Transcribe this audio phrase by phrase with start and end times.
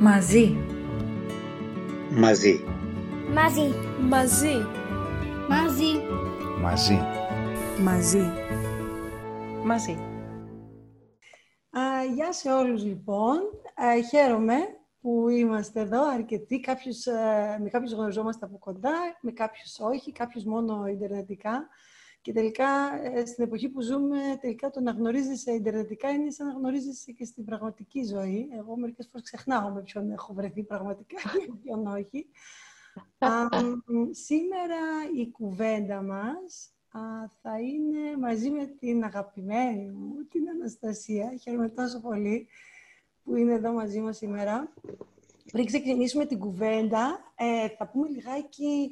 [0.00, 0.56] Μαζί.
[2.10, 2.64] Μαζί.
[3.32, 3.74] Μαζί.
[4.00, 4.64] Μαζί.
[5.48, 6.00] Μαζί.
[6.60, 6.98] Μαζί.
[7.82, 8.32] Μαζί.
[9.64, 9.92] Μαζί.
[11.70, 13.36] Α, γεια σε όλους λοιπόν.
[13.74, 14.56] Α, χαίρομαι
[15.00, 16.60] που είμαστε εδώ αρκετοί.
[16.60, 21.68] Κάποιους, ε, με κάποιους γνωριζόμαστε από κοντά, με κάποιους όχι, κάποιους μόνο ιντερνετικά.
[22.28, 22.66] Και τελικά,
[23.02, 27.24] ε, στην εποχή που ζούμε, τελικά το να γνωρίζεσαι ιντερνετικά είναι σαν να γνωρίζεσαι και
[27.24, 28.48] στην πραγματική ζωή.
[28.52, 32.26] Εγώ μερικές φορές ξεχνάω με ποιον έχω βρεθεί πραγματικά και με ποιον όχι.
[33.18, 33.28] Α,
[34.10, 34.76] σήμερα
[35.16, 37.00] η κουβέντα μας α,
[37.42, 41.36] θα είναι μαζί με την αγαπημένη μου, την Αναστασία.
[41.40, 42.46] Χαίρομαι τόσο πολύ
[43.22, 44.72] που είναι εδώ μαζί μας σήμερα.
[45.52, 48.90] Πριν ξεκινήσουμε την κουβέντα, ε, θα πούμε λιγάκι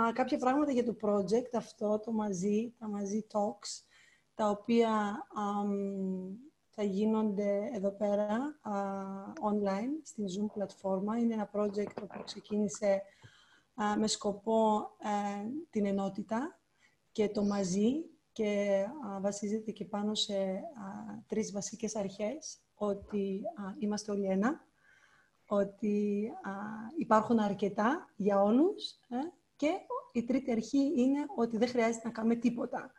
[0.00, 3.84] α, κάποια πράγματα για το project αυτό, το μαζί, τα μαζί talks,
[4.34, 5.26] τα οποία
[6.74, 8.58] θα γίνονται εδώ πέρα
[9.40, 11.18] online, στην Zoom πλατφόρμα.
[11.18, 13.02] Είναι ένα project που ξεκίνησε
[13.98, 16.60] με σκοπό ε, την ενότητα
[17.12, 18.84] και το μαζί και
[19.20, 20.60] βασίζεται και πάνω σε
[21.26, 23.42] τρεις βασικές αρχές, ότι
[23.78, 24.66] είμαστε όλοι ένα,
[25.46, 26.28] ότι
[26.98, 29.16] υπάρχουν αρκετά για όλους ε,
[29.62, 29.80] και
[30.12, 32.92] η τρίτη αρχή είναι ότι δεν χρειάζεται να κάνουμε τίποτα.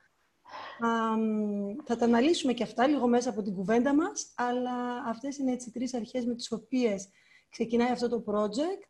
[1.86, 5.72] θα τα αναλύσουμε και αυτά λίγο μέσα από την κουβέντα μας, αλλά αυτές είναι έτσι
[5.72, 7.10] τρεις αρχές με τις οποίες
[7.50, 8.84] ξεκινάει αυτό το project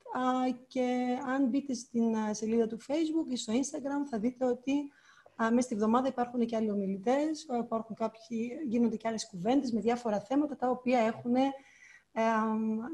[0.67, 4.73] και αν μπείτε στην σελίδα του Facebook ή στο Instagram θα δείτε ότι
[5.37, 10.19] μέσα στη βδομάδα υπάρχουν και άλλοι ομιλητές, υπάρχουν κάποιοι, γίνονται και άλλες κουβέντες με διάφορα
[10.19, 11.33] θέματα τα οποία έχουν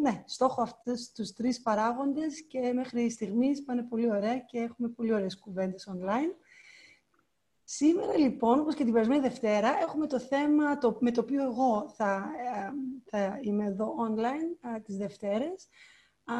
[0.01, 5.13] ναι, στόχο αυτούς τους τρεις παράγοντες και μέχρι στιγμής πάνε πολύ ωραία και έχουμε πολύ
[5.13, 6.35] ωραίες κουβέντες online.
[7.63, 11.89] Σήμερα λοιπόν, όπως και την περασμένη Δευτέρα, έχουμε το θέμα το, με το οποίο εγώ
[11.95, 12.31] θα,
[13.05, 15.67] θα είμαι εδώ online α, τις Δευτέρες,
[16.23, 16.33] α,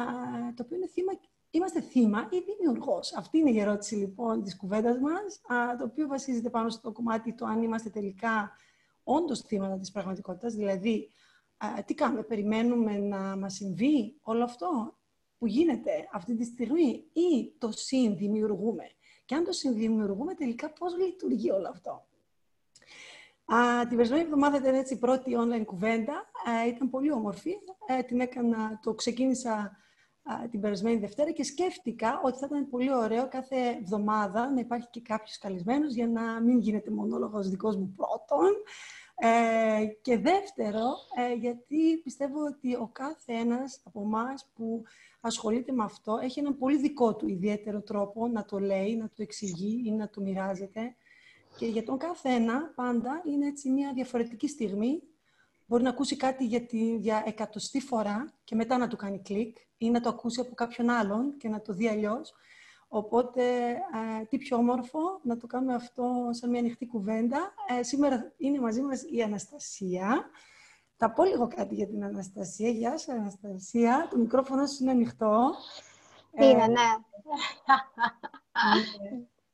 [0.54, 1.12] το οποίο είναι θύμα,
[1.50, 3.12] είμαστε θύμα ή δημιουργός.
[3.12, 7.34] Αυτή είναι η ερώτηση λοιπόν της κουβέντας μας, α, το οποίο βασίζεται πάνω στο κομμάτι
[7.34, 8.52] το αν είμαστε τελικά
[9.04, 11.08] όντως θύματα της πραγματικότητας, δηλαδή
[11.84, 14.98] τι κάνουμε, περιμένουμε να μας συμβεί όλο αυτό
[15.38, 18.90] που γίνεται αυτή τη στιγμή ή το συνδημιουργούμε;
[19.24, 22.04] Και αν το συνδημιουργούμε, τελικά πώς λειτουργεί όλο αυτό;
[23.54, 26.30] Α, την περσμένη εβδομάδα ήταν έτσι η πρώτη online κουβέντα.
[26.68, 27.54] ήταν πολύ όμορφη.
[27.86, 29.76] Ε, την έκανα, το ξεκίνησα
[30.50, 35.00] την περασμένη Δευτέρα και σκέφτηκα ότι θα ήταν πολύ ωραίο κάθε εβδομάδα να υπάρχει και
[35.00, 38.50] κάποιος καλεσμένος για να μην γίνεται μονόλογος δικός μου πρώτον.
[39.22, 40.84] Ε, και δεύτερο,
[41.16, 44.82] ε, γιατί πιστεύω ότι ο κάθε ένας από εμάς που
[45.20, 49.22] ασχολείται με αυτό έχει έναν πολύ δικό του ιδιαίτερο τρόπο να το λέει, να το
[49.22, 50.94] εξηγεί ή να το μοιράζεται.
[51.56, 55.02] Και για τον καθένα πάντα είναι έτσι μια διαφορετική στιγμή.
[55.66, 59.56] Μπορεί να ακούσει κάτι για, τη, για εκατοστή φορά και μετά να του κάνει κλικ
[59.78, 62.34] ή να το ακούσει από κάποιον άλλον και να το δει αλλιώς.
[62.92, 67.54] Οπότε, ε, τι πιο όμορφο να το κάνουμε αυτό σαν μια ανοιχτή κουβέντα.
[67.78, 70.30] Ε, σήμερα είναι μαζί μας η Αναστασία.
[70.96, 72.68] Θα πω λίγο κάτι για την Αναστασία.
[72.68, 74.08] Γεια σου, Αναστασία.
[74.10, 75.54] Το μικρόφωνο σου είναι ανοιχτό.
[76.32, 76.88] Είναι, ε, ναι.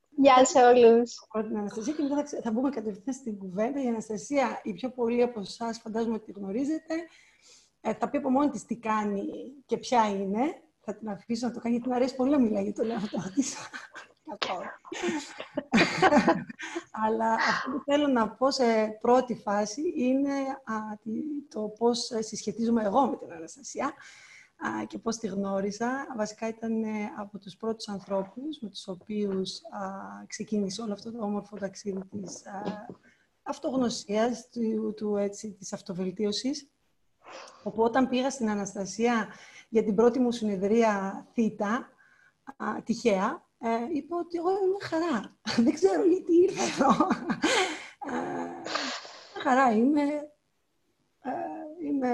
[0.09, 1.19] Γεια σε όλους.
[1.47, 3.83] Την Αναστασία και μετά θα, θα μπούμε κατευθείαν στην κουβέντα.
[3.83, 6.93] Η Αναστασία, οι πιο πολλοί από εσάς φαντάζομαι ότι γνωρίζετε,
[7.81, 9.25] ε, θα πει από μόνη της τι κάνει
[9.65, 10.61] και ποια είναι
[10.91, 13.31] θα την αφήσω να το κάνει, γιατί μου αρέσει πολύ να μιλάει για το εαυτό
[13.33, 13.55] της.
[17.05, 20.31] Αλλά αυτό που θέλω να πω σε πρώτη φάση είναι
[21.49, 23.93] το πώς συσχετίζομαι εγώ με την Αναστασία
[24.87, 26.07] και πώς τη γνώρισα.
[26.17, 29.61] Βασικά ήταν ε, από τους πρώτους ανθρώπους με τους οποίους
[30.27, 32.41] ξεκίνησε όλο αυτό το όμορφο ταξίδι της
[33.43, 36.69] αυτογνωσίας, του, του, έτσι, της αυτοβελτίωσης.
[37.63, 39.27] Οπότε όταν πήγα στην Αναστασία
[39.69, 41.89] για την πρώτη μου συνεδρία θήτα,
[42.83, 45.37] τυχαία, ε, είπα ότι εγώ είμαι χαρά.
[45.63, 47.07] Δεν ξέρω γιατί ήρθα εδώ.
[48.09, 48.69] Ε,
[49.41, 50.01] χαρά είμαι,
[51.21, 51.31] ε,
[51.87, 52.09] είμαι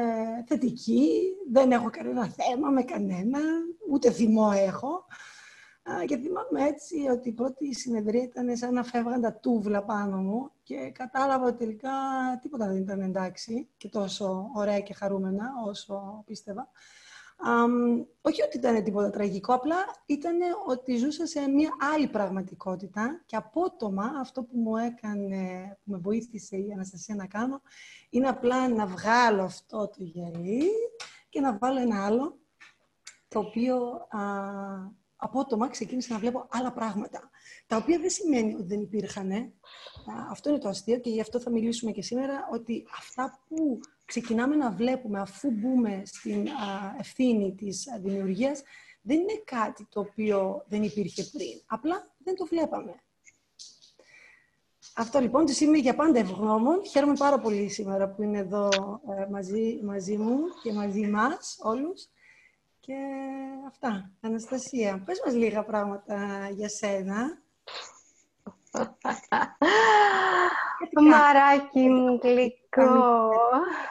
[0.48, 1.22] θετική,
[1.52, 3.40] δεν έχω κανένα θέμα με κανένα,
[3.92, 5.06] ούτε θυμό έχω.
[6.06, 10.52] Και θυμάμαι έτσι ότι η πρώτη συνεδρία ήταν σαν να φεύγαν τα τούβλα πάνω μου
[10.64, 11.90] και κατάλαβα ότι τελικά
[12.42, 16.72] τίποτα δεν ήταν εντάξει και τόσο ωραία και χαρούμενα όσο πίστευα
[18.22, 19.76] όχι ότι ήταν τίποτα τραγικό, απλά
[20.06, 20.38] ήταν
[20.68, 26.58] ότι ζούσα σε μια άλλη πραγματικότητα και απότομα αυτό που μου έκανε, που με βοήθησε
[26.58, 27.62] η Αναστασία να κάνω,
[28.10, 30.70] είναι απλά να βγάλω αυτό το γυαλί
[31.30, 32.40] και να βάλω ένα άλλο,
[33.28, 33.78] το οποίο
[34.10, 34.20] α,
[35.16, 37.30] απότομα ξεκίνησα να βλέπω άλλα πράγματα.
[37.68, 39.54] Τα οποία δεν σημαίνει ότι δεν υπήρχαν.
[40.30, 44.56] Αυτό είναι το αστείο και γι' αυτό θα μιλήσουμε και σήμερα, ότι αυτά που ξεκινάμε
[44.56, 46.48] να βλέπουμε αφού μπούμε στην
[47.00, 48.62] ευθύνη της δημιουργίας,
[49.02, 51.62] δεν είναι κάτι το οποίο δεν υπήρχε πριν.
[51.66, 52.96] Απλά δεν το βλέπαμε.
[54.96, 56.86] Αυτό λοιπόν, της είμαι για πάντα ευγνώμων.
[56.86, 58.70] Χαίρομαι πάρα πολύ σήμερα που είναι εδώ
[59.18, 62.08] ε, μαζί, μαζί μου και μαζί μας όλους.
[62.80, 62.96] Και
[63.68, 64.12] αυτά.
[64.22, 67.42] Αναστασία, πες μας λίγα πράγματα για σένα.
[71.10, 73.32] Μαράκι μου γλυκό.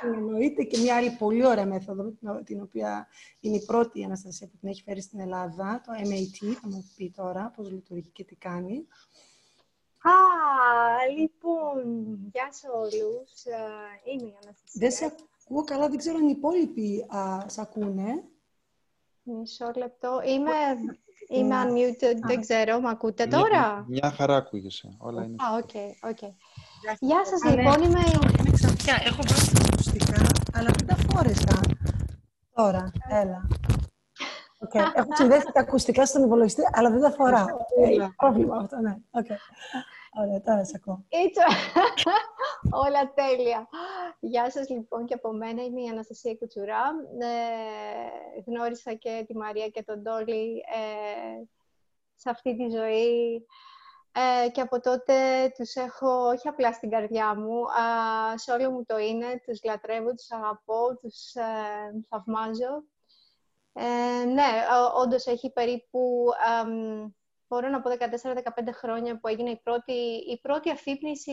[0.02, 2.12] Εννοείται και μια άλλη πολύ ωραία μέθοδο,
[2.44, 3.08] την οποία
[3.40, 6.92] είναι η πρώτη η Αναστασία που την έχει φέρει στην Ελλάδα, το MAT, θα μου
[6.96, 8.86] πει τώρα πώς λειτουργεί και τι κάνει.
[10.02, 10.12] Α,
[11.18, 11.82] λοιπόν,
[12.32, 13.44] γεια σε όλους.
[13.44, 13.58] Ε,
[14.04, 14.80] είμαι η Αναστασία.
[14.80, 18.24] Δεν σε ακούω καλά, δεν ξέρω αν οι υπόλοιποι α, σε ακούνε.
[19.22, 20.20] Μισό λεπτό.
[20.26, 20.50] Είμαι,
[21.28, 22.80] είμαι unmuted, δεν ξέρω.
[22.80, 24.96] Μ' ακούτε τώρα; Μια, χαρά ακούγεσαι.
[24.98, 25.36] Όλα είναι.
[25.38, 25.70] Α, ok,
[26.10, 26.18] ok.
[27.00, 27.82] Γεια σας, λοιπόν.
[27.82, 28.00] Είμαι...
[28.38, 28.94] Είμαι ξανθιά.
[29.04, 30.22] Έχω βάλει τα ακουστικά,
[30.52, 31.60] αλλά δεν τα φόρεσα.
[32.54, 33.48] Τώρα, έλα.
[34.64, 34.92] Okay.
[34.94, 37.46] Έχω συνδέσει τα ακουστικά στον υπολογιστή, αλλά δεν τα φοράω.
[37.84, 38.96] Έχει πρόβλημα αυτό, ναι.
[39.10, 39.36] Okay.
[40.14, 41.04] Ωραία, τώρα σε ακούω.
[42.84, 43.68] Όλα τέλεια.
[44.20, 45.62] Γεια σας λοιπόν και από μένα.
[45.62, 46.84] Είμαι η Αναστασία Κουτσουρά.
[47.18, 51.42] Ε, γνώρισα και τη Μαρία και τον Τόλι ε,
[52.14, 53.46] σε αυτή τη ζωή.
[54.12, 55.14] Ε, και από τότε
[55.54, 59.42] τους έχω όχι απλά στην καρδιά μου, α, σε όλο μου το είναι.
[59.46, 61.42] Τους λατρεύω, τους αγαπώ, τους ε,
[62.08, 62.84] θαυμάζω.
[63.72, 64.50] Ε, ναι,
[65.02, 66.24] όντως έχει περίπου
[67.52, 67.98] μπορώ να πω 14-15
[68.72, 69.92] χρόνια που έγινε η πρώτη,
[70.32, 71.32] η πρώτη αφύπνιση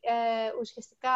[0.00, 1.10] ε, ουσιαστικά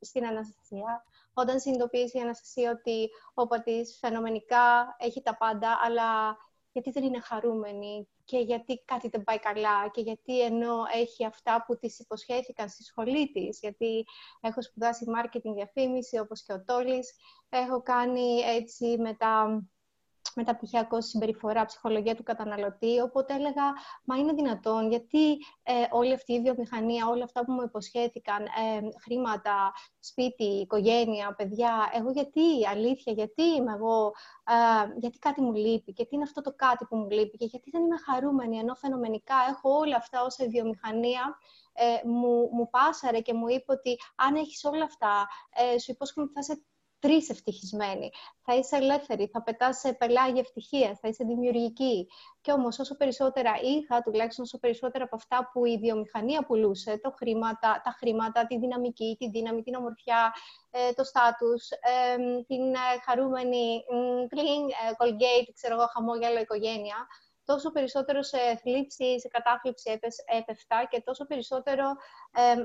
[0.00, 1.04] στην Αναστασία,
[1.34, 6.36] όταν συνειδητοποίησε η Αναστασία ότι ο πατής φαινομενικά έχει τα πάντα, αλλά
[6.72, 11.64] γιατί δεν είναι χαρούμενη και γιατί κάτι δεν πάει καλά και γιατί ενώ έχει αυτά
[11.66, 14.04] που της υποσχέθηκαν στη σχολή της, γιατί
[14.40, 17.14] έχω σπουδάσει marketing διαφήμιση όπως και ο Τόλης,
[17.48, 19.62] έχω κάνει έτσι με τα
[20.36, 23.00] μεταπτυχιακό συμπεριφορά, ψυχολογία του καταναλωτή.
[23.00, 23.62] Οπότε έλεγα,
[24.04, 25.32] μα είναι δυνατόν, γιατί
[25.62, 31.90] ε, όλη αυτή η βιομηχανία, όλα αυτά που μου υποσχέθηκαν, ε, χρήματα, σπίτι, οικογένεια, παιδιά,
[31.92, 34.12] εγώ γιατί, αλήθεια, γιατί είμαι εγώ,
[34.48, 37.44] ε, γιατί κάτι μου λείπει και τι είναι αυτό το κάτι που μου λείπει και
[37.44, 41.38] γιατί δεν είμαι χαρούμενη, ενώ φαινομενικά έχω όλα αυτά όσα η βιομηχανία
[41.72, 46.26] ε, μου, μου πάσαρε και μου είπε ότι αν έχεις όλα αυτά, ε, σου υπόσχομαι
[46.26, 46.64] ότι θα είσαι
[47.04, 48.10] τρεις ευτυχισμένοι.
[48.44, 52.08] Θα είσαι ελεύθερη, θα πετάς σε πελάγια ευτυχία, θα είσαι δημιουργική.
[52.40, 57.10] Και όμως, όσο περισσότερα είχα, τουλάχιστον όσο περισσότερα από αυτά που η βιομηχανία πουλούσε, το
[57.18, 60.32] χρήματα, τα χρήματα, τη δυναμική, τη δύναμη, την ομορφιά,
[60.70, 61.68] ε, το στάτους,
[62.46, 63.84] την ε, χαρούμενη
[64.28, 67.06] κλινγκ, ε, Colgate, ξέρω εγώ, χαμόγελο οικογένεια,
[67.44, 69.98] τόσο περισσότερο σε θλίψη, σε κατάθλιψη
[70.38, 71.84] έπεφτα και τόσο περισσότερο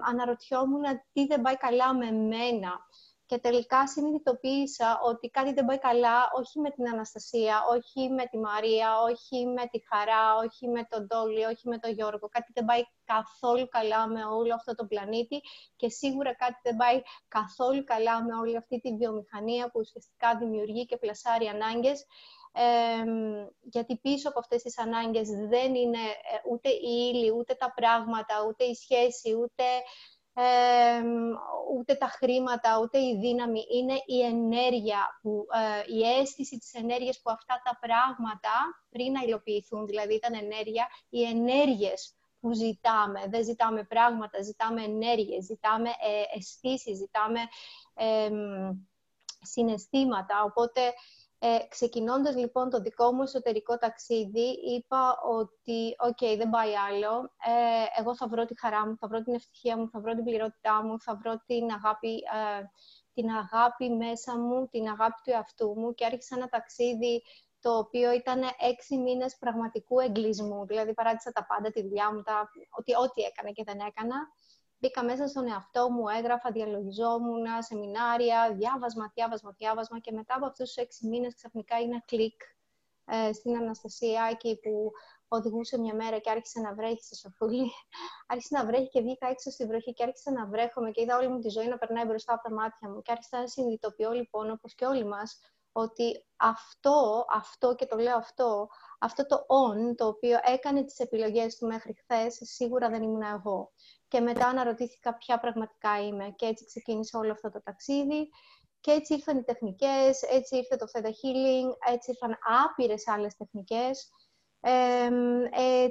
[0.09, 0.83] αναρωτιόμουν
[1.13, 2.87] τι δεν πάει καλά με μένα
[3.29, 8.37] και τελικά συνειδητοποίησα ότι κάτι δεν πάει καλά, όχι με την Αναστασία, όχι με τη
[8.37, 12.27] Μαρία, όχι με τη Χαρά, όχι με τον Τόλι, όχι με τον Γιώργο.
[12.29, 15.41] Κάτι δεν πάει καθόλου καλά με όλο αυτό το πλανήτη
[15.75, 20.85] και σίγουρα κάτι δεν πάει καθόλου καλά με όλη αυτή τη βιομηχανία που ουσιαστικά δημιουργεί
[20.85, 22.05] και πλασάρει ανάγκες
[22.51, 23.03] ε,
[23.61, 26.03] γιατί πίσω από αυτές τις ανάγκες δεν είναι
[26.33, 29.63] ε, ούτε η ύλη, ούτε τα πράγματα, ούτε η σχέση, ούτε
[31.77, 33.65] ούτε τα χρήματα, ούτε η δύναμη.
[33.69, 39.21] Είναι η ενέργεια, που, ε, η αίσθηση της ενέργειας που αυτά τα πράγματα πριν να
[39.21, 43.21] υλοποιηθούν, δηλαδή ήταν ενέργεια, οι ενέργειες που ζητάμε.
[43.27, 47.39] Δεν ζητάμε πράγματα, ζητάμε ενέργειες, ζητάμε ε, αισθήσεις, ζητάμε
[47.93, 48.29] ε,
[49.41, 50.43] συναισθήματα.
[50.43, 50.81] Οπότε
[51.41, 57.31] ε, ξεκινώντας λοιπόν το δικό μου εσωτερικό ταξίδι, είπα ότι «ΟΚ, δεν πάει άλλο.
[57.45, 60.23] Ε, εγώ θα βρω τη χαρά μου, θα βρω την ευτυχία μου, θα βρω την
[60.23, 62.63] πληρότητά μου, θα βρω την αγάπη, ε,
[63.13, 67.21] την αγάπη μέσα μου, την αγάπη του εαυτού μου» και άρχισα ένα ταξίδι
[67.61, 70.65] το οποίο ήταν έξι μήνες πραγματικού εγκλισμού.
[70.65, 74.15] Δηλαδή, παράτησα τα πάντα, τη δουλειά μου, τα, ότι, ό,τι έκανα και δεν έκανα
[74.79, 80.65] μπήκα μέσα στον εαυτό μου, έγραφα, διαλογιζόμουν, σεμινάρια, διάβασμα, διάβασμα, διάβασμα και μετά από αυτούς
[80.65, 82.41] τους έξι μήνες ξαφνικά ένα κλικ
[83.05, 84.91] ε, στην Αναστασία εκεί που
[85.27, 87.71] οδηγούσε μια μέρα και άρχισε να βρέχει σε σοφούλη.
[88.31, 91.27] άρχισε να βρέχει και βγήκα έξω στη βροχή και άρχισε να βρέχομαι και είδα όλη
[91.27, 93.01] μου τη ζωή να περνάει μπροστά από τα μάτια μου.
[93.01, 95.39] Και άρχισα να συνειδητοποιώ λοιπόν, όπως και όλοι μας,
[95.71, 98.69] ότι αυτό, αυτό και το λέω αυτό,
[98.99, 103.71] αυτό το on, το οποίο έκανε τις επιλογές του μέχρι χθες, σίγουρα δεν ήμουν εγώ
[104.07, 106.33] και μετά αναρωτήθηκα ποια πραγματικά είμαι.
[106.35, 108.29] Και έτσι ξεκίνησε όλο αυτό το ταξίδι.
[108.81, 114.09] Και έτσι ήρθαν οι τεχνικές, έτσι ήρθε το Theta Healing, έτσι ήρθαν άπειρες άλλες τεχνικές.
[114.61, 115.87] ε,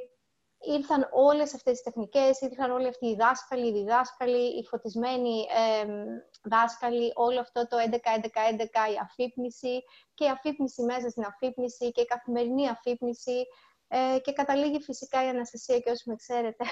[0.60, 5.86] ήρθαν όλες αυτές τις τεχνικές, ήρθαν όλοι αυτοί οι δάσκαλοι, οι διδάσκαλοι, οι φωτισμένοι ε,
[6.42, 7.86] δάσκαλοι, όλο αυτό το 11-11-11,
[8.92, 9.82] η αφύπνιση
[10.14, 13.46] και η αφύπνιση μέσα στην αφύπνιση και η καθημερινή αφύπνιση
[13.88, 16.64] ε, και καταλήγει φυσικά η Αναστασία και όσοι με ξέρετε,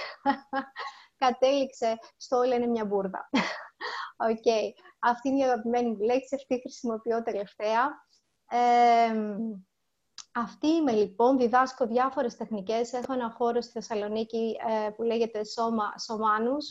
[1.25, 3.31] κατέληξε στο όλα είναι μια μπούρδα.
[4.29, 4.43] Ok.
[4.45, 4.71] Okay.
[4.99, 8.05] Αυτή είναι η αγαπημένη μου λέξη, αυτή χρησιμοποιώ τελευταία.
[8.49, 9.15] Ε,
[10.39, 12.93] αυτή είμαι λοιπόν, διδάσκω διάφορες τεχνικές.
[12.93, 16.65] Έχω ένα χώρο στη Θεσσαλονίκη ε, που λέγεται Σώμα Σωμάνους.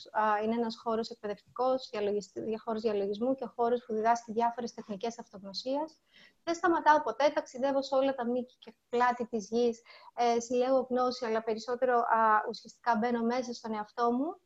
[0.43, 5.97] είναι ένας χώρος εκπαιδευτικός, για χώρος διαλογισμού και χώρος που διδάσκει διάφορες τεχνικές αυτογνωσίας.
[6.43, 9.81] Δεν σταματάω ποτέ, ταξιδεύω σε όλα τα μήκη και πλάτη της γης,
[10.15, 14.39] ε, συλλέγω γνώση, αλλά περισσότερο α, ουσιαστικά μπαίνω μέσα στον εαυτό μου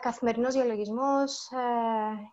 [0.00, 1.58] καθημερινός διαλογισμός ε,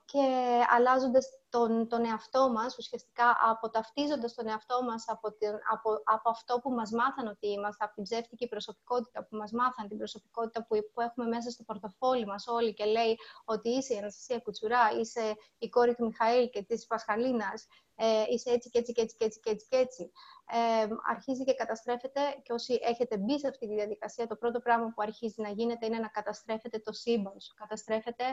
[0.06, 0.26] και
[0.70, 6.60] αλλάζοντας τον, τον εαυτό μας, ουσιαστικά αποταυτίζοντας τον εαυτό μας από, την, από, από αυτό
[6.60, 10.78] που μας μάθαν ότι είμαστε, από την ψεύτικη προσωπικότητα που μας μάθαν, την προσωπικότητα που,
[10.94, 15.36] που έχουμε μέσα στο πορτοφόλι μας όλοι και λέει ότι είσαι η Αναστασία Κουτσουρά, είσαι
[15.58, 17.68] η κόρη του Μιχαήλ και της Πασχαλίνας,
[18.00, 20.12] ε, είσαι έτσι και έτσι και έτσι και έτσι και έτσι, και έτσι.
[20.52, 24.86] Ε, αρχίζει και καταστρέφεται και όσοι έχετε μπει σε αυτή τη διαδικασία, το πρώτο πράγμα
[24.86, 27.54] που αρχίζει να γίνεται είναι να καταστρέφεται το σύμπαν σου.
[27.54, 28.24] Καταστρέφεται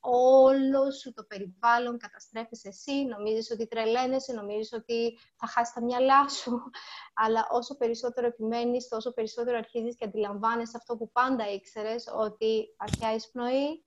[0.00, 6.28] όλο σου το περιβάλλον, καταστρέφεις εσύ, νομίζεις ότι τρελαίνεσαι, νομίζεις ότι θα χάσεις τα μυαλά
[6.28, 6.62] σου,
[7.24, 13.14] αλλά όσο περισσότερο επιμένεις, τόσο περισσότερο αρχίζεις και αντιλαμβάνεσαι αυτό που πάντα ήξερες, ότι αρχαία
[13.14, 13.84] εισπνοή,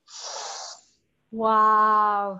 [1.40, 2.36] wow,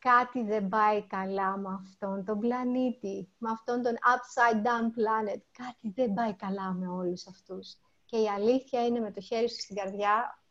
[0.00, 5.40] κάτι δεν πάει καλά με αυτόν τον πλανήτη, με αυτόν τον upside down planet.
[5.52, 7.76] Κάτι δεν πάει καλά με όλους αυτούς.
[8.04, 10.42] Και η αλήθεια είναι με το χέρι σου στην καρδιά,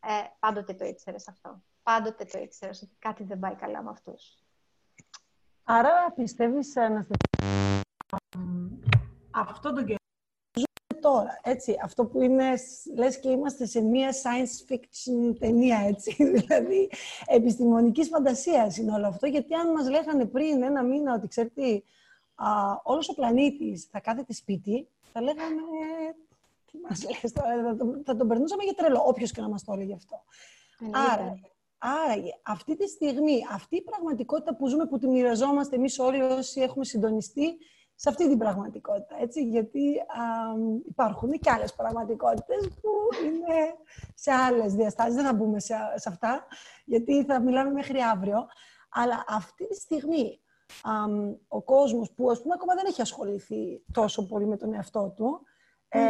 [0.00, 1.62] ε, πάντοτε το ήξερες αυτό.
[1.82, 4.36] Πάντοτε το ήξερες ότι κάτι δεν πάει καλά με αυτούς.
[5.64, 7.06] Άρα πιστεύεις, να
[9.30, 10.01] αυτό το καιρό
[11.02, 11.76] τώρα, έτσι.
[11.82, 12.54] Αυτό που είναι,
[12.94, 16.16] λες και είμαστε σε μία science fiction ταινία, έτσι.
[16.34, 16.90] Δηλαδή,
[17.26, 21.82] επιστημονικής φαντασίας είναι όλο αυτό, γιατί αν μας λέγανε πριν ένα μήνα ότι, ξέρετε τι,
[22.34, 22.46] α,
[22.82, 25.60] όλος ο πλανήτης θα κάθεται σπίτι, θα λέγαμε,
[26.70, 29.64] τι μας λες τώρα, θα, τον, θα τον περνούσαμε για τρελό, όποιος και να μας
[29.64, 30.22] το έλεγε αυτό.
[31.12, 31.38] Άρα,
[31.84, 36.60] Άρα, αυτή τη στιγμή, αυτή η πραγματικότητα που ζούμε, που τη μοιραζόμαστε εμείς όλοι όσοι
[36.60, 37.56] έχουμε συντονιστεί,
[38.02, 40.24] σε αυτή την πραγματικότητα, έτσι, γιατί α,
[40.88, 42.90] υπάρχουν και άλλες πραγματικότητες που
[43.24, 43.74] είναι
[44.14, 46.46] σε άλλες διαστάσεις, δεν θα μπούμε σε, σε αυτά,
[46.84, 48.46] γιατί θα μιλάμε μέχρι αύριο,
[48.90, 50.40] αλλά αυτή τη στιγμή
[50.82, 50.92] α,
[51.48, 55.40] ο κόσμος που, ας πούμε, ακόμα δεν έχει ασχοληθεί τόσο πολύ με τον εαυτό του,
[55.88, 56.00] ε,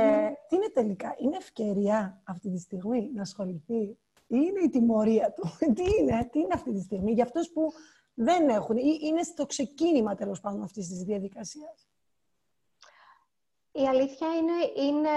[0.48, 3.96] τι είναι τελικά, είναι ευκαιρία αυτή τη στιγμή να ασχοληθεί ή
[4.26, 5.42] είναι η τιμωρία του,
[5.76, 7.72] τι είναι, τι είναι αυτή τη στιγμή; Για αυτούς που
[8.14, 11.86] δεν έχουν ή είναι στο ξεκίνημα τέλος πάντων αυτής της διαδικασίας.
[13.72, 15.10] Η αλήθεια είναι, είναι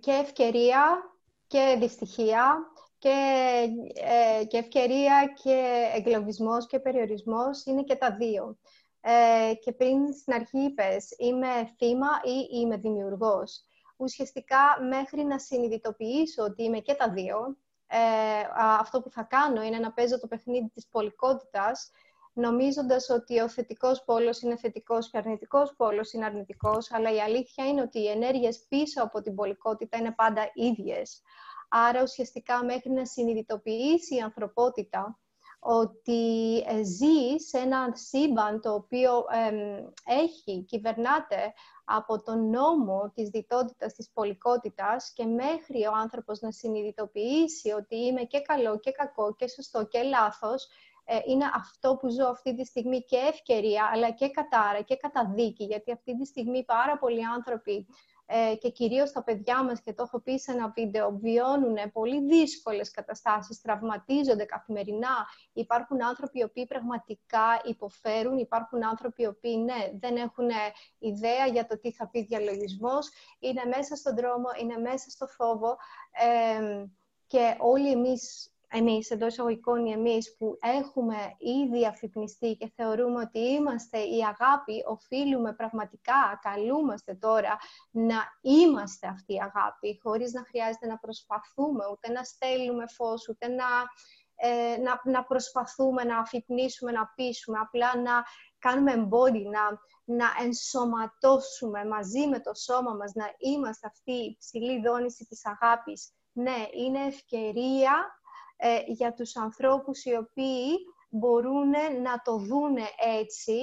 [0.00, 1.14] και ευκαιρία
[1.46, 2.56] και δυστυχία
[2.98, 8.58] και, ε, και ευκαιρία και εγκλωβισμός και περιορισμός είναι και τα δύο.
[9.00, 13.64] Ε, και πριν στην αρχή είπες, είμαι θύμα ή είμαι δημιουργός.
[13.96, 17.98] Ουσιαστικά μέχρι να συνειδητοποιήσω ότι είμαι και τα δύο, ε,
[18.56, 21.90] αυτό που θα κάνω είναι να παίζω το παιχνίδι της πολικότητας
[22.34, 27.20] νομίζοντας ότι ο θετικός πόλος είναι θετικός και ο αρνητικός πόλος είναι αρνητικός, αλλά η
[27.20, 31.22] αλήθεια είναι ότι οι ενέργειες πίσω από την πολικότητα είναι πάντα ίδιες.
[31.68, 35.18] Άρα ουσιαστικά μέχρι να συνειδητοποιήσει η ανθρωπότητα
[35.66, 39.24] ότι ε, ζει σε ένα σύμπαν το οποίο
[40.04, 41.52] έχει, κυβερνάται
[41.84, 48.22] από τον νόμο της διτότητας, της πολικότητας και μέχρι ο άνθρωπος να συνειδητοποιήσει ότι είμαι
[48.22, 50.93] και καλό και κακό και σωστό και λάθος, ε,
[51.26, 55.92] είναι αυτό που ζω αυτή τη στιγμή και ευκαιρία, αλλά και κατάρα και καταδίκη, γιατί
[55.92, 57.86] αυτή τη στιγμή πάρα πολλοί άνθρωποι
[58.26, 62.24] ε, και κυρίως τα παιδιά μας, και το έχω πει σε ένα βίντεο, βιώνουν πολύ
[62.24, 65.26] δύσκολες καταστάσεις, τραυματίζονται καθημερινά.
[65.52, 70.50] Υπάρχουν άνθρωποι οι οποίοι πραγματικά υποφέρουν, υπάρχουν άνθρωποι οι οποίοι ναι, δεν έχουν
[70.98, 75.76] ιδέα για το τι θα πει διαλογισμός, είναι μέσα στον δρόμο, είναι μέσα στο φόβο
[76.10, 76.84] ε,
[77.26, 83.98] και όλοι εμείς εμείς, εντός εισαγωγικών εμείς που έχουμε ήδη αφυπνιστεί και θεωρούμε ότι είμαστε
[83.98, 87.58] η αγάπη, οφείλουμε πραγματικά, καλούμαστε τώρα
[87.90, 93.48] να είμαστε αυτή η αγάπη, χωρίς να χρειάζεται να προσπαθούμε, ούτε να στέλνουμε φως, ούτε
[93.48, 93.66] να,
[94.34, 98.24] ε, να, να προσπαθούμε να αφυπνίσουμε, να πείσουμε, απλά να
[98.58, 104.80] κάνουμε εμπόδι, να, να ενσωματώσουμε μαζί με το σώμα μας, να είμαστε αυτή η ψηλή
[104.80, 106.12] δόνηση της αγάπης.
[106.32, 108.22] Ναι, είναι ευκαιρία
[108.56, 110.68] ε, για τους ανθρώπους οι οποίοι
[111.08, 111.70] μπορούν
[112.02, 112.86] να το δούνε
[113.20, 113.58] έτσι,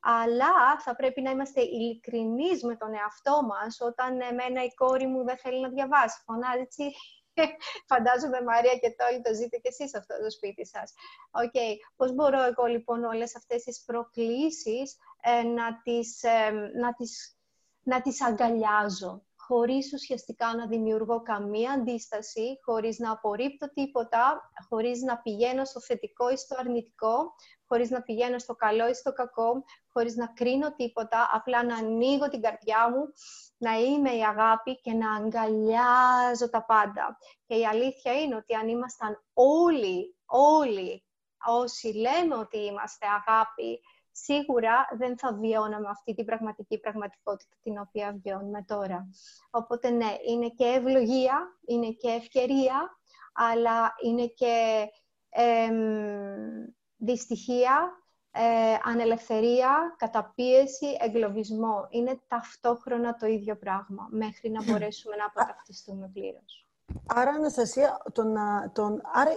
[0.00, 5.24] αλλά θα πρέπει να είμαστε ειλικρινεί με τον εαυτό μας όταν εμένα η κόρη μου
[5.24, 6.22] δεν θέλει να διαβάσει.
[6.24, 6.92] Φωνάζει έτσι.
[7.90, 10.92] Φαντάζομαι, Μαρία, και το το ζείτε και εσείς αυτό το σπίτι σας.
[11.30, 11.74] Okay.
[11.96, 17.36] Πώς μπορώ εγώ, λοιπόν, όλες αυτές τις προκλήσεις ε, να, τις, ε, να, τις,
[17.82, 19.22] να τις αγκαλιάζω;
[19.52, 26.30] Χωρίς ουσιαστικά να δημιουργώ καμία αντίσταση, χωρίς να απορρίπτω τίποτα, χωρίς να πηγαίνω στο θετικό
[26.30, 27.34] ή στο αρνητικό,
[27.68, 32.28] χωρίς να πηγαίνω στο καλό ή στο κακό, χωρίς να κρίνω τίποτα, απλά να ανοίγω
[32.28, 33.02] την καρδιά μου,
[33.56, 37.18] να είμαι η αγάπη και να αγκαλιάζω τα πάντα.
[37.46, 41.04] Και η αλήθεια είναι ότι αν ήμασταν όλοι, όλοι
[41.46, 43.80] όσοι λέμε ότι είμαστε αγάπη,
[44.12, 49.08] σίγουρα δεν θα βιώναμε αυτή την πραγματική πραγματικότητα την οποία βιώνουμε τώρα.
[49.50, 52.98] Οπότε ναι, είναι και ευλογία, είναι και ευκαιρία,
[53.32, 54.86] αλλά είναι και
[55.28, 55.70] ε,
[56.96, 61.86] δυστυχία, ε, ανελευθερία, καταπίεση, εγκλωβισμό.
[61.90, 66.66] Είναι ταυτόχρονα το ίδιο πράγμα, μέχρι να μπορέσουμε να αποταυτιστούμε πλήρως.
[67.06, 68.34] Άρα, Αναστασία, τον,
[68.72, 69.30] τον, άρα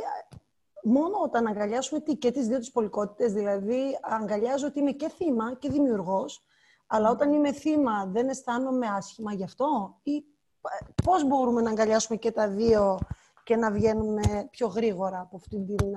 [0.85, 5.69] μόνο όταν αγκαλιάσουμε και τις δύο τις πολικότητες, δηλαδή αγκαλιάζω ότι είμαι και θύμα και
[5.69, 6.43] δημιουργός,
[6.87, 12.17] αλλά όταν είμαι θύμα δεν αισθάνομαι άσχημα γι' αυτό ή ε, πώς μπορούμε να αγκαλιάσουμε
[12.17, 12.99] και τα δύο
[13.43, 15.95] και να βγαίνουμε πιο γρήγορα από αυτήν την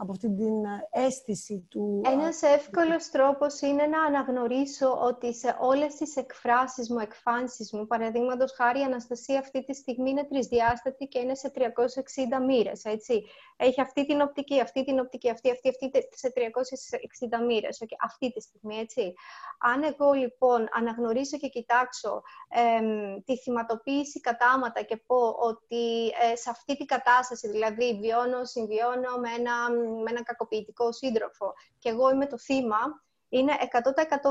[0.00, 2.02] από αυτή την ε, αίσθηση του...
[2.04, 8.52] Ένας εύκολος τρόπος είναι να αναγνωρίσω ότι σε όλες τις εκφράσεις μου, εκφάνσεις μου, παραδείγματος
[8.52, 13.24] χάρη η Αναστασία αυτή τη στιγμή είναι τρισδιάστατη και είναι σε 360 μοίρες, έτσι.
[13.56, 18.32] Έχει αυτή την οπτική, αυτή την οπτική, αυτή, αυτή, αυτή σε 360 μοίρες, okay, αυτή
[18.32, 19.14] τη στιγμή, έτσι.
[19.58, 22.22] Αν εγώ λοιπόν αναγνωρίσω και κοιτάξω
[23.24, 29.30] τη θυματοποίηση κατάματα και πω ότι ε, σε αυτή την κατάσταση, δηλαδή βιώνω, συμβιώνω με
[29.38, 29.70] ένα
[30.02, 33.52] με έναν κακοποιητικό σύντροφο και εγώ είμαι το θύμα, είναι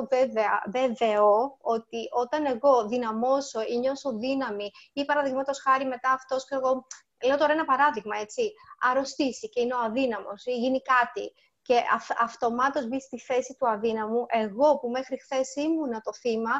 [0.01, 6.47] 100% βέβαια, βέβαιο ότι όταν εγώ δυναμώσω ή νιώσω δύναμη ή παραδείγματος χάρη μετά αυτός
[6.47, 6.87] και εγώ,
[7.27, 12.09] λέω τώρα ένα παράδειγμα, έτσι, αρρωστήσει και είναι ο αδύναμος ή γίνει κάτι και αυ,
[12.19, 16.51] αυτομάτως μπει στη θέση του αδύναμου, εγώ που μέχρι χθες ήμουν το θύμα,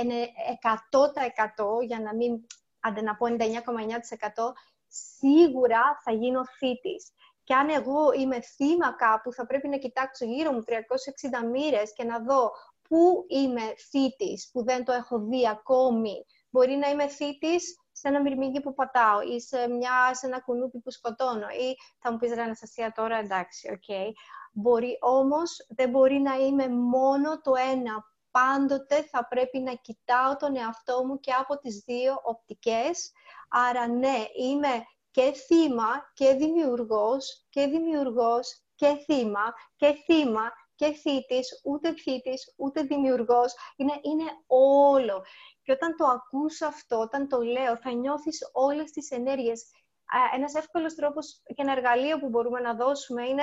[0.00, 0.28] είναι
[0.62, 2.46] 100% για να μην,
[2.80, 4.52] αντί να πω 99,9%,
[4.88, 7.12] σίγουρα θα γίνω θύτης.
[7.44, 12.04] Και αν εγώ είμαι θύμα κάπου, θα πρέπει να κοιτάξω γύρω μου 360 μοίρες και
[12.04, 12.50] να δω
[12.88, 16.26] πού είμαι θύτης, που δεν το έχω δει ακόμη.
[16.50, 20.78] Μπορεί να είμαι θύτης σε ένα μυρμήγκι που πατάω ή σε, μια, σε ένα κουνούπι
[20.78, 23.82] που σκοτώνω ή θα μου πεις ρε Αναστασία τώρα εντάξει, ok.
[23.88, 24.08] Okay.
[24.52, 28.08] Μπορεί όμως, δεν μπορεί να είμαι μόνο το ένα.
[28.30, 33.12] Πάντοτε θα πρέπει να κοιτάω τον εαυτό μου και από τις δύο οπτικές.
[33.48, 41.60] Άρα ναι, είμαι και θύμα και δημιουργός και δημιουργός και θύμα και θύμα και θήτης,
[41.64, 43.54] ούτε θήτης, ούτε δημιουργός.
[43.76, 45.24] Είναι, είναι όλο.
[45.70, 49.66] Και όταν το ακούς αυτό, όταν το λέω, θα νιώθεις όλες τις ενέργειες.
[50.34, 53.42] Ένας εύκολος τρόπος και ένα εργαλείο που μπορούμε να δώσουμε είναι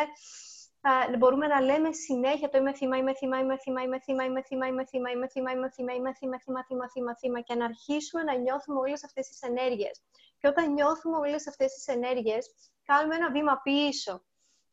[1.17, 4.67] μπορούμε να λέμε συνέχεια το είμαι θύμα, είμαι θύμα, είμαι θύμα, είμαι θύμα, είμαι θύμα,
[4.67, 8.23] είμαι θύμα, είμαι θύμα, είμαι θύμα, είμαι θύμα, θύμα, θύμα, θύμα, θύμα και να αρχίσουμε
[8.23, 10.01] να νιώθουμε όλες αυτές τις ενέργειες.
[10.39, 12.53] Και όταν νιώθουμε όλες αυτές τις ενέργειες,
[12.85, 14.23] κάνουμε ένα βήμα πίσω.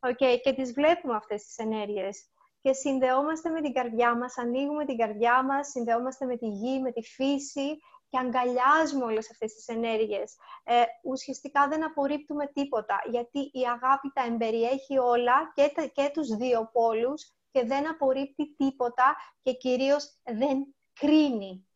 [0.01, 2.29] Okay, και τις βλέπουμε αυτές τις ενέργειες.
[2.65, 6.93] Και συνδεόμαστε με την καρδιά μας, ανοίγουμε την καρδιά μας, συνδεόμαστε με τη γη, με
[6.93, 10.37] τη φύση και αγκαλιάζουμε όλες αυτές τις ενέργειες.
[10.65, 16.37] Ε, ουσιαστικά δεν απορρίπτουμε τίποτα, γιατί η αγάπη τα εμπεριέχει όλα και, τα, και τους
[16.37, 21.69] δύο πόλους και δεν απορρίπτει τίποτα και κυρίως δεν κρίνει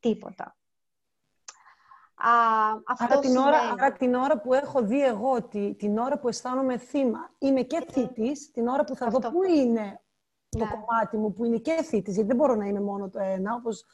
[0.00, 0.56] τίποτα.
[2.14, 2.32] Α,
[2.86, 6.28] αυτό άρα, την ώρα, άρα την ώρα που έχω δει εγώ, τη, την ώρα που
[6.28, 9.98] αισθάνομαι θύμα, είμαι και θήτης, την ώρα που θα δω πού είναι
[10.58, 10.70] το ναι.
[10.70, 13.84] κομμάτι μου, που είναι και θήτης, γιατί δεν μπορώ να είμαι μόνο το ένα, όπως,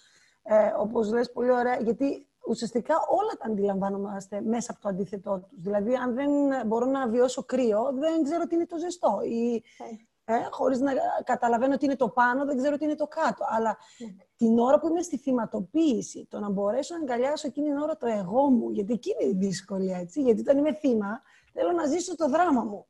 [0.43, 5.61] ε, όπως λες πολύ ωραία, γιατί ουσιαστικά όλα τα αντιλαμβάνομαστε μέσα από το αντίθετό τους.
[5.61, 6.31] Δηλαδή, αν δεν
[6.67, 9.21] μπορώ να βιώσω κρύο, δεν ξέρω τι είναι το ζεστό.
[9.25, 9.97] Ή, ναι
[10.31, 10.93] ε, χωρίς να
[11.25, 13.45] καταλαβαίνω ότι είναι το πάνω, δεν ξέρω τι είναι το κάτω.
[13.49, 14.15] Αλλά ναι.
[14.37, 18.07] την ώρα που είμαι στη θυματοποίηση, το να μπορέσω να αγκαλιάσω εκείνη την ώρα το
[18.07, 22.17] εγώ μου, γιατί εκείνη είναι η δυσκολία, έτσι, γιατί όταν είμαι θύμα, θέλω να ζήσω
[22.17, 22.87] το δράμα μου.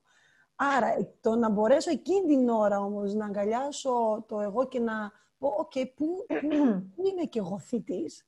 [0.62, 5.48] Άρα, το να μπορέσω εκείνη την ώρα όμως να αγκαλιάσω το εγώ και να πω,
[5.48, 6.26] ok, okay, πού,
[6.94, 8.26] πού, είμαι και εγώ θύτης.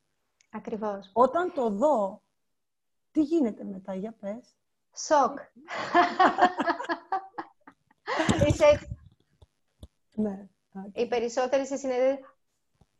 [0.51, 1.11] Ακριβώς.
[1.12, 2.23] Όταν το δω,
[3.11, 4.57] τι γίνεται μετά, για πες.
[4.97, 5.38] Σοκ.
[8.49, 8.88] Είσαι
[10.14, 10.49] ναι.
[10.92, 12.18] Οι περισσότεροι σε συνεδρίες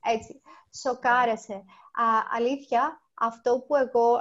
[0.03, 1.55] έτσι, σοκάρεσαι.
[1.92, 4.20] Α, αλήθεια, αυτό που εγώ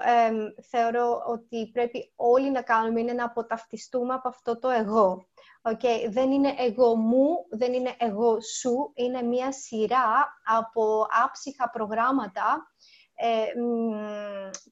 [0.69, 5.25] θεωρώ ότι πρέπει όλοι να κάνουμε είναι να αποταυτιστούμε από αυτό το εγώ.
[5.63, 6.09] Okay.
[6.09, 12.71] Δεν είναι εγώ μου, δεν είναι εγώ σου, είναι μια σειρά από άψυχα προγράμματα
[13.15, 13.45] ε,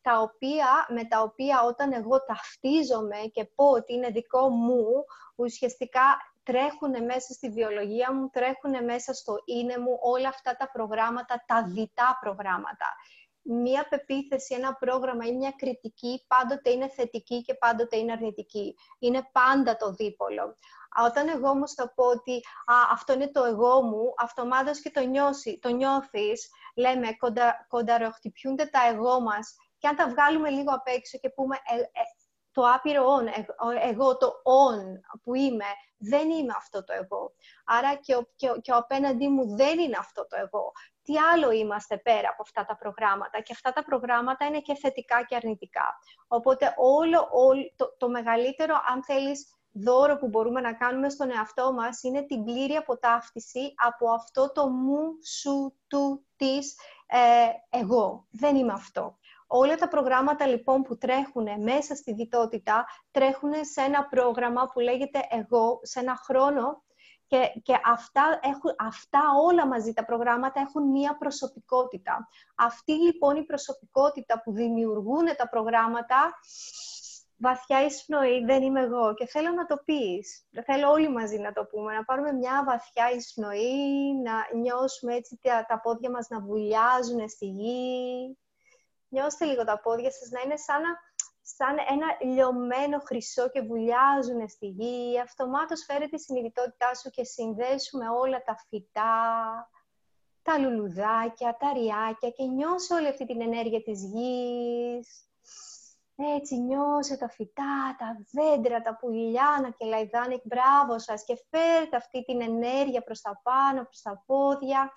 [0.01, 4.85] τα οποία, με τα οποία όταν εγώ ταυτίζομαι και πω ότι είναι δικό μου,
[5.35, 6.01] ουσιαστικά
[6.43, 11.63] τρέχουν μέσα στη βιολογία μου, τρέχουν μέσα στο είναι μου όλα αυτά τα προγράμματα, τα
[11.63, 12.87] διτά προγράμματα.
[13.51, 18.75] Μία πεποίθηση, ένα πρόγραμμα ή μια κριτική πάντοτε είναι θετική και πάντοτε είναι αρνητική.
[18.99, 20.55] Είναι πάντα το δίπολο.
[21.05, 22.35] Όταν εγώ όμως θα πω ότι
[22.65, 28.65] Α, αυτό είναι το εγώ μου, αυτομάτως και το, νιώσει, το νιώθεις, λέμε, κοντα, κονταροχτυπιούνται
[28.65, 32.03] τα εγώ μας και αν τα βγάλουμε λίγο απ' έξω και πούμε ε, ε,
[32.51, 35.65] το άπειρο on, ε, εγώ το on που είμαι,
[35.97, 37.33] δεν είμαι αυτό το εγώ.
[37.65, 40.71] Άρα και ο, και, και ο απέναντί μου δεν είναι αυτό το εγώ.
[41.09, 45.23] Τι άλλο είμαστε πέρα από αυτά τα προγράμματα και αυτά τα προγράμματα είναι και θετικά
[45.23, 45.99] και αρνητικά.
[46.27, 51.73] Οπότε όλο, όλο το, το μεγαλύτερο, αν θέλεις, δώρο που μπορούμε να κάνουμε στον εαυτό
[51.73, 55.01] μας είναι την πλήρη αποτάφτιση από αυτό το μου,
[55.39, 56.75] σου, του, της,
[57.07, 58.27] ε, εγώ.
[58.31, 59.17] Δεν είμαι αυτό.
[59.47, 65.19] Όλα τα προγράμματα λοιπόν που τρέχουν μέσα στη διτότητα τρέχουν σε ένα πρόγραμμα που λέγεται
[65.29, 66.83] εγώ, σε ένα χρόνο
[67.29, 72.27] και, και αυτά, έχουν, αυτά όλα μαζί τα προγράμματα έχουν μία προσωπικότητα.
[72.55, 76.33] Αυτή λοιπόν η προσωπικότητα που δημιουργούν τα προγράμματα
[77.37, 80.47] βαθιά εισπνοή δεν είμαι εγώ και θέλω να το πεις.
[80.65, 85.65] Θέλω όλοι μαζί να το πούμε, να πάρουμε μια βαθιά εισπνοή, να νιώσουμε έτσι τα,
[85.67, 88.37] τα πόδια μας να βουλιάζουν στη γη.
[89.07, 90.81] Νιώστε λίγο τα πόδια σας να είναι σαν,
[91.55, 95.19] σαν ένα λιωμένο χρυσό και βουλιάζουν στη γη.
[95.19, 99.13] Αυτομάτως φέρε τη συνειδητότητά σου και συνδέσουμε όλα τα φυτά,
[100.41, 105.29] τα λουλουδάκια, τα ριάκια και νιώσε όλη αυτή την ενέργεια της γης
[106.35, 112.23] έτσι νιώσε τα φυτά, τα δέντρα, τα πουλιά να κελαϊδάνε, μπράβο σας και φέρτε αυτή
[112.23, 114.93] την ενέργεια προς τα πάνω, προς τα πόδια.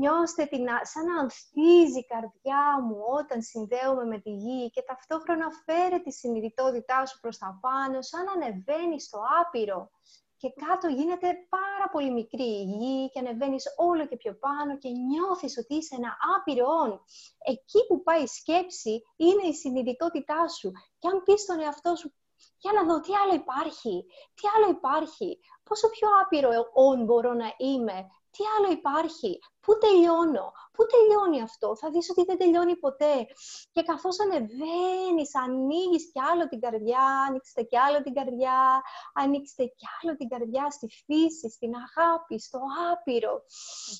[0.00, 5.48] Νιώστε την, σαν να ανθίζει η καρδιά μου όταν συνδέομαι με τη γη και ταυτόχρονα
[5.64, 9.90] φέρε τη συνειδητότητά σου προς τα πάνω, σαν να ανεβαίνει στο άπειρο
[10.40, 14.88] και κάτω γίνεται πάρα πολύ μικρή η γη και ανεβαίνεις όλο και πιο πάνω και
[14.88, 16.90] νιώθεις ότι είσαι ένα άπειρο όν.
[17.52, 20.72] Εκεί που πάει η σκέψη είναι η συνειδητότητά σου.
[20.98, 22.12] Και αν πεις στον εαυτό σου,
[22.58, 27.54] για να δω τι άλλο υπάρχει, τι άλλο υπάρχει, πόσο πιο άπειρο όν μπορώ να
[27.56, 33.26] είμαι, τι άλλο υπάρχει, πού τελειώνω, πού τελειώνει αυτό, θα δεις ότι δεν τελειώνει ποτέ.
[33.72, 38.82] Και καθώς ανεβαίνεις, ανοίγεις κι άλλο την καρδιά, ανοίξτε κι άλλο την καρδιά,
[39.14, 42.60] ανοίξτε κι άλλο την καρδιά στη φύση, στην αγάπη, στο
[42.92, 43.44] άπειρο,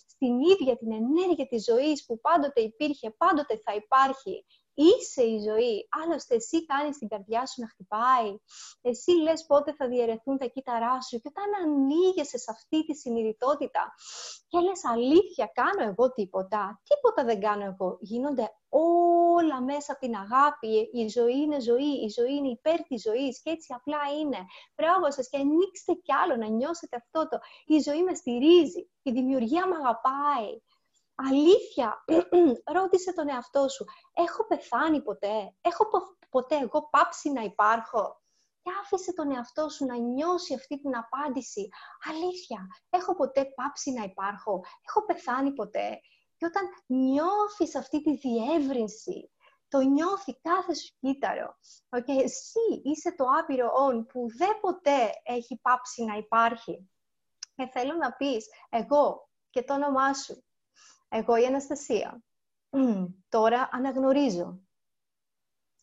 [0.09, 4.45] στην ίδια την ενέργεια της ζωής που πάντοτε υπήρχε, πάντοτε θα υπάρχει.
[4.87, 5.89] Είσαι η ζωή.
[6.03, 8.31] Άλλωστε, εσύ κάνεις την καρδιά σου να χτυπάει.
[8.81, 11.21] Εσύ λες πότε θα διαιρεθούν τα κύτταρά σου.
[11.21, 13.95] Και όταν ανοίγεσαι σε αυτή τη συνειδητότητα
[14.49, 16.83] και λες αλήθεια, κάνω εγώ τίποτα.
[16.89, 17.99] Τίποτα δεν κάνω εγώ.
[18.01, 20.91] Γίνονται όλα μέσα από την αγάπη.
[20.93, 21.93] Η ζωή είναι ζωή.
[22.07, 23.43] Η ζωή είναι υπέρ της ζωής.
[23.43, 24.39] Και έτσι απλά είναι.
[24.77, 27.39] Μπράβο σας και ανοίξτε κι άλλο να νιώσετε αυτό το.
[27.67, 28.91] Η ζωή με στηρίζει.
[29.03, 30.53] Η δημιουργία με αγαπάει.
[31.29, 32.05] Αλήθεια,
[32.77, 35.89] ρώτησε τον εαυτό σου, έχω πεθάνει ποτέ, έχω
[36.31, 38.21] ποτέ εγώ πάψει να υπάρχω;
[38.63, 41.69] Και άφησε τον εαυτό σου να νιώσει αυτή την απάντηση.
[42.11, 46.01] Αλήθεια, έχω ποτέ πάψει να υπάρχω, έχω πεθάνει ποτέ;
[46.37, 49.31] Και όταν νιώθεις αυτή τη διεύρυνση,
[49.69, 51.57] το νιώθει κάθε σου κύτταρο.
[51.89, 56.91] Okay, εσύ είσαι το άπειρο όν που δεν ποτέ έχει πάψει να υπάρχει.
[57.55, 60.45] Και θέλω να πεις, εγώ και το όνομά σου,
[61.13, 62.23] εγώ η Αναστασία.
[63.29, 64.61] Τώρα αναγνωρίζω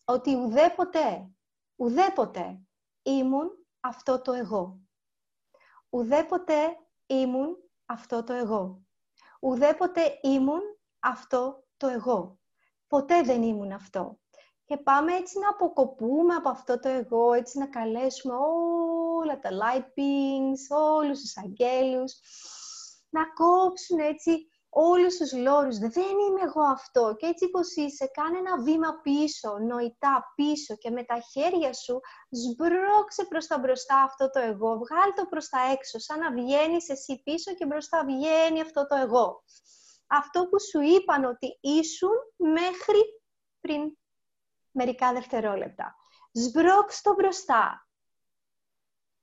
[0.04, 1.30] ότι ουδέποτε,
[1.76, 2.60] ουδέποτε
[3.02, 4.80] ήμουν αυτό το εγώ.
[5.90, 6.54] Ουδέποτε
[7.06, 8.82] ήμουν αυτό το εγώ.
[9.40, 10.60] Ουδέποτε ήμουν
[10.98, 12.38] αυτό το εγώ.
[12.86, 14.18] Ποτέ δεν ήμουν αυτό.
[14.64, 18.34] Και πάμε έτσι να αποκοπούμε από αυτό το εγώ, έτσι να καλέσουμε
[19.18, 22.20] όλα τα light beings, όλους τους αγγέλους,
[23.08, 28.38] να κόψουν έτσι όλους τους λόρους, δεν είμαι εγώ αυτό και έτσι πως είσαι, κάνε
[28.38, 32.00] ένα βήμα πίσω, νοητά πίσω και με τα χέρια σου
[32.30, 36.88] σμπρώξε προς τα μπροστά αυτό το εγώ, βγάλ το προς τα έξω, σαν να βγαίνεις
[36.88, 39.44] εσύ πίσω και μπροστά βγαίνει αυτό το εγώ.
[40.06, 43.22] Αυτό που σου είπαν ότι ήσουν μέχρι
[43.60, 43.96] πριν
[44.70, 45.96] μερικά δευτερόλεπτα.
[46.32, 47.88] Σμπρώξ' το μπροστά.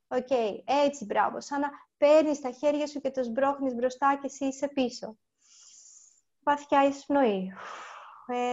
[0.08, 0.32] Οκ,
[0.66, 4.68] έτσι μπράβο, σαν να παίρνεις τα χέρια σου και το σμπρώχνεις μπροστά και εσύ είσαι
[4.68, 5.18] πίσω
[6.46, 7.54] βαθιά εισπνοή,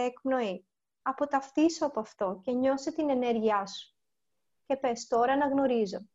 [0.05, 0.65] εκπνοή.
[1.01, 3.95] Αποταυτίσου από αυτό και νιώσε την ενέργειά σου.
[4.65, 6.07] Και πες τώρα αναγνωρίζω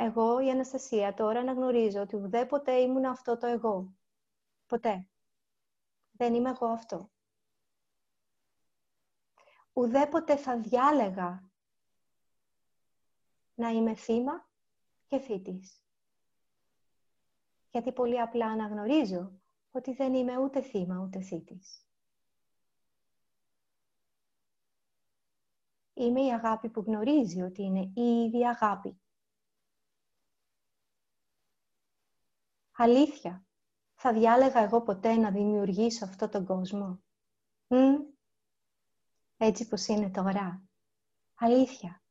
[0.00, 3.94] εγώ η Αναστασία τώρα αναγνωρίζω ότι ουδέποτε ήμουν αυτό το εγώ.
[4.66, 5.08] Ποτέ.
[6.10, 7.10] Δεν είμαι εγώ αυτό.
[9.72, 11.50] Ουδέποτε θα διάλεγα
[13.54, 14.48] να είμαι θύμα
[15.06, 15.82] και θήτης.
[17.70, 19.40] Γιατί πολύ απλά αναγνωρίζω
[19.78, 21.82] ότι δεν είμαι ούτε θύμα ούτε θήτης.
[25.94, 29.00] Είμαι η αγάπη που γνωρίζει ότι είναι η ίδια αγάπη.
[32.72, 33.46] Αλήθεια,
[33.94, 37.02] θα διάλεγα εγώ ποτέ να δημιουργήσω αυτό τον κόσμο;
[37.68, 37.76] Μ;
[39.36, 40.62] Έτσι πως είναι τώρα.
[41.34, 42.02] Αλήθεια.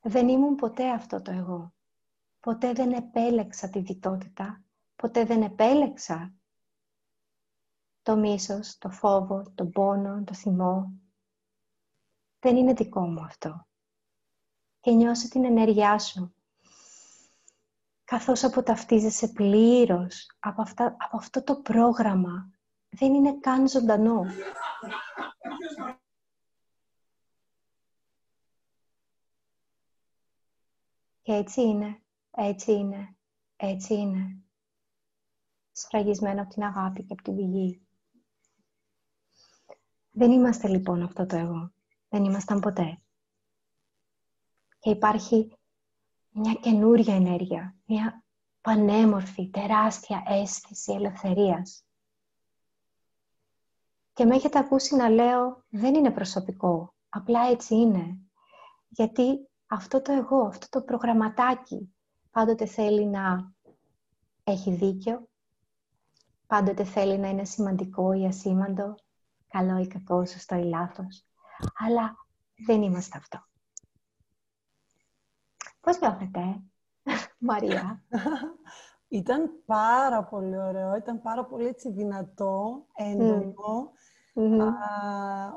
[0.00, 1.71] Δεν ήμουν ποτέ αυτό το εγώ.
[2.42, 4.62] Ποτέ δεν επέλεξα τη διτότητα.
[4.96, 6.34] Ποτέ δεν επέλεξα
[8.02, 10.92] το μίσος, το φόβο, το πόνο, το θυμό.
[12.38, 13.66] Δεν είναι δικό μου αυτό.
[14.80, 16.34] Και νιώσε την ενέργειά σου.
[18.04, 22.50] Καθώς αποταυτίζεσαι πλήρως από, αυτά, από αυτό το πρόγραμμα.
[22.88, 24.24] Δεν είναι καν ζωντανό.
[31.22, 32.02] Και έτσι είναι,
[32.36, 33.16] έτσι είναι,
[33.56, 34.36] έτσι είναι.
[35.72, 37.86] Σφραγισμένο από την αγάπη και από την πηγή.
[40.10, 41.72] Δεν είμαστε λοιπόν αυτό το εγώ.
[42.08, 43.02] Δεν ήμασταν ποτέ.
[44.78, 45.56] Και υπάρχει
[46.30, 48.24] μια καινούρια ενέργεια, μια
[48.60, 51.84] πανέμορφη, τεράστια αίσθηση ελευθερίας.
[54.12, 58.18] Και με έχετε ακούσει να λέω, δεν είναι προσωπικό, απλά έτσι είναι.
[58.88, 61.94] Γιατί αυτό το εγώ, αυτό το προγραμματάκι,
[62.32, 63.52] πάντοτε θέλει να
[64.44, 65.28] έχει δίκιο,
[66.46, 68.94] πάντοτε θέλει να είναι σημαντικό ή ασήμαντο,
[69.48, 71.26] καλό ή κακό, σωστό ή λάθος.
[71.74, 72.16] Αλλά
[72.66, 73.46] δεν είμαστε αυτό.
[75.80, 76.62] Πώς νιώθετε,
[77.38, 78.02] Μαρία;
[79.12, 83.54] Ήταν πάρα πολύ ωραίο, ήταν πάρα πολύ έτσι δυνατό, έντονο.
[83.54, 83.96] Mm.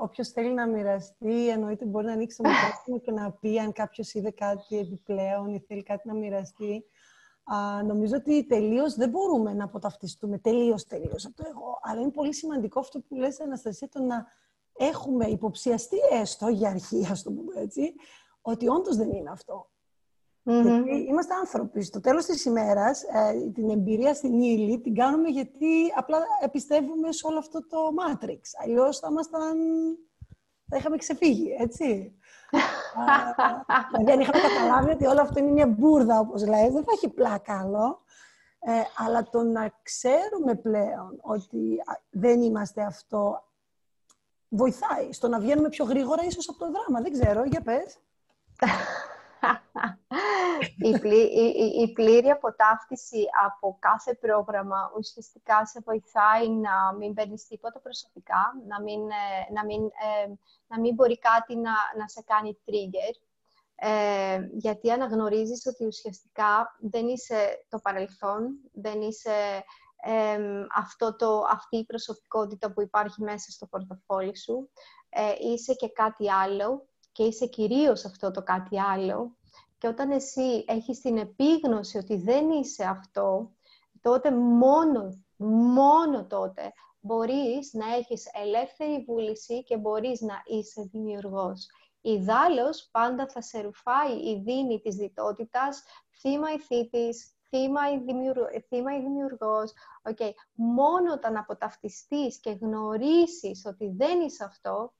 [0.01, 4.13] Όποιος θέλει να μοιραστεί, εννοείται μπορεί να ανοίξει το μικρόφωνο και να πει αν κάποιος
[4.13, 6.85] είδε κάτι επιπλέον ή θέλει κάτι να μοιραστεί.
[7.43, 11.79] Α, νομίζω ότι τελείως δεν μπορούμε να αποταυτιστούμε τελείως τελείως από το εγώ.
[11.81, 14.25] Αλλά είναι πολύ σημαντικό αυτό που λες, Αναστασία, το να
[14.77, 17.93] έχουμε υποψιαστεί έστω για αρχή, ας το πούμε έτσι,
[18.41, 19.69] ότι όντως δεν είναι αυτό.
[20.45, 21.81] Γιατί είμαστε άνθρωποι.
[21.83, 27.27] Στο τέλος της ημέρας, ε, την εμπειρία στην ύλη την κάνουμε γιατί απλά επιστεύουμε σε
[27.27, 28.39] όλο αυτό το Matrix.
[28.63, 29.57] Αλλιώς θα ήμασταν...
[30.69, 32.15] θα είχαμε ξεφύγει, έτσι.
[33.91, 37.09] δηλαδή, αν είχαμε καταλάβει ότι όλο αυτό είναι μια μπουρδα, όπως λέει, δεν θα έχει
[37.09, 38.03] πλάκα άλλο.
[38.59, 43.43] Ε, αλλά το να ξέρουμε πλέον ότι δεν είμαστε αυτό
[44.49, 47.01] βοηθάει στο να βγαίνουμε πιο γρήγορα ίσως από το δράμα.
[47.01, 47.97] Δεν ξέρω, για πες.
[50.77, 51.21] η, πλή,
[51.81, 58.81] η, πλήρη αποτάφτιση από κάθε πρόγραμμα ουσιαστικά σε βοηθάει να μην παίρνεις τίποτα προσωπικά, να
[58.81, 60.33] μην, ε, να μην, ε,
[60.67, 63.21] να μην μπορεί κάτι να, να σε κάνει trigger,
[63.75, 69.63] ε, γιατί αναγνωρίζεις ότι ουσιαστικά δεν είσαι το παρελθόν, δεν είσαι
[70.75, 74.69] αυτό το, αυτή η προσωπικότητα που υπάρχει μέσα στο πορτοφόλι σου,
[75.39, 79.35] είσαι και κάτι άλλο και είσαι κυρίως αυτό το κάτι άλλο
[79.77, 83.51] και όταν εσύ έχεις την επίγνωση ότι δεν είσαι αυτό,
[84.01, 85.23] τότε μόνο,
[85.75, 91.67] μόνο τότε μπορείς να έχεις ελεύθερη βούληση και μπορείς να είσαι δημιουργός.
[92.01, 95.83] Ιδάλλως πάντα θα σε ρουφάει η δίνη της διτότητας,
[96.19, 98.03] θύμα η θήτης, θύμα η,
[98.67, 99.73] θύμα η δημιουργός.
[100.03, 100.31] Okay.
[100.53, 104.93] Μόνο όταν αποταυτιστείς και γνωρίσεις ότι δεν είσαι αυτό,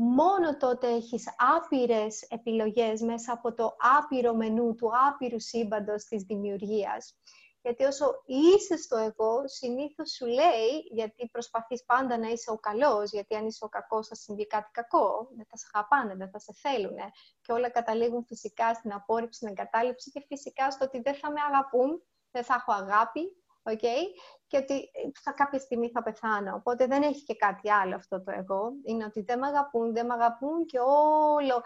[0.00, 1.24] μόνο τότε έχεις
[1.56, 7.18] άπειρες επιλογές μέσα από το άπειρο μενού του άπειρου σύμπαντος της δημιουργίας.
[7.62, 13.10] Γιατί όσο είσαι στο εγώ, συνήθως σου λέει, γιατί προσπαθείς πάντα να είσαι ο καλός,
[13.12, 16.38] γιατί αν είσαι ο κακός θα συμβεί κάτι κακό, δεν θα σε χαπάνε, δεν θα
[16.38, 16.96] σε θέλουν.
[17.40, 21.40] Και όλα καταλήγουν φυσικά στην απόρριψη, στην εγκατάλειψη και φυσικά στο ότι δεν θα με
[21.48, 23.36] αγαπούν, δεν θα έχω αγάπη,
[23.70, 24.02] okay?
[24.46, 24.90] και ότι
[25.22, 26.54] θα, κάποια στιγμή θα πεθάνω.
[26.54, 28.72] Οπότε δεν έχει και κάτι άλλο αυτό το εγώ.
[28.84, 31.62] Είναι ότι δεν με αγαπούν, δεν με αγαπούν και όλο,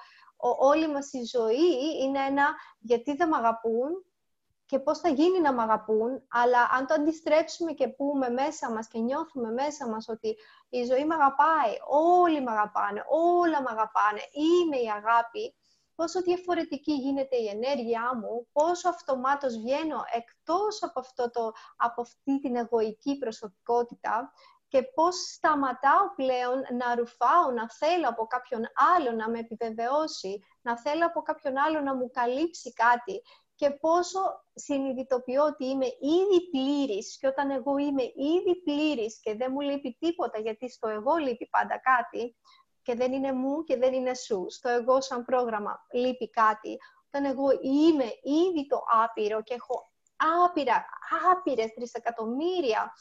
[0.59, 4.05] όλη μας η ζωή είναι ένα γιατί δεν με αγαπούν
[4.67, 8.89] και πώς θα γίνει να με αγαπούν, αλλά αν το αντιστρέψουμε και πούμε μέσα μας
[8.89, 10.37] και νιώθουμε μέσα μας ότι
[10.69, 15.55] η ζωή με αγαπάει, όλοι με αγαπάνε, όλα με αγαπάνε, είμαι η αγάπη,
[15.95, 22.41] πόσο διαφορετική γίνεται η ενέργειά μου, πόσο αυτομάτως βγαίνω εκτός από, αυτό το, από αυτή
[22.41, 24.33] την εγωική προσωπικότητα
[24.69, 28.63] και πώς σταματάω πλέον να ρουφάω, να θέλω από κάποιον
[28.97, 33.23] άλλο να με επιβεβαιώσει, να θέλω από κάποιον άλλο να μου καλύψει κάτι
[33.55, 34.21] και πόσο
[34.55, 39.97] συνειδητοποιώ ότι είμαι ήδη πλήρης και όταν εγώ είμαι ήδη πλήρης και δεν μου λείπει
[39.99, 42.37] τίποτα γιατί στο εγώ λείπει πάντα κάτι
[42.83, 47.25] και δεν είναι μου και δεν είναι σου, στο εγώ σαν πρόγραμμα λείπει κάτι, όταν
[47.25, 49.91] εγώ είμαι ήδη το άπειρο και έχω
[50.45, 50.85] άπειρα,
[51.33, 52.93] άπειρες τρισεκατομμύρια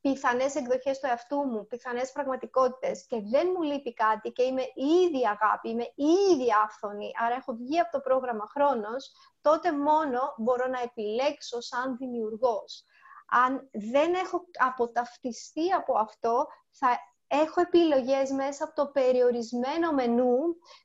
[0.00, 5.26] πιθανές εκδοχές του εαυτού μου, πιθανές πραγματικότητες και δεν μου λείπει κάτι και είμαι ήδη
[5.26, 10.80] αγάπη, είμαι ήδη άφθονη, άρα έχω βγει από το πρόγραμμα χρόνος, τότε μόνο μπορώ να
[10.80, 12.84] επιλέξω σαν δημιουργός.
[13.28, 16.88] Αν δεν έχω αποταυτιστεί από αυτό, θα
[17.34, 20.36] έχω επιλογές μέσα από το περιορισμένο μενού,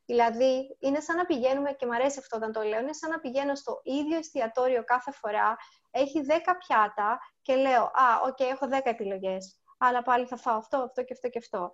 [0.05, 3.19] δηλαδή είναι σαν να πηγαίνουμε, και μου αρέσει αυτό όταν το λέω, είναι σαν να
[3.19, 5.57] πηγαίνω στο ίδιο εστιατόριο κάθε φορά,
[5.91, 6.31] έχει 10
[6.67, 11.13] πιάτα και λέω, α, οκ, έχω 10 επιλογές, αλλά πάλι θα φάω αυτό, αυτό και
[11.13, 11.71] αυτό και αυτό.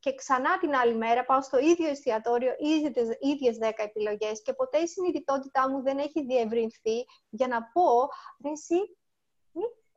[0.00, 4.78] και ξανά την άλλη μέρα πάω στο ίδιο εστιατόριο, ίδιες, ίδιες 10 επιλογές και ποτέ
[4.78, 8.08] η συνειδητότητά μου δεν έχει διευρυνθεί για να πω,
[8.44, 8.96] ρε εσύ,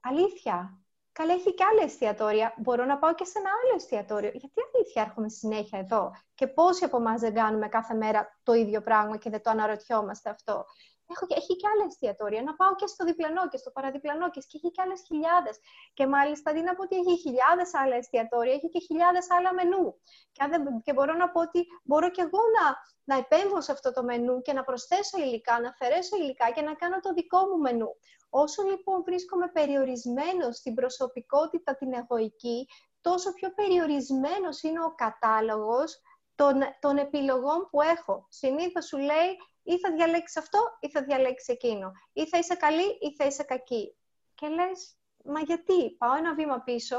[0.02, 0.87] αλήθεια,
[1.18, 2.54] Καλά, έχει και άλλα εστιατόρια.
[2.58, 4.32] Μπορώ να πάω και σε ένα άλλο εστιατόριο.
[4.34, 8.82] Γιατί αλήθεια έρχομαι συνέχεια εδώ; Και πόσοι από εμάς δεν κάνουμε κάθε μέρα το ίδιο
[8.82, 10.66] πράγμα και δεν το αναρωτιόμαστε αυτό;
[11.12, 12.42] Έχω, έχει και άλλα εστιατόρια.
[12.42, 15.56] Να πάω και στο διπλανό και στο παραδιπλανό και έχει και άλλες χιλιάδες.
[15.94, 19.86] Και μάλιστα αντί να πω ότι έχει χιλιάδες άλλα εστιατόρια, έχει και χιλιάδες άλλα μενού.
[20.32, 22.66] Και, δεν, και μπορώ να πω ότι μπορώ και εγώ να,
[23.10, 26.74] να επέμβω σε αυτό το μενού και να προσθέσω υλικά, να αφαιρέσω υλικά και να
[26.82, 27.90] κάνω το δικό μου μενού.
[28.30, 32.68] Όσο λοιπόν βρίσκομαι περιορισμένος στην προσωπικότητα την εγωική,
[33.02, 36.02] τόσο πιο περιορισμένος είναι ο κατάλογος
[36.36, 38.26] των, των επιλογών που έχω.
[38.30, 39.30] Συνήθως σου λέει
[39.64, 41.92] ή θα διαλέξεις αυτό ή θα διαλέξεις εκείνο.
[42.14, 43.96] Ή θα είσαι καλή ή θα είσαι κακή.
[44.36, 46.98] Και λες, μα γιατί, πάω ένα βήμα πίσω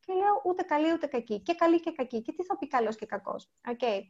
[0.00, 1.40] και λέω ούτε καλή ούτε κακή.
[1.42, 2.22] Και καλή και κακή.
[2.22, 3.50] Και τι θα πει καλός και κακός.
[3.66, 4.00] Okay.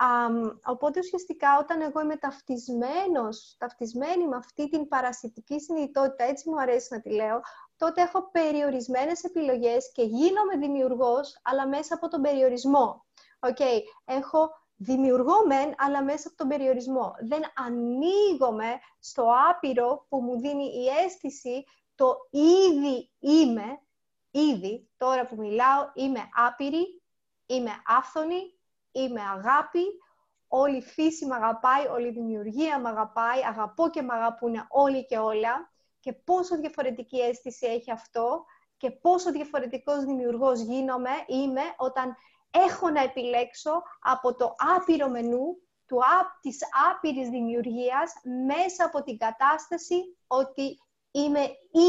[0.00, 6.60] Um, οπότε ουσιαστικά όταν εγώ είμαι ταυτισμένος, ταυτισμένη με αυτή την παρασιτική συνειδητότητα, έτσι μου
[6.60, 7.40] αρέσει να τη λέω,
[7.76, 13.04] τότε έχω περιορισμένες επιλογές και γίνομαι δημιουργός, αλλά μέσα από τον περιορισμό.
[13.40, 13.80] Okay.
[14.04, 17.14] Έχω δημιουργώ μεν, αλλά μέσα από τον περιορισμό.
[17.20, 23.80] Δεν ανοίγομαι στο άπειρο που μου δίνει η αίσθηση το ήδη είμαι,
[24.30, 27.02] ήδη, τώρα που μιλάω, είμαι άπειρη,
[27.46, 28.55] είμαι άφθονη,
[28.96, 29.84] είμαι αγάπη,
[30.48, 35.06] όλη η φύση με αγαπάει, όλη η δημιουργία με αγαπάει, αγαπώ και με αγαπούν όλοι
[35.06, 38.44] και όλα και πόσο διαφορετική αίσθηση έχει αυτό
[38.76, 42.16] και πόσο διαφορετικός δημιουργός γίνομαι, είμαι όταν
[42.50, 45.56] έχω να επιλέξω από το άπειρο μενού
[45.86, 45.98] του,
[46.40, 46.58] της
[46.90, 48.12] άπειρης δημιουργίας
[48.46, 50.78] μέσα από την κατάσταση ότι
[51.10, 51.40] είμαι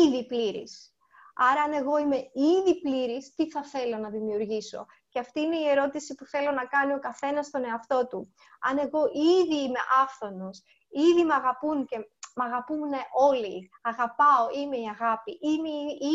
[0.06, 0.91] ήδη πλήρης.
[1.36, 5.67] Άρα, αν εγώ είμαι ήδη πλήρης, τι θα θέλω να δημιουργήσω; Και αυτή είναι η
[5.67, 8.34] ερώτηση που θέλω να κάνει ο καθένας στον εαυτό του.
[8.60, 11.98] Αν εγώ ήδη είμαι άφθονος, ήδη με αγαπούν και
[12.36, 15.70] με αγαπούν όλοι, αγαπάω, είμαι η αγάπη, είμαι,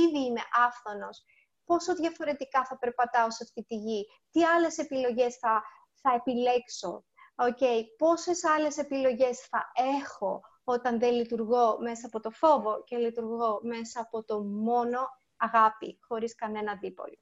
[0.05, 1.23] ήδη είμαι άφθονος,
[1.65, 5.63] πόσο διαφορετικά θα περπατάω σε αυτή τη γη, τι άλλες επιλογές θα,
[6.01, 7.05] θα επιλέξω,
[7.37, 13.61] okay, πόσες άλλες επιλογές θα έχω όταν δεν λειτουργώ μέσα από το φόβο και λειτουργώ
[13.63, 17.19] μέσα από το μόνο αγάπη, χωρίς κανένα δίπολο.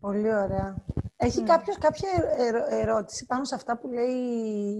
[0.00, 0.84] Πολύ ωραία.
[1.16, 1.46] Έχει mm.
[1.46, 2.08] κάποιος κάποια
[2.70, 4.14] ερώτηση πάνω σε αυτά που λέει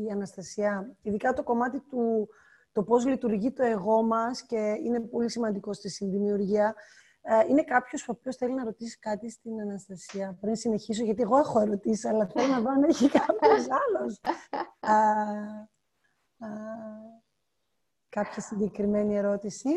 [0.06, 2.28] η Αναστασία, ειδικά το κομμάτι του
[2.72, 6.74] το πώς λειτουργεί το εγώ μας και είναι πολύ σημαντικό στη συνδημιουργία.
[7.22, 11.38] Ε, είναι κάποιος ο οποίος θέλει να ρωτήσει κάτι στην Αναστασία πριν συνεχίσω, γιατί εγώ
[11.38, 14.20] έχω ερωτήσει, αλλά θέλω να δω αν έχει κάποιος άλλος.
[18.08, 19.68] κάποια συγκεκριμένη ερώτηση.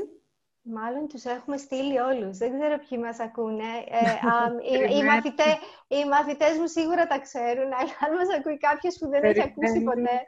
[0.65, 2.37] Μάλλον τους έχουμε στείλει όλους.
[2.37, 3.63] Δεν ξέρω ποιοι μας ακούνε.
[3.87, 8.97] Ε, οι, οι, μαθητέ, οι μαθητές μου σίγουρα τα ξέρουν, αλλά αν μας ακούει κάποιος
[8.97, 10.25] που δεν έχει ακούσει ποτέ...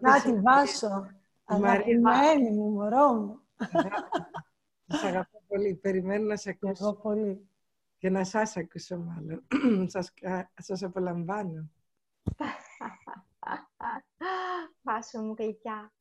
[0.00, 1.06] Να τη βάσω.
[1.44, 3.40] Αγαπημένη μου, μωρό μου.
[4.86, 5.74] Σας αγαπώ πολύ.
[5.74, 6.84] Περιμένω να σε ακούσω.
[6.84, 7.48] Εγώ πολύ.
[7.98, 9.46] Και να σας ακούσω μάλλον.
[9.94, 10.12] σας,
[10.56, 11.70] σας απολαμβάνω.
[14.82, 15.92] Βάσο μου γλυκιά.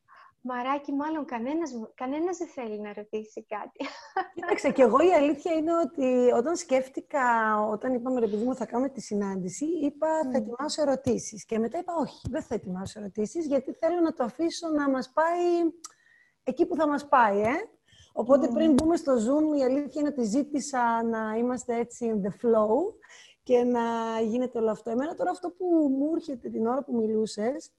[0.47, 3.86] Μαράκι, μάλλον κανένας, κανένας δεν θέλει να ρωτήσει κάτι.
[4.36, 8.65] Κοίταξε, και εγώ η αλήθεια είναι ότι όταν σκέφτηκα, όταν είπαμε ρε παιδί μου θα
[8.65, 10.41] κάνουμε τη συνάντηση, είπα θα mm.
[10.41, 11.45] ετοιμάσω ερωτήσεις.
[11.45, 15.11] Και μετά είπα όχι, δεν θα ετοιμάσω ερωτήσεις, γιατί θέλω να το αφήσω να μας
[15.13, 15.72] πάει
[16.43, 17.53] εκεί που θα μας πάει, ε.
[18.13, 22.32] Οπότε πριν μπούμε στο Zoom, η αλήθεια είναι ότι ζήτησα να είμαστε έτσι in the
[22.32, 22.93] flow
[23.43, 23.82] και να
[24.22, 24.89] γίνεται όλο αυτό.
[24.89, 25.65] Εμένα τώρα αυτό που
[25.97, 27.72] μου έρχεται την ώρα που μιλούσες,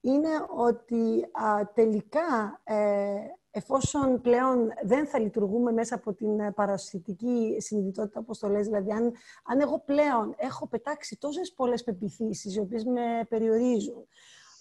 [0.00, 1.30] είναι ότι
[1.74, 3.16] τελικά ε,
[3.50, 8.90] εφόσον πλέον δεν θα λειτουργούμε μέσα από την ε, παρασυντική συνειδητότητα, όπως το λες, δηλαδή
[8.92, 9.12] αν,
[9.44, 14.06] αν εγώ πλέον έχω πετάξει τόσες πολλές πεπιθήσεις οι οποίες με περιορίζουν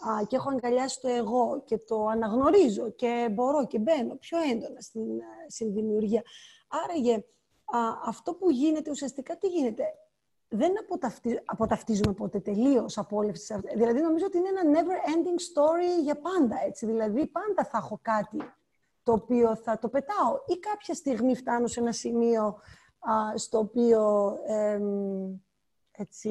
[0.08, 4.80] α, και έχω αγκαλιάσει το εγώ και το αναγνωρίζω και μπορώ και μπαίνω πιο έντονα
[4.80, 6.22] στην, ε, στην δημιουργία.
[6.68, 7.14] Άραγε,
[7.66, 9.84] α, αυτό που γίνεται ουσιαστικά τι γίνεται;
[10.50, 10.72] Δεν
[11.46, 13.56] αποταυτίζουμε ποτέ τελείως από όλε τι.
[13.76, 16.56] Δηλαδή, νομίζω ότι είναι ένα never ending story για πάντα.
[16.66, 16.86] Έτσι.
[16.86, 18.38] Δηλαδή, πάντα θα έχω κάτι
[19.04, 20.40] το οποίο θα το πετάω.
[20.46, 22.60] Ή κάποια στιγμή φτάνω σε ένα σημείο
[23.36, 24.34] στο οποίο
[25.92, 26.30] έτσι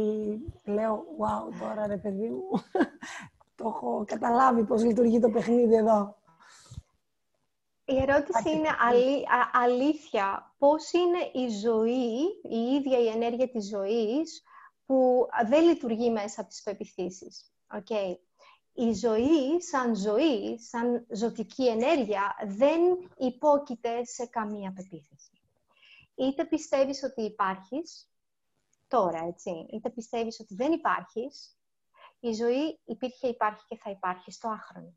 [0.65, 2.51] λέω «Wow, τώρα ρε παιδί μου,
[3.57, 6.17] το έχω καταλάβει πώς λειτουργεί το παιχνίδι εδώ».
[7.87, 8.69] Η ερώτηση είναι
[9.53, 10.55] αλήθεια.
[10.59, 14.43] Πώς είναι η ζωή, η ίδια η ενέργεια της ζωής,
[14.87, 17.53] που δεν λειτουργεί μέσα από τις πεπιθήσεις.
[17.73, 18.17] Okay
[18.77, 22.81] η ζωή σαν ζωή, σαν ζωτική ενέργεια, δεν
[23.17, 25.41] υπόκειται σε καμία πεποίθηση.
[26.15, 28.11] Είτε πιστεύεις ότι υπάρχεις,
[28.89, 31.59] τώρα έτσι, είτε πιστεύεις ότι δεν υπάρχεις,
[32.21, 34.95] η ζωή υπήρχε, υπάρχει και θα υπάρχει στο άχρονο.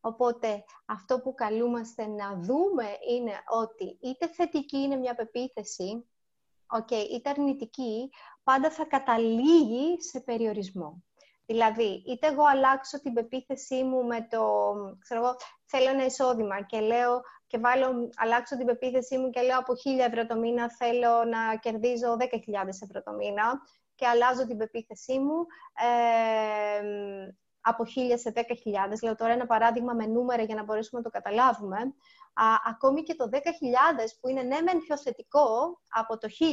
[0.00, 6.08] Οπότε αυτό που καλούμαστε να δούμε είναι ότι είτε θετική είναι μια πεποίθηση,
[6.78, 8.10] okay, είτε αρνητική,
[8.42, 11.02] πάντα θα καταλήγει σε περιορισμό.
[11.46, 16.80] Δηλαδή, είτε εγώ αλλάξω την πεποίθησή μου με το, ξέρω εγώ, θέλω ένα εισόδημα και
[16.80, 21.24] λέω και βάλω, αλλάξω την πεποίθησή μου και λέω από 1.000 ευρώ το μήνα θέλω
[21.24, 22.28] να κερδίζω 10.000
[22.82, 23.60] ευρώ το μήνα
[23.94, 27.28] και αλλάζω την πεποίθησή μου ε,
[27.68, 28.42] από 1.000 σε 10.000.
[29.02, 31.78] Λέω τώρα ένα παράδειγμα με νούμερα για να μπορέσουμε να το καταλάβουμε
[32.34, 33.38] α, ακόμη και το 10.000
[34.20, 36.44] που είναι ναι μεν πιο θετικό από το 1.000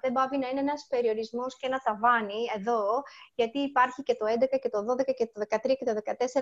[0.00, 3.02] δεν πάβει να είναι ένας περιορισμός και ένα ταβάνι εδώ
[3.34, 5.92] γιατί υπάρχει και το 11 και το 12 και το 13 και το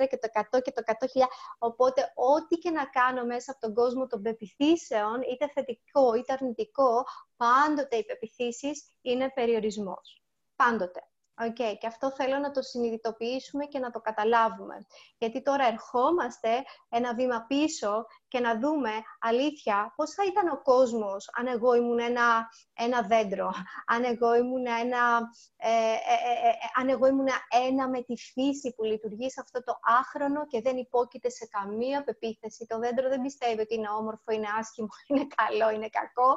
[0.03, 0.29] 14 και το
[0.59, 1.23] 100 και το 100.000
[1.59, 7.05] οπότε ό,τι και να κάνω μέσα από τον κόσμο των πεπιθήσεων είτε θετικό είτε αρνητικό
[7.37, 10.23] πάντοτε οι πεπιθήσεις είναι περιορισμός.
[10.57, 11.12] Πάντοτε.
[11.41, 14.87] Okay, και αυτό θέλω να το συνειδητοποιήσουμε και να το καταλάβουμε.
[15.19, 16.49] Γιατί τώρα ερχόμαστε
[16.89, 21.99] ένα βήμα πίσω και να δούμε αλήθεια πώς θα ήταν ο κόσμος αν εγώ ήμουν
[21.99, 23.51] ένα, ένα δέντρο,
[23.87, 27.29] αν εγώ ήμουν ένα, ε, ε, ε, ε αν εγώ ήμουν
[27.67, 32.05] ένα με τη φύση που λειτουργεί σε αυτό το άχρονο και δεν υπόκειται σε καμία
[32.05, 32.67] πεποίθηση.
[32.67, 36.37] Το δέντρο δεν πιστεύει ότι είναι όμορφο, είναι άσχημο, είναι καλό, είναι κακό.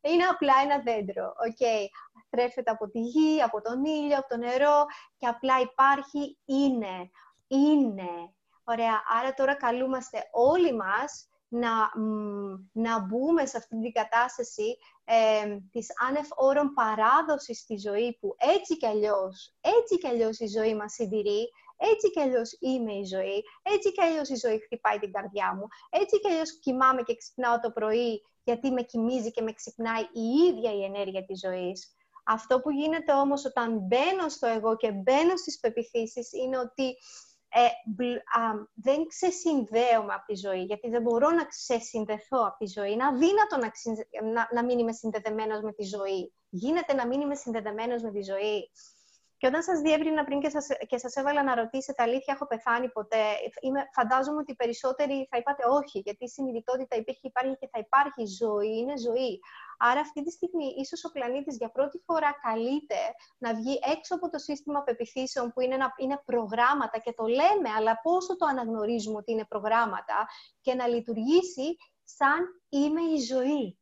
[0.00, 1.32] Είναι απλά ένα δέντρο.
[1.48, 1.86] Okay.
[2.30, 4.84] Θρέφεται από τη γη, από τον ήλιο, από το νερό
[5.16, 7.10] και απλά υπάρχει, είναι.
[7.46, 8.34] Είναι.
[8.64, 9.02] Ωραία.
[9.20, 11.90] Άρα τώρα καλούμαστε όλοι μας να,
[12.72, 18.76] να μπούμε σε αυτή την κατάσταση ε, της άνευ όρων παράδοσης στη ζωή που έτσι
[18.76, 23.44] κι αλλιώς, έτσι κι αλλιώς η ζωή μας συντηρεί, έτσι κι αλλιώς είμαι η ζωή,
[23.62, 27.60] έτσι κι αλλιώς η ζωή χτυπάει την καρδιά μου, έτσι κι αλλιώς κοιμάμαι και ξυπνάω
[27.60, 31.94] το πρωί γιατί με κοιμίζει και με ξυπνάει η ίδια η ενέργεια της ζωής.
[32.24, 36.96] Αυτό που γίνεται όμως όταν μπαίνω στο εγώ και μπαίνω στις πεπιθήσεις είναι ότι
[37.52, 37.66] ε,
[38.74, 42.92] δεν ξεσυνδέομαι από τη ζωή, γιατί δεν μπορώ να ξεσυνδεθώ από τη ζωή.
[42.92, 43.70] Είναι αδύνατο να,
[44.32, 46.32] να, να μην είμαι συνδεδεμένος με τη ζωή.
[46.48, 48.70] Γίνεται να μην είμαι συνδεδεμένος με τη ζωή.
[49.40, 52.88] Και όταν σας διέβρινα πριν και σας και σας έβαλα να ρωτήσετε αλήθεια, έχω πεθάνει
[52.88, 53.22] ποτέ,
[53.60, 57.78] είμαι, φαντάζομαι ότι οι περισσότεροι θα είπατε όχι, γιατί η συνειδητότητα υπήρχε, υπάρχει και θα
[57.78, 59.40] υπάρχει ζωή, είναι ζωή.
[59.78, 63.00] Άρα αυτή τη στιγμή ίσως ο πλανήτης για πρώτη φορά καλείται
[63.38, 67.70] να βγει έξω από το σύστημα πεπιθήσεων που είναι, ένα, είναι προγράμματα και το λέμε,
[67.78, 70.26] αλλά πόσο το αναγνωρίζουμε ότι είναι προγράμματα
[70.60, 73.78] και να λειτουργήσει σαν είμαι η ζωή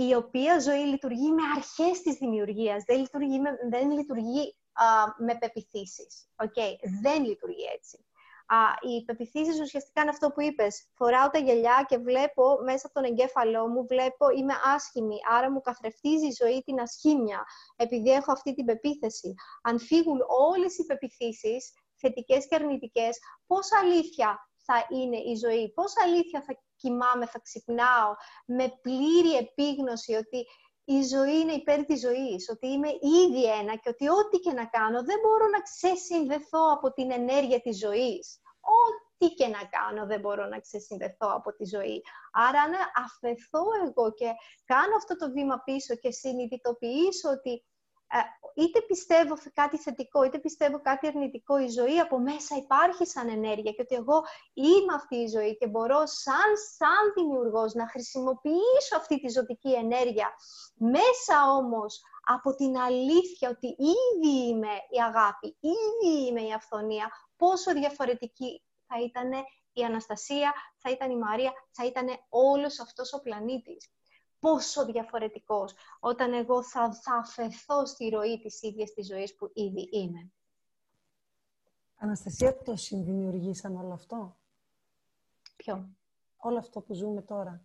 [0.00, 4.84] η οποία ζωή λειτουργεί με αρχές της δημιουργίας, δεν λειτουργεί με, δεν λειτουργεί α,
[5.18, 6.28] με πεπιθήσεις.
[6.36, 6.72] Okay.
[7.02, 8.04] Δεν λειτουργεί έτσι.
[8.46, 10.88] Α, οι πεπιθήσεις ουσιαστικά είναι αυτό που είπες.
[10.94, 15.60] Φοράω τα γυαλιά και βλέπω μέσα από τον εγκέφαλό μου, βλέπω είμαι άσχημη, άρα μου
[15.60, 17.44] καθρεφτίζει η ζωή την ασχήμια,
[17.76, 19.34] επειδή έχω αυτή την πεποίθηση.
[19.62, 25.92] Αν φύγουν όλες οι πεπιθήσεις, θετικές και αρνητικές, πώς αλήθεια θα είναι η ζωή, πώς
[26.04, 28.10] αλήθεια θα κοιμάμαι, θα ξυπνάω
[28.46, 30.46] με πλήρη επίγνωση ότι
[30.84, 32.88] η ζωή είναι υπέρ της ζωής, ότι είμαι
[33.22, 37.60] ήδη ένα και ότι ό,τι και να κάνω δεν μπορώ να ξεσυνδεθώ από την ενέργεια
[37.60, 38.40] της ζωής.
[38.60, 42.02] Ό,τι και να κάνω δεν μπορώ να ξεσυνδεθώ από τη ζωή.
[42.32, 42.72] Άρα αν
[43.04, 44.30] αφαιθώ εγώ και
[44.64, 47.77] κάνω αυτό το βήμα πίσω και συνειδητοποιήσω ότι ε,
[48.54, 53.72] είτε πιστεύω κάτι θετικό, είτε πιστεύω κάτι αρνητικό, η ζωή από μέσα υπάρχει σαν ενέργεια
[53.72, 59.20] και ότι εγώ είμαι αυτή η ζωή και μπορώ σαν, σαν δημιουργός να χρησιμοποιήσω αυτή
[59.20, 60.28] τη ζωτική ενέργεια
[60.74, 67.72] μέσα όμως από την αλήθεια ότι ήδη είμαι η αγάπη, ήδη είμαι η αυθονία, πόσο
[67.72, 69.30] διαφορετική θα ήταν
[69.72, 73.90] η Αναστασία, θα ήταν η Μαρία, θα ήταν όλος αυτός ο πλανήτης.
[74.40, 79.88] Πόσο διαφορετικός όταν εγώ θα, θα αφαιθώ στη ροή της ίδιας της ζωής που ήδη
[79.92, 80.32] είμαι.
[81.98, 84.36] Αναστασία, το συνδημιουργήσαμε όλο αυτό;
[85.56, 85.88] Ποιο;
[86.36, 87.62] Όλο αυτό που ζούμε τώρα.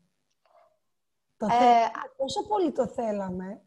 [1.37, 3.61] Το Ε, Πόσο πολύ το θέλαμε.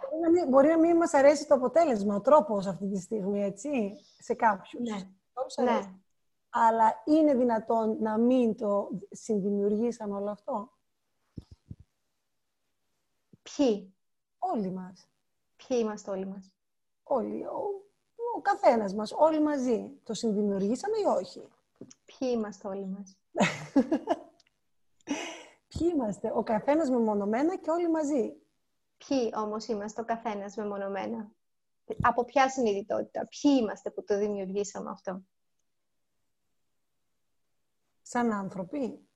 [0.00, 3.42] μπορεί, να μην, μπορεί να μην μας αρέσει το αποτέλεσμα, ο τρόπος αυτή τη στιγμή,
[3.42, 4.90] έτσι, σε κάποιους.
[4.90, 5.08] Ναι.
[5.32, 5.88] Όλους αρέσει.
[5.88, 5.94] ναι.
[6.50, 10.72] Αλλά είναι δυνατόν να μην το συνδημιουργήσαμε όλο αυτό;
[13.56, 13.94] Ποιοι;
[14.38, 15.08] Όλοι μας.
[15.56, 16.52] Ποιοι είμαστε όλοι μας;
[17.02, 17.44] Όλοι.
[17.44, 17.84] Ο,
[18.36, 19.12] ο καθένας μας.
[19.12, 19.90] Όλοι μαζί.
[20.04, 21.48] Το συνδημιουργήσαμε ή όχι;
[22.04, 23.16] Ποιοι είμαστε όλοι μας;
[25.68, 28.36] Ποιοι είμαστε; Ο καθένας μεμονωμένα και όλοι μαζί.
[28.98, 31.30] Ποιοι όμως είμαστε ο καθένας μεμονωμένα;
[32.00, 35.22] Από ποια συνειδητότητα; Ποιοι είμαστε που το δημιουργήσαμε αυτό;
[38.02, 39.08] Σαν άνθρωποι.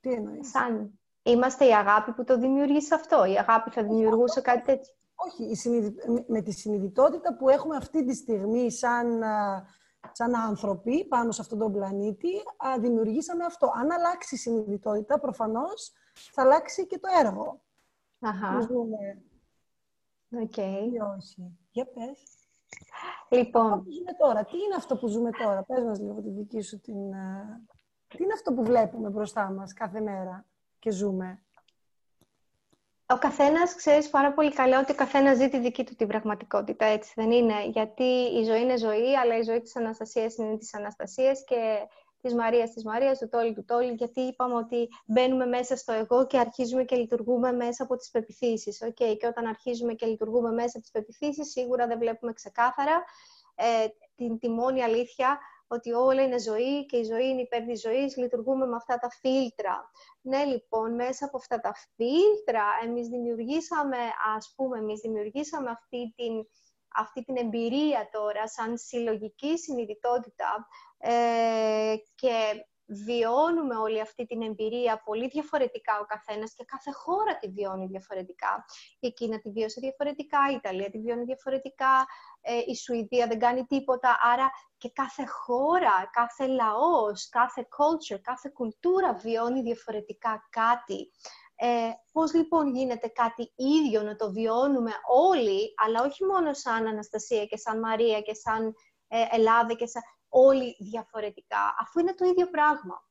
[0.00, 0.98] Τι εννοείς; Σαν
[1.30, 3.24] είμαστε η αγάπη που το δημιουργήσε αυτό.
[3.24, 4.92] Η αγάπη θα δημιουργούσε κάτι τέτοιο.
[5.14, 9.64] Όχι, η συνειδη- με- με τη συνειδητότητα που έχουμε αυτή τη στιγμή σαν, α,
[10.12, 13.72] σαν άνθρωποι πάνω σε αυτόν τον πλανήτη, α, δημιουργήσαμε αυτό.
[13.76, 15.92] Αν αλλάξει η συνειδητότητα, προφανώς
[16.32, 17.60] θα αλλάξει και το έργο.
[18.18, 19.22] πού Αχά, ζούμε
[20.42, 20.56] οκ.
[20.56, 21.58] ή όχι.
[21.70, 22.22] Για πες.
[23.28, 26.60] Λοιπόν, πού ζούμε τώρα; Τι είναι αυτό που ζούμε τώρα; Πες μας λίγο τη δική
[26.60, 27.14] σου την...
[27.14, 27.60] α,
[28.08, 30.44] Τι είναι αυτό που βλέπουμε μπροστά μας κάθε μέρα;
[30.78, 31.42] Και ζούμε.
[33.06, 36.84] ο καθένας ξέρεις πάρα πολύ καλά ότι ο καθένας ζει τη δική του την πραγματικότητα,
[36.84, 38.04] έτσι δεν είναι; Γιατί
[38.40, 41.86] η ζωή είναι ζωή, αλλά η ζωή της Αναστασίας είναι της Αναστασίας και
[42.26, 46.26] της Μαρίας της Μαρίας, του Τόλι του Τόλι, γιατί είπαμε ότι μπαίνουμε μέσα στο εγώ
[46.26, 48.82] και αρχίζουμε και λειτουργούμε μέσα από τις πεποιθήσεις.
[48.84, 49.16] Okay?
[49.18, 53.04] Και όταν αρχίζουμε και λειτουργούμε μέσα από τις πεποιθήσεις, σίγουρα δεν βλέπουμε ξεκάθαρα
[53.54, 57.80] ε, την, τη μόνη αλήθεια ότι όλα είναι ζωή και η ζωή είναι υπέρ της
[57.80, 59.90] ζωής, λειτουργούμε με αυτά τα φίλτρα.
[60.20, 63.96] Ναι, λοιπόν, μέσα από αυτά τα φίλτρα εμείς δημιουργήσαμε,
[64.36, 66.32] ας πούμε, εμείς δημιουργήσαμε αυτή την,
[66.94, 75.28] αυτή την εμπειρία τώρα σαν συλλογική συνειδητότητα ε, και βιώνουμε όλη αυτή την εμπειρία πολύ
[75.28, 78.64] διαφορετικά ο καθένας και κάθε χώρα τη βιώνει διαφορετικά.
[79.00, 82.06] Η Κίνα τη βίωσε διαφορετικά, η Ιταλία τη βιώνει διαφορετικά,
[82.40, 88.50] ε, η Σουηδία δεν κάνει τίποτα, άρα και κάθε χώρα, κάθε λαός, κάθε culture, κάθε
[88.54, 91.10] κουλτούρα βιώνει διαφορετικά κάτι.
[91.58, 94.92] Ε, πώς λοιπόν γίνεται κάτι ίδιο να το βιώνουμε
[95.30, 98.74] όλοι, αλλά όχι μόνο σαν Αναστασία και σαν Μαρία και σαν
[99.08, 103.04] ε, Ελλάδα και σαν όλοι διαφορετικά, αφού είναι το ίδιο πράγμα.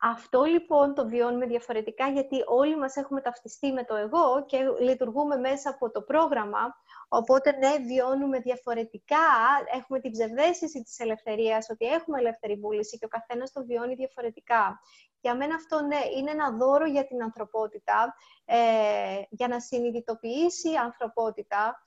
[0.00, 5.36] Αυτό λοιπόν το βιώνουμε διαφορετικά γιατί όλοι μας έχουμε ταυτιστεί με το εγώ και λειτουργούμε
[5.36, 6.76] μέσα από το πρόγραμμα,
[7.08, 9.16] οπότε ναι, βιώνουμε διαφορετικά,
[9.74, 14.80] έχουμε την ψευδέστηση της ελευθερίας, ότι έχουμε ελεύθερη βούληση και ο καθένας το βιώνει διαφορετικά.
[15.20, 18.14] Για μένα αυτό ναι, είναι ένα δώρο για την ανθρωπότητα,
[18.44, 21.82] ε, για να συνειδητοποιήσει η ανθρωπότητα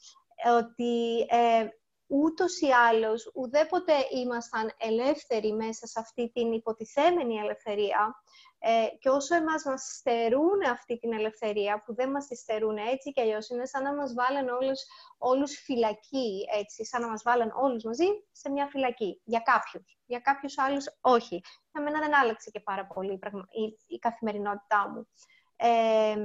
[0.58, 1.68] ότι ε,
[2.12, 8.16] ούτως ή άλλως ουδέποτε ήμασταν ελεύθεροι μέσα σε αυτή την υποτιθέμενη ελευθερία
[8.59, 13.12] ε, και όσο εμάς μας στερούν αυτή την ελευθερία, που δεν μας τη στερούν έτσι
[13.12, 14.80] και αλλιώς, είναι σαν να μας βάλαν όλους,
[15.18, 19.99] όλους φυλακή, έτσι, σαν να μας βάλαν όλους μαζί σε μια φυλακή, για κάποιους.
[20.05, 21.41] Για κάποιους άλλους όχι.
[21.72, 25.07] Για μένα δεν άλλαξε και πάρα πολύ η, η καθημερινότητά μου.
[25.55, 26.16] Ε,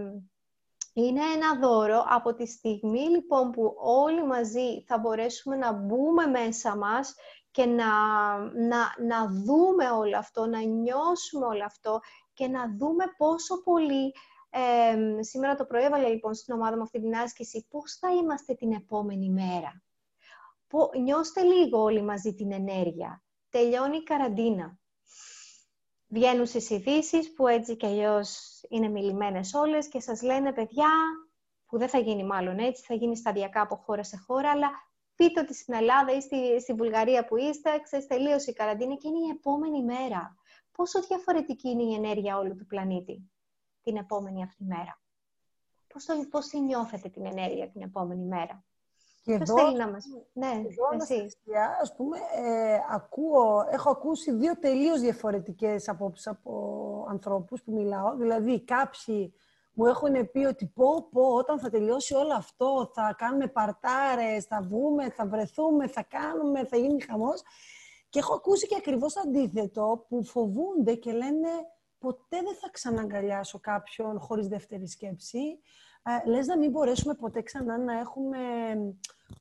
[0.97, 6.77] είναι ένα δώρο από τη στιγμή λοιπόν που όλοι μαζί θα μπορέσουμε να μπούμε μέσα
[6.77, 7.15] μας
[7.51, 7.89] και να,
[8.39, 12.01] να, να δούμε όλο αυτό, να νιώσουμε όλο αυτό
[12.33, 14.15] και να δούμε πόσο πολύ...
[14.51, 18.55] Ε, σήμερα το πρωί έβαλα λοιπόν στην ομάδα μου αυτή την άσκηση πώς θα είμαστε
[18.55, 19.83] την επόμενη μέρα.
[20.67, 23.23] Πο, νιώστε λίγο όλοι μαζί την ενέργεια.
[23.49, 24.79] Τελειώνει η καραντίνα.
[26.09, 30.89] Βγαίνουν στις ειδήσεις που έτσι κι αλλιώς είναι μιλημένες όλες και σας λένε παιδιά,
[31.67, 34.69] που δεν θα γίνει μάλλον έτσι, θα γίνει σταδιακά από χώρα σε χώρα, αλλά
[35.17, 39.09] πείτε ότι στην Ελλάδα ή στη, στη Βουλγαρία που είστε, ξέρεις, τελείωσε η καραντίνα και
[39.09, 40.37] είναι η επόμενη μέρα.
[40.73, 43.31] Πόσο διαφορετική είναι η ενέργεια όλου του πλανήτη
[43.83, 45.01] την επόμενη αυτή μέρα;
[45.89, 48.65] Πώς, το, πώς τη νιώθετε την ενέργεια την επόμενη μέρα;
[49.27, 50.05] Και Ποιος εδώ, θέλει να μας...
[50.33, 51.15] Ναι, εδώ εσύ.
[51.15, 58.17] Αναστασία, ας πούμε, ε, ακούω, έχω ακούσει δύο τελείως διαφορετικές απόψεις από ανθρώπους που μιλάω.
[58.17, 59.35] Δηλαδή, κάποιοι
[59.73, 64.61] μου έχουν πει ότι πω, πω, όταν θα τελειώσει όλο αυτό, θα κάνουμε παρτάρες, θα
[64.63, 67.43] βγούμε, θα βρεθούμε, θα κάνουμε, θα γίνει χαμός.
[68.09, 71.49] Και έχω ακούσει και ακριβώς το αντίθετο, που φοβούνται και λένε
[71.99, 75.61] ποτέ δεν θα ξαναγκαλιάσω κάποιον χωρίς δεύτερη σκέψη.
[76.09, 78.39] Ε, λες να μην μπορέσουμε ποτέ ξανά να έχουμε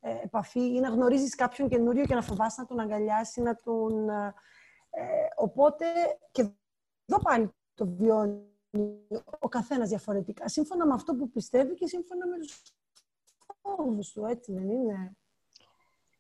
[0.02, 4.10] ε, επαφή ή να γνωρίζεις κάποιον καινούριο και να φοβάσαι να τον αγκαλιάσει, να τον...
[4.10, 4.34] Ε,
[4.98, 5.86] Ε, οπότε
[6.32, 6.42] και
[7.06, 8.50] εδώ πάλι το βιώνει
[9.40, 12.62] ο καθένας διαφορετικά, σύμφωνα με αυτό που πιστεύει και σύμφωνα με τους
[13.62, 15.18] φόβους του, έτσι δεν είναι;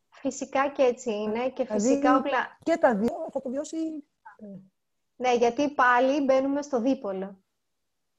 [0.09, 2.57] Φυσικά και έτσι είναι και Δηλαδή, φυσικά όπλα...
[2.63, 3.77] Και τα δύο θα το βιώσει
[5.15, 7.44] Ναι, γιατί πάλι μπαίνουμε στο δίπολο.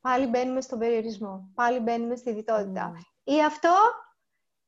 [0.07, 1.51] Πάλι μπαίνουμε στον περιορισμό.
[1.55, 2.93] Πάλι μπαίνουμε στη διτότητα.
[3.25, 3.75] Ή αυτό,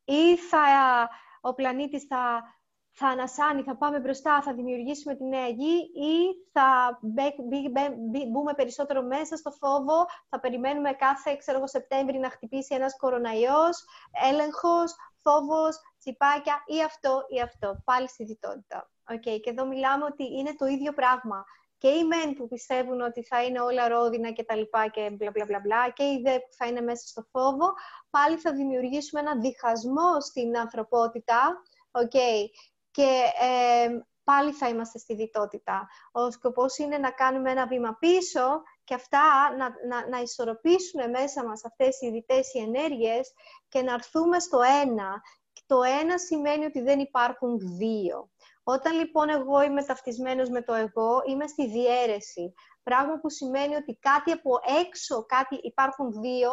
[0.04, 0.58] ή θα,
[1.40, 2.42] ο πλανήτης θα,
[2.90, 6.16] θα ανασάνει, θα πάμε μπροστά, θα δημιουργήσουμε τη νέα γη ή
[6.52, 11.66] θα μπε- μπει- μπε- μπει- μπούμε περισσότερο μέσα στο φόβο, θα περιμένουμε κάθε, ξέρω εγώ,
[11.66, 13.84] Σεπτέμβρη να χτυπήσει ένας κοροναϊός,
[14.30, 17.82] έλεγχος, φόβος, τσιπάκια ή αυτό ή αυτό.
[17.84, 18.90] Πάλι στη διττότητα.
[19.10, 21.44] Οκ, Και εδώ μιλάμε ότι είναι το ίδιο πράγμα.
[21.78, 25.30] Και οι μεν που πιστεύουν ότι θα είναι όλα ρόδινα και τα λοιπά και μπλα
[25.30, 27.72] μπλα μπλα μπλα και οι δε που θα είναι μέσα στο φόβο,
[28.10, 32.10] πάλι θα δημιουργήσουμε ένα διχασμό στην ανθρωπότητα, οκ,
[32.90, 35.88] και ε, πάλι θα είμαστε στη διττότητα.
[36.12, 41.44] Ο σκοπός είναι να κάνουμε ένα βήμα πίσω και αυτά να, να, να ισορροπήσουν μέσα
[41.44, 43.32] μας αυτές οι διττές οι ενέργειες
[43.68, 45.22] και να έρθουμε στο ένα.
[45.66, 48.30] Το ένα σημαίνει ότι δεν υπάρχουν δύο.
[48.74, 52.54] Όταν λοιπόν εγώ είμαι ταυτισμένος με το εγώ, είμαι στη διαίρεση.
[52.82, 54.50] Πράγμα που σημαίνει ότι κάτι από
[54.80, 56.50] έξω, κάτι υπάρχουν δύο,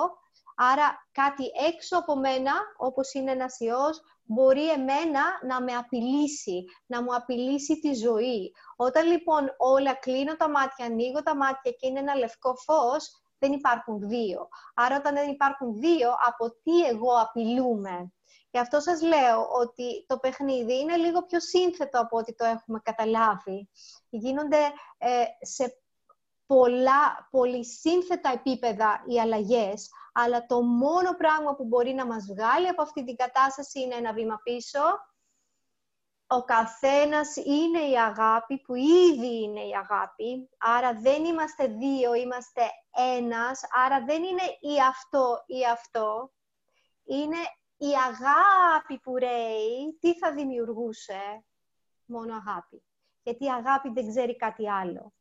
[0.56, 7.04] άρα κάτι έξω από μένα, όπως είναι ένας ιός, μπορεί εμένα να με απειλήσει, να
[7.04, 8.54] μου απειλήσει τη ζωή.
[8.76, 13.52] Όταν λοιπόν όλα κλείνω τα μάτια, ανοίγω τα μάτια και είναι ένα λευκό φως, δεν
[13.52, 14.48] υπάρχουν δύο.
[14.76, 18.14] Άρα όταν δεν υπάρχουν δύο, από τι εγώ απειλούμε;
[18.56, 22.80] Γι' αυτό σας λέω ότι το παιχνίδι είναι λίγο πιο σύνθετο από ό,τι το έχουμε
[22.84, 23.70] καταλάβει.
[24.10, 24.58] Γίνονται
[24.98, 25.78] ε, σε
[26.46, 32.82] πολλά, πολυσύνθετα επίπεδα οι αλλαγές, αλλά το μόνο πράγμα που μπορεί να μας βγάλει από
[32.82, 34.82] αυτή την κατάσταση είναι ένα βήμα πίσω.
[36.28, 42.62] Ο καθένας είναι η αγάπη που ήδη είναι η αγάπη, άρα δεν είμαστε δύο, είμαστε
[43.18, 46.32] ένας, άρα δεν είναι ή αυτό ή αυτό,
[47.04, 47.38] είναι
[47.88, 51.46] η αγάπη που ρέει, τι θα δημιουργούσε,
[52.06, 52.84] μόνο αγάπη;
[53.24, 55.14] Γιατί η αγάπη δεν ξέρει κάτι άλλο.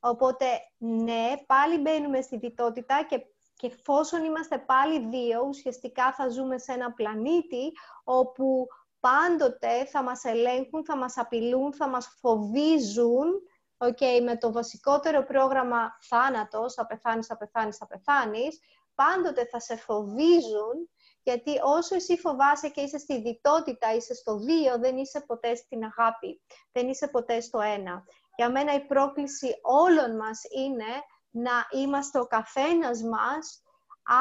[0.00, 0.46] Οπότε,
[0.78, 6.72] ναι, πάλι μπαίνουμε στη διτότητα και, και εφόσον είμαστε πάλι δύο, ουσιαστικά θα ζούμε σε
[6.72, 7.72] ένα πλανήτη
[8.04, 8.66] όπου
[9.00, 13.42] πάντοτε θα μας ελέγχουν, θα μας απειλούν, θα μας φοβίζουν,
[13.78, 18.60] okay, με το βασικότερο πρόγραμμα θάνατος, θα πεθάνεις, θα πεθάνεις, θα πεθάνεις,
[18.94, 20.90] πάντοτε θα σε φοβίζουν
[21.22, 25.84] γιατί όσο εσύ φοβάσαι και είσαι στη διτότητα, είσαι στο δύο, δεν είσαι ποτέ στην
[25.84, 26.42] αγάπη.
[26.72, 28.04] Δεν είσαι ποτέ στο ένα.
[28.36, 30.92] Για μένα η πρόκληση όλων μας είναι
[31.30, 33.62] να είμαστε ο καθένας μας
[34.04, 34.16] α,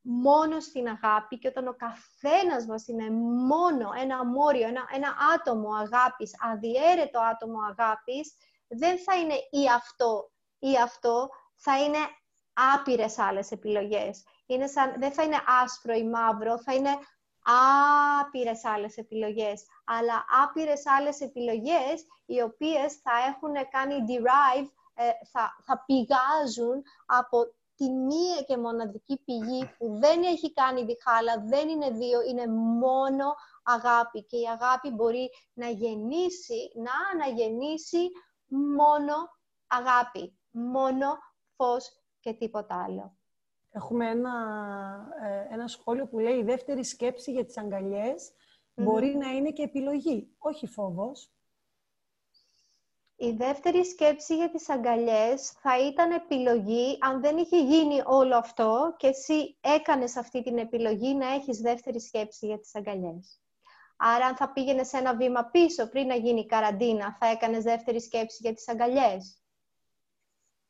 [0.00, 3.10] μόνο στην αγάπη και όταν ο καθένας μας είναι
[3.46, 8.36] μόνο ένα αμόριο, ένα, ένα άτομο αγάπης, αδιέρετο άτομο αγάπης,
[8.68, 11.98] δεν θα είναι ή αυτό ή αυτό, θα είναι
[12.74, 14.22] άπειρες άλλες επιλογές.
[14.50, 16.90] Είναι σαν, δεν θα είναι άσπρο ή μαύρο, θα είναι
[18.20, 19.64] άπειρες άλλες επιλογές.
[19.84, 27.54] Αλλά άπειρες άλλες επιλογές, οι οποίες θα έχουν κάνει derive, ε, θα, θα πηγάζουν από
[27.76, 33.34] τη μία και μοναδική πηγή που δεν έχει κάνει διχάλα, δεν είναι δύο, είναι μόνο
[33.62, 34.24] αγάπη.
[34.24, 38.08] Και η αγάπη μπορεί να γεννήσει, να αναγεννήσει
[38.76, 39.14] μόνο
[39.66, 40.38] αγάπη.
[40.50, 41.18] Μόνο
[41.56, 41.90] φως
[42.20, 43.19] και τίποτα άλλο.
[43.72, 44.32] Έχουμε ένα,
[45.22, 48.32] ε, ένα σχόλιο που λέει η δεύτερη σκέψη για τις αγκαλιές
[48.74, 51.30] μπορεί να είναι και επιλογή, όχι φόβος.
[53.16, 58.94] Η δεύτερη σκέψη για τις αγκαλιές θα ήταν επιλογή αν δεν είχε γίνει όλο αυτό
[58.96, 63.40] και εσύ έκανες αυτή την επιλογή να έχεις δεύτερη σκέψη για τις αγκαλιές.
[63.96, 68.00] Άρα αν θα πήγαινες ένα βήμα πίσω πριν να γίνει η καραντίνα, θα έκανες δεύτερη
[68.00, 69.42] σκέψη για τις αγκαλιές;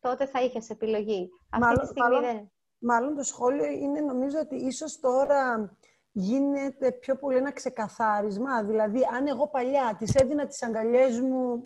[0.00, 1.28] Τότε θα είχες επιλογή.
[1.50, 2.52] Αυτή Μάλλον- τη στιγμή μάλλον- δεν.
[2.82, 5.70] Μάλλον το σχόλιο είναι νομίζω ότι ίσως τώρα
[6.12, 8.64] γίνεται πιο πολύ ένα ξεκαθάρισμα.
[8.64, 11.62] Δηλαδή, αν εγώ παλιά τις έδινα τις αγκαλιές μου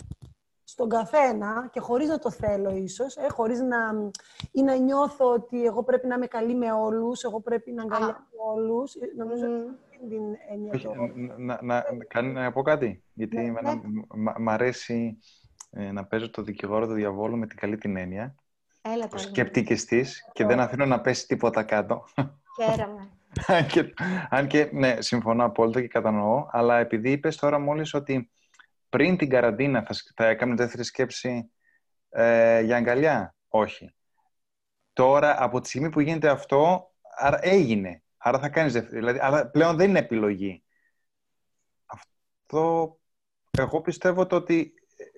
[0.65, 4.11] στον καθένα και χωρίς να το θέλω ίσως, ε, χωρίς να,
[4.53, 8.21] ή να νιώθω ότι εγώ πρέπει να είμαι καλή με όλους, εγώ πρέπει να αγκαλιάσω
[8.55, 8.95] όλους.
[8.95, 9.55] Ε, Νομίζω Μμμ.
[9.55, 10.93] ότι την έννοια Όχι, το...
[11.39, 13.05] να, να, να, κάνει- να πω κάτι.
[13.15, 13.75] Γιατί Ναι, εμένα
[14.15, 15.19] μ- μ' αρέσει
[15.71, 18.35] ε, να παίζω το δικηγόρο του διαβόλου με την καλή την έννοια.
[18.87, 19.23] Έλα Ο τώρα.
[19.23, 22.05] σκεπτικής της και δεν αφήνω να πέσει τίποτα κάτω.
[22.63, 23.09] Χαίρομαι.
[23.47, 23.95] αν, και,
[24.31, 28.31] αν και, ναι, συμφωνώ απόλυτα και κατανοώ, αλλά επειδή είπες τώρα μόλις ότι
[28.89, 31.51] πριν την καραντίνα θα, σκ- θα έκανε δεύτερη σκέψη
[32.09, 33.35] ε, για αγκαλιά.
[33.49, 33.95] Όχι.
[34.93, 38.03] Τώρα, από τη στιγμή που γίνεται αυτό, άρα έγινε.
[38.17, 38.97] Άρα θα κάνεις δεύτερη.
[38.99, 40.65] Δηλαδή, άρα πλέον δεν είναι επιλογή.
[41.87, 42.99] Αυτό,
[43.51, 44.75] εγώ πιστεύω το ότι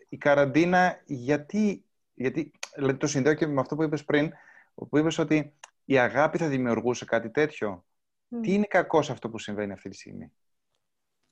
[0.08, 1.85] η καραντίνα, γιατί,
[2.16, 4.32] γιατί δηλαδή το συνδέω και με αυτό που είπες πριν,
[4.74, 5.54] που είπες ότι
[5.84, 7.84] η αγάπη θα δημιουργούσε κάτι τέτοιο.
[8.40, 10.32] Τι είναι κακό σε αυτό που συμβαίνει αυτή τη στιγμή;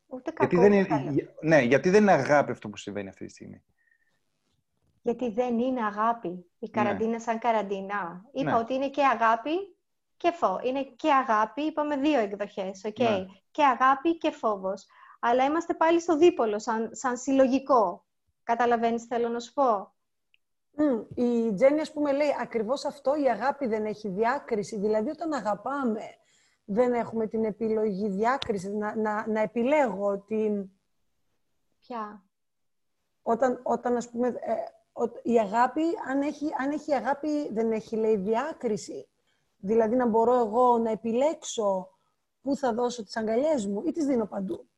[0.06, 0.56] Ούτε κακό.
[0.56, 3.62] Γιατί δεν είναι, ναι, γιατί δεν είναι αγάπη αυτό που συμβαίνει αυτή τη στιγμή;
[5.02, 6.28] Γιατί δεν είναι αγάπη.
[6.28, 6.68] Η Ναι.
[6.68, 8.24] καραντίνα σαν καραντίνα.
[8.32, 8.56] Είπα Ναι.
[8.56, 9.76] ότι είναι και αγάπη
[10.16, 10.60] και φόβο.
[10.64, 12.98] Είναι και αγάπη, είπαμε δύο εκδοχές, οκ.
[12.98, 13.24] Ναι.
[13.50, 14.86] Και αγάπη και φόβος.
[15.20, 18.04] Αλλά είμαστε πάλι στο δίπολο, σαν, σαν συλλογικό.
[18.42, 19.93] Καταλαβαίνεις, θέλω να σου πω.
[20.76, 24.78] Μμ, η Τζέννη, ας πούμε, λέει ακριβώς αυτό, η αγάπη δεν έχει διάκριση.
[24.78, 26.02] Δηλαδή, όταν αγαπάμε,
[26.64, 30.70] δεν έχουμε την επιλογή διάκρισης, να, να, να επιλέγω ότι
[31.80, 32.24] Ποια;
[33.22, 34.54] όταν, όταν ας πούμε, ε,
[34.92, 39.08] ο- η αγάπη, αν έχει, αν έχει αγάπη, δεν έχει, λέει, διάκριση.
[39.56, 41.88] Δηλαδή, να μπορώ εγώ να επιλέξω
[42.40, 44.68] πού θα δώσω τις αγκαλιές μου ή τις δίνω παντού.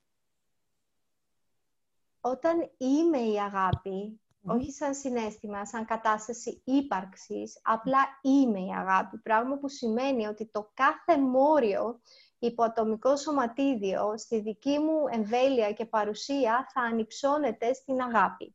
[2.20, 9.18] Όταν είμαι η αγάπη, όχι σαν συνέστημα, σαν κατάσταση ύπαρξης, απλά είμαι η αγάπη.
[9.18, 12.00] Πράγμα που σημαίνει ότι το κάθε μόριο
[12.38, 18.54] υποατομικό σωματίδιο στη δική μου εμβέλεια και παρουσία θα ανυψώνεται στην αγάπη.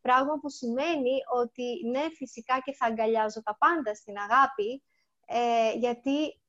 [0.00, 4.82] Πράγμα που σημαίνει ότι ναι, φυσικά και θα αγκαλιάζω τα πάντα στην αγάπη,
[5.26, 6.40] ε, γιατί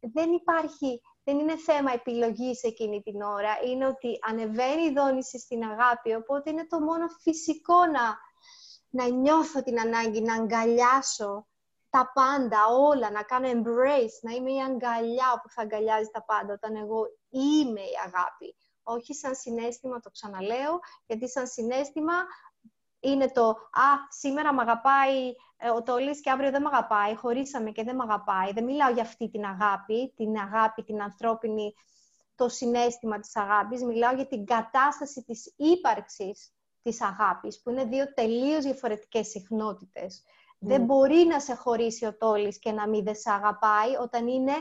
[0.00, 3.58] δεν υπάρχει, δεν είναι θέμα επιλογής εκείνη την ώρα.
[3.64, 8.18] Είναι ότι ανεβαίνει η δόνηση στην αγάπη, οπότε είναι το μόνο φυσικό να,
[8.88, 11.46] να νιώθω την ανάγκη να αγκαλιάσω
[11.90, 16.52] τα πάντα, όλα, να κάνω embrace, να είμαι η αγκαλιά που θα αγκαλιάζει τα πάντα,
[16.52, 18.56] όταν εγώ είμαι η αγάπη.
[18.82, 22.12] Όχι σαν συνέστημα, το ξαναλέω, γιατί σαν συνέστημα
[23.00, 25.32] είναι το «Α, σήμερα μ' αγαπάει ε,
[25.76, 28.52] ο Τόλης και αύριο δεν μ' αγαπάει, χωρίσαμε και δεν μ' αγαπάει».
[28.52, 31.74] Δεν μιλάω για αυτή την αγάπη, την αγάπη, την ανθρώπινη,
[32.34, 33.82] το συνέστημα της αγάπης.
[33.82, 40.24] Μιλάω για την κατάσταση της ύπαρξης της αγάπης, που είναι δύο τελείως διαφορετικές συχνότητες.
[40.58, 44.52] Δεν μπορεί να σε χωρίσει ο Τόλης και να μην δε σε αγαπάει όταν είναι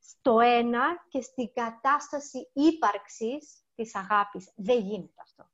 [0.00, 4.52] στο ένα και στην κατάσταση ύπαρξης της αγάπης.
[4.56, 5.51] Δεν γίνεται αυτό.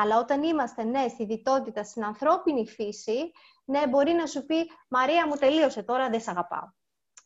[0.00, 3.32] Αλλά όταν είμαστε, ναι, στη διτότητα, στην ανθρώπινη φύση,
[3.64, 6.68] ναι, μπορεί να σου πει «Μαρία μου τελείωσε τώρα, δεν σε αγαπάω».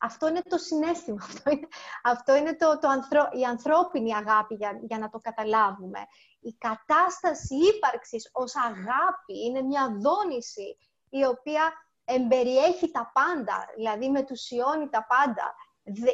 [0.01, 1.69] Αυτό είναι το συνέστημα, αυτό είναι,
[2.03, 5.99] αυτό είναι το, το ανθρω, η ανθρώπινη αγάπη για, για να το καταλάβουμε.
[6.41, 10.77] Η κατάσταση ύπαρξης ως αγάπη είναι μια δόνηση
[11.09, 11.73] η οποία
[12.05, 15.55] εμπεριέχει τα πάντα, δηλαδή μετουσιώνει τα πάντα.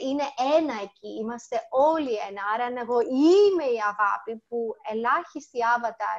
[0.08, 2.42] Είναι ένα εκεί, είμαστε όλοι ένα.
[2.54, 6.18] Άρα αν εγώ είμαι η αγάπη που ελάχιστοι avatar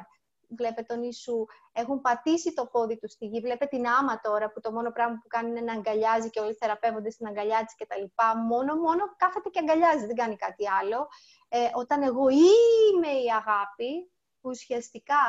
[0.56, 3.40] βλέπετε τον Ιησού, έχουν πατήσει το πόδι τους στη γη.
[3.40, 6.54] Βλέπετε την άμα τώρα που το μόνο πράγμα που κάνει είναι να αγκαλιάζει και όλοι
[6.54, 8.04] θεραπεύονται στην αγκαλιά της κτλ.
[8.46, 11.08] Μόνο, μόνο κάθεται και αγκαλιάζει, δεν κάνει κάτι άλλο.
[11.48, 15.24] Ε, όταν εγώ είμαι η αγάπη, ουσιαστικά,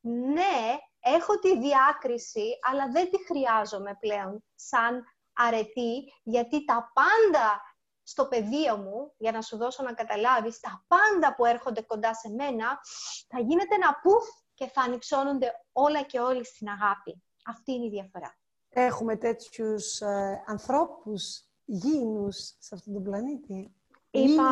[0.00, 7.62] ναι, έχω τη διάκριση, αλλά δεν τη χρειάζομαι πλέον σαν αρετή, γιατί τα πάντα
[8.02, 12.28] στο πεδίο μου, για να σου δώσω να καταλάβεις, τα πάντα που έρχονται κοντά σε
[12.30, 12.80] μένα,
[13.28, 14.24] θα γίνεται ένα πουφ
[14.54, 17.22] και θα ανυψώνονται όλα και όλοι στην αγάπη.
[17.44, 18.38] Αυτή είναι η διαφορά.
[18.68, 23.74] Έχουμε τέτοιους ε, ανθρώπους γήινους σε αυτόν τον πλανήτη;
[24.10, 24.44] Είπα,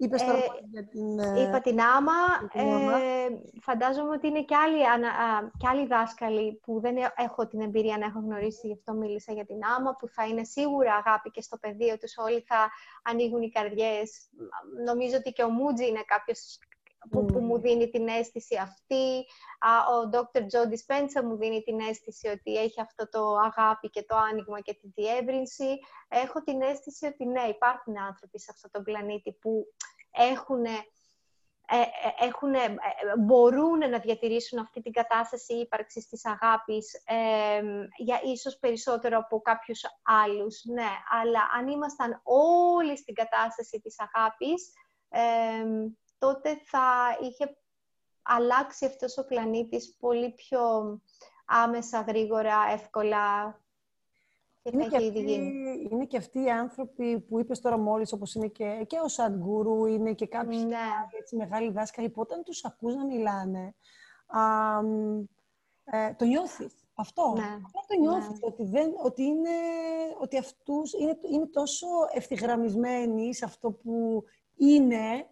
[0.00, 1.18] Είπες τώρα ε, για την...
[1.18, 2.12] Ε, είπα την άμα.
[2.52, 2.98] Την άμα.
[2.98, 3.28] Ε,
[3.60, 8.06] φαντάζομαι ότι είναι και άλλοι, α, και άλλοι δάσκαλοι που δεν έχω την εμπειρία να
[8.06, 11.56] έχω γνωρίσει, γι' αυτό μίλησα για την άμα, που θα είναι σίγουρα αγάπη και στο
[11.56, 12.16] πεδίο τους.
[12.16, 12.70] Όλοι θα
[13.02, 14.28] ανοίγουν οι καρδιές.
[14.84, 16.58] Νομίζω ότι και ο Μούτζι είναι κάποιος
[17.10, 19.24] που, που μου δίνει την αίσθηση αυτή.
[19.94, 20.40] Ο Dr.
[20.40, 24.74] Joe Dispenza μου δίνει την αίσθηση ότι έχει αυτό το αγάπη και το άνοιγμα και
[24.74, 25.78] τη διεύρυνση.
[26.08, 29.66] Έχω την αίσθηση ότι ναι, υπάρχουν άνθρωποι σε αυτόν τον πλανήτη που
[30.10, 30.78] έχουν, ε,
[32.20, 32.54] έχουν,
[33.18, 37.62] μπορούν να διατηρήσουν αυτή την κατάσταση ύπαρξης της αγάπης ε,
[37.96, 40.64] για ίσως περισσότερο από κάποιους άλλους.
[40.64, 40.90] Ναι,
[41.20, 44.72] αλλά αν ήμασταν όλοι στην κατάσταση της αγάπης,
[45.08, 45.20] ε,
[46.18, 47.56] τότε θα είχε
[48.22, 50.60] αλλάξει αυτός ο πλανήτης πολύ πιο
[51.46, 53.56] άμεσα, γρήγορα, εύκολα
[54.62, 55.88] και είναι θα και είχε αυτοί, ήδη γίνει.
[55.90, 59.86] Είναι και αυτοί οι άνθρωποι που είπες τώρα μόλις, όπως είναι και, και ο Σαντγκούρου,
[59.86, 60.76] είναι και κάποιοι Ναι.
[61.18, 63.74] έτσι, μεγάλοι δάσκαλοι, που όταν τους ακούς να μιλάνε,
[64.26, 64.40] α,
[65.84, 66.72] ε, το νιώθεις.
[66.94, 67.32] Αυτό.
[67.36, 67.42] Ναι.
[67.42, 69.50] Απλά το νιώθεις, ότι, δεν, ότι, είναι,
[70.20, 74.24] ότι αυτούς είναι, είναι τόσο ευθυγραμμισμένοι σε αυτό που
[74.56, 75.26] είναι,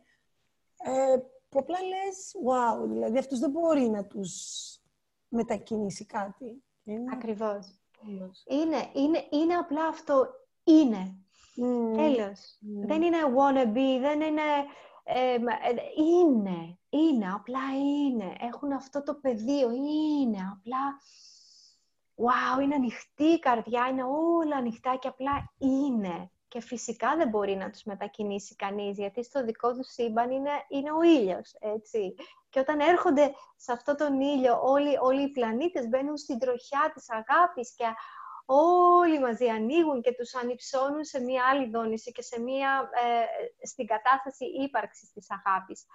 [0.86, 1.16] ε,
[1.48, 4.32] που απλά λες, wow, δηλαδή αυτούς δεν μπορεί να τους
[5.28, 6.62] μετακινήσει κάτι.
[6.84, 7.12] Είναι...
[7.12, 7.80] Ακριβώς.
[8.46, 10.26] Είναι, είναι, είναι απλά αυτό.
[10.64, 11.16] Είναι.
[11.56, 11.96] Mm.
[11.96, 12.58] Τέλος.
[12.62, 12.86] Mm.
[12.86, 14.42] Δεν είναι wannabe, δεν είναι
[15.08, 15.36] ε,
[15.96, 18.34] είναι, είναι, απλά είναι.
[18.40, 21.00] Έχουν αυτό το πεδίο, είναι, απλά...
[22.18, 26.30] Wow, είναι ανοιχτή η καρδιά, είναι όλα ανοιχτά και απλά είναι.
[26.48, 30.92] Και φυσικά δεν μπορεί να τους μετακινήσει κανείς, γιατί στο δικό τους σύμπαν είναι, είναι
[30.92, 32.14] ο ήλιος, έτσι.
[32.48, 37.10] Και όταν έρχονται σε αυτό τον ήλιο, όλοι, όλοι οι πλανήτες μπαίνουν στην τροχιά της
[37.10, 37.84] αγάπης και
[38.46, 43.86] όλοι μαζί ανοίγουν και τους ανυψώνουν σε μία άλλη δόνηση και σε μία, ε, στην
[43.86, 45.86] κατάσταση ύπαρξης της αγάπης.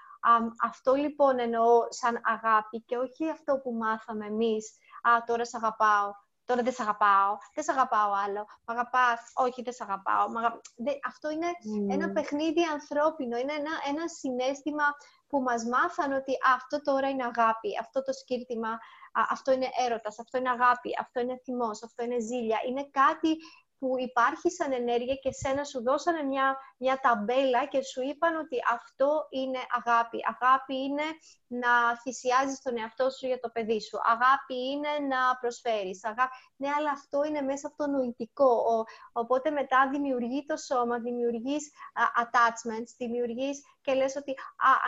[0.64, 6.12] αυτό λοιπόν εννοώ σαν αγάπη και όχι αυτό που μάθαμε εμείς, «Α, τώρα σε αγαπάω»,
[6.52, 8.42] Τώρα δεν σε αγαπάω, δεν σε αγαπάω άλλο.
[8.66, 10.26] Μ' αγαπάς, όχι δεν σε αγαπάω.
[11.12, 11.50] Αυτό είναι
[11.96, 14.84] ένα παιχνίδι ανθρώπινο, είναι ένα, ένα συνέστημα
[15.30, 18.80] που μας μάθαν ότι αυτό τώρα είναι αγάπη, αυτό το σκύρτημα,
[19.36, 22.60] αυτό είναι έρωτας, αυτό είναι αγάπη, αυτό είναι θυμός, αυτό είναι ζήλια.
[22.68, 23.32] Είναι κάτι
[23.80, 28.58] που υπάρχει σαν ενέργεια και σένα σου δώσανε μια, μια ταμπέλα και σου είπαν ότι
[28.78, 30.20] αυτό είναι αγάπη.
[30.34, 31.08] Αγάπη είναι
[31.52, 33.98] να θυσιάζεις τον εαυτό σου για το παιδί σου.
[34.04, 36.04] Αγάπη είναι να προσφέρεις.
[36.04, 36.34] Αγάπη...
[36.56, 38.52] Ναι, αλλά αυτό είναι μέσα από το νοητικό.
[38.74, 41.72] Ο, οπότε μετά δημιουργεί το σώμα, δημιουργείς
[42.22, 44.34] attachments, δημιουργείς και λες ότι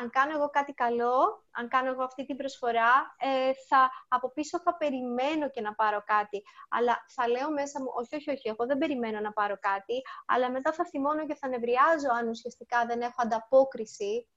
[0.02, 4.60] αν κάνω εγώ κάτι καλό, αν κάνω εγώ αυτή την προσφορά, ε, θα, από πίσω
[4.60, 6.44] θα περιμένω και να πάρω κάτι.
[6.70, 10.52] Αλλά θα λέω μέσα μου, όχι, όχι, όχι, εγώ δεν περιμένω να πάρω κάτι, αλλά
[10.52, 14.28] μετά θα θυμώνω και θα νευριάζω αν ουσιαστικά δεν έχω ανταπόκριση,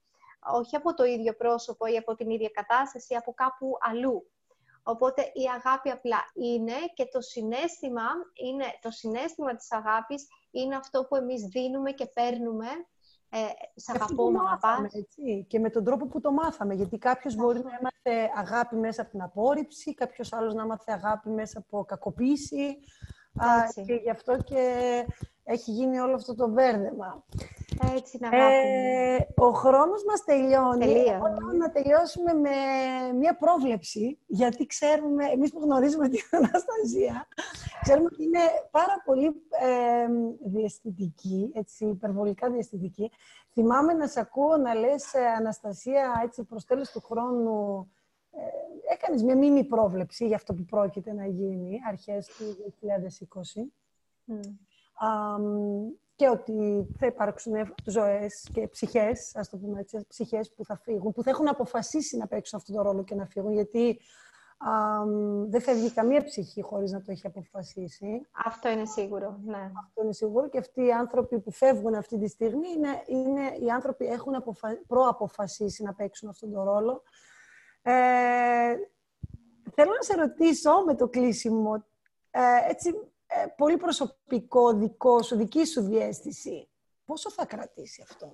[0.53, 4.31] όχι από το ίδιο πρόσωπο ή από την ίδια κατάσταση, από κάπου αλλού.
[4.83, 11.05] Οπότε η αγάπη απλά είναι και το συνέστημα, είναι, το συνέστημα της αγάπης είναι αυτό
[11.05, 12.67] που εμείς δίνουμε και παίρνουμε
[13.29, 13.37] ε,
[13.75, 16.73] σ' αγαπώ, μάθαμε, έτσι, Και με τον τρόπο που το μάθαμε.
[16.73, 21.29] Γιατί κάποιος μπορεί να έμαθε αγάπη μέσα από την απόρριψη, κάποιος άλλος να έμαθε αγάπη
[21.29, 22.77] μέσα από κακοποίηση.
[23.35, 24.63] Α, και γι' αυτό και
[25.43, 27.25] έχει γίνει όλο αυτό το βέρδεμα.
[27.95, 30.85] Έτσι, να ε, ο χρόνος μας τελειώνει.
[30.85, 31.21] Τελεία.
[31.57, 32.49] να τελειώσουμε με
[33.17, 37.27] μια πρόβλεψη, γιατί ξέρουμε, εμείς που γνωρίζουμε την Αναστασία,
[37.81, 38.39] ξέρουμε ότι είναι
[38.71, 40.07] πάρα πολύ ε,
[40.49, 43.11] διαστητική, έτσι, υπερβολικά διαστητική.
[43.53, 47.91] Θυμάμαι να σε ακούω να λες, ε, Αναστασία, έτσι, προς τέλος του χρόνου,
[48.31, 53.71] ε, έκανες μια μήνυ πρόβλεψη για αυτό που πρόκειται να γίνει αρχές του 2020.
[54.27, 54.67] Mm
[56.17, 57.53] και ότι θα υπάρξουν
[57.85, 62.17] ζωές και ψυχές, ας το πούμε έτσι, ψυχές που θα φύγουν, που θα έχουν αποφασίσει
[62.17, 63.99] να παίξουν αυτόν τον ρόλο και να φύγουν, γιατί
[64.57, 64.71] α,
[65.47, 68.27] δεν φεύγει καμία ψυχή χωρίς να το έχει αποφασίσει.
[68.45, 69.71] Αυτό είναι σίγουρο, ναι.
[69.83, 73.69] Αυτό είναι σίγουρο και αυτοί οι άνθρωποι που φεύγουν αυτή τη στιγμή είναι, είναι οι
[73.69, 74.77] άνθρωποι που έχουν αποφα...
[74.87, 77.01] προαποφασίσει να παίξουν αυτόν τον ρόλο.
[77.81, 78.75] Ε,
[79.73, 81.85] θέλω να σε ρωτήσω με το κλείσιμο,
[82.31, 82.93] ε, έτσι,
[83.27, 86.69] ε, πολύ προσωπικό, δικό σου, δική σου διέστηση.
[87.05, 88.33] Πόσο θα κρατήσει αυτό;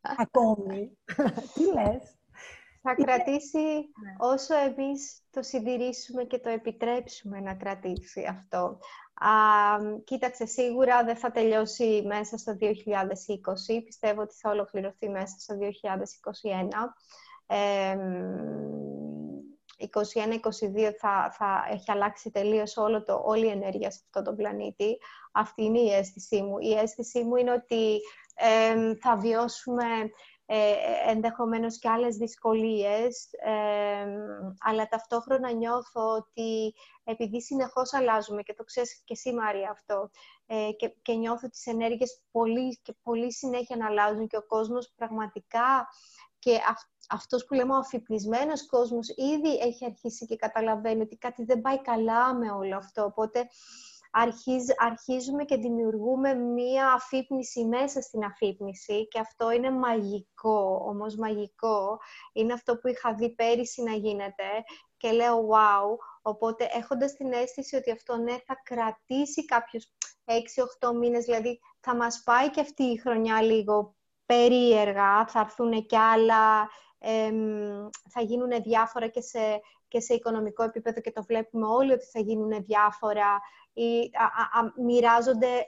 [0.00, 0.98] Ακόμη.
[1.54, 2.16] Τι λες;
[2.82, 4.14] Θα κρατήσει ναι.
[4.18, 8.78] όσο εμείς το συντηρήσουμε και το επιτρέψουμε να κρατήσει αυτό.
[9.14, 9.30] Α,
[10.04, 12.66] κοίταξε, σίγουρα δεν θα τελειώσει μέσα στο 2020.
[13.84, 15.60] Πιστεύω ότι θα ολοκληρωθεί μέσα στο 2021.
[17.46, 17.96] Ε,
[19.78, 19.86] 21-22
[20.98, 24.98] θα, θα έχει αλλάξει τελείως όλο το, όλη η ενέργεια σε αυτό το πλανήτη.
[25.32, 26.58] Αυτή είναι η αίσθησή μου.
[26.58, 27.98] Η αίσθησή μου είναι ότι
[29.00, 29.84] θα βιώσουμε
[30.46, 30.74] ε,
[31.06, 33.28] ενδεχομένως και άλλες δυσκολίες,
[34.58, 40.10] αλλά ταυτόχρονα νιώθω ότι επειδή συνεχώς αλλάζουμε, και το ξέρεις και εσύ Μάρια αυτό,
[40.46, 44.92] ε, και, και νιώθω τις ενέργειες πολύ και πολύ συνέχεια να αλλάζουν και ο κόσμος
[44.96, 45.88] πραγματικά
[46.44, 46.58] και
[47.08, 51.82] αυτός που λέμε ο αφυπνισμένος κόσμος ήδη έχει αρχίσει και καταλαβαίνει ότι κάτι δεν πάει
[51.82, 53.04] καλά με όλο αυτό.
[53.04, 53.48] Οπότε
[54.76, 61.98] αρχίζουμε και δημιουργούμε μία αφύπνιση μέσα στην αφύπνιση και αυτό είναι μαγικό, όμως μαγικό.
[62.32, 64.44] Είναι αυτό που είχα δει πέρυσι να γίνεται
[64.96, 65.96] και λέω wow.
[66.22, 69.84] Οπότε έχοντας την αίσθηση ότι αυτό ναι θα κρατήσει κάποιους
[70.80, 73.96] 6-8 μήνες, δηλαδή θα μας πάει και αυτή η χρονιά λίγο
[74.26, 76.70] περίεργα, θα έρθουν και άλλα,
[78.10, 82.20] θα γίνουν διάφορα και σε, και σε οικονομικό επίπεδο και το βλέπουμε όλοι ότι θα
[82.20, 83.40] γίνουν διάφορα.
[83.72, 85.66] Ή, α, α, μοιράζονται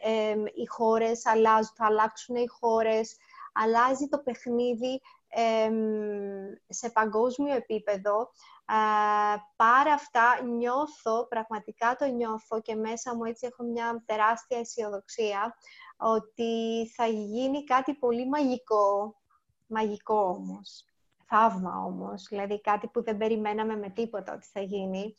[0.55, 3.17] οι χώρες, αλλάζουν, θα αλλάξουν οι χώρες,
[3.53, 5.01] αλλάζει το παιχνίδι
[6.69, 8.31] σε παγκόσμιο επίπεδο.
[9.57, 15.57] Πάρα αυτά νιώθω, πραγματικά το νιώθω και μέσα μου έτσι έχω μια τεράστια αισιοδοξία
[15.97, 19.16] ότι θα γίνει κάτι πολύ μαγικό,
[19.66, 20.84] μαγικό όμως,
[21.26, 25.14] θαύμα όμως, δηλαδή κάτι που δεν περιμέναμε με τίποτα ότι θα γίνει.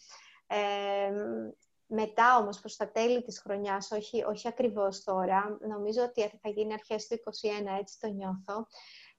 [1.88, 6.73] μετά όμως προς τα τέλη της χρονιάς, όχι, όχι ακριβώς τώρα, νομίζω ότι θα γίνει
[6.73, 8.67] αρχές του 2021, έτσι το νιώθω,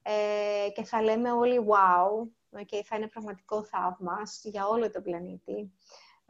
[0.02, 2.28] ε, και θα λέμε όλοι wow,
[2.64, 5.72] και θα είναι πραγματικό θαύμα για όλο τον πλανήτη.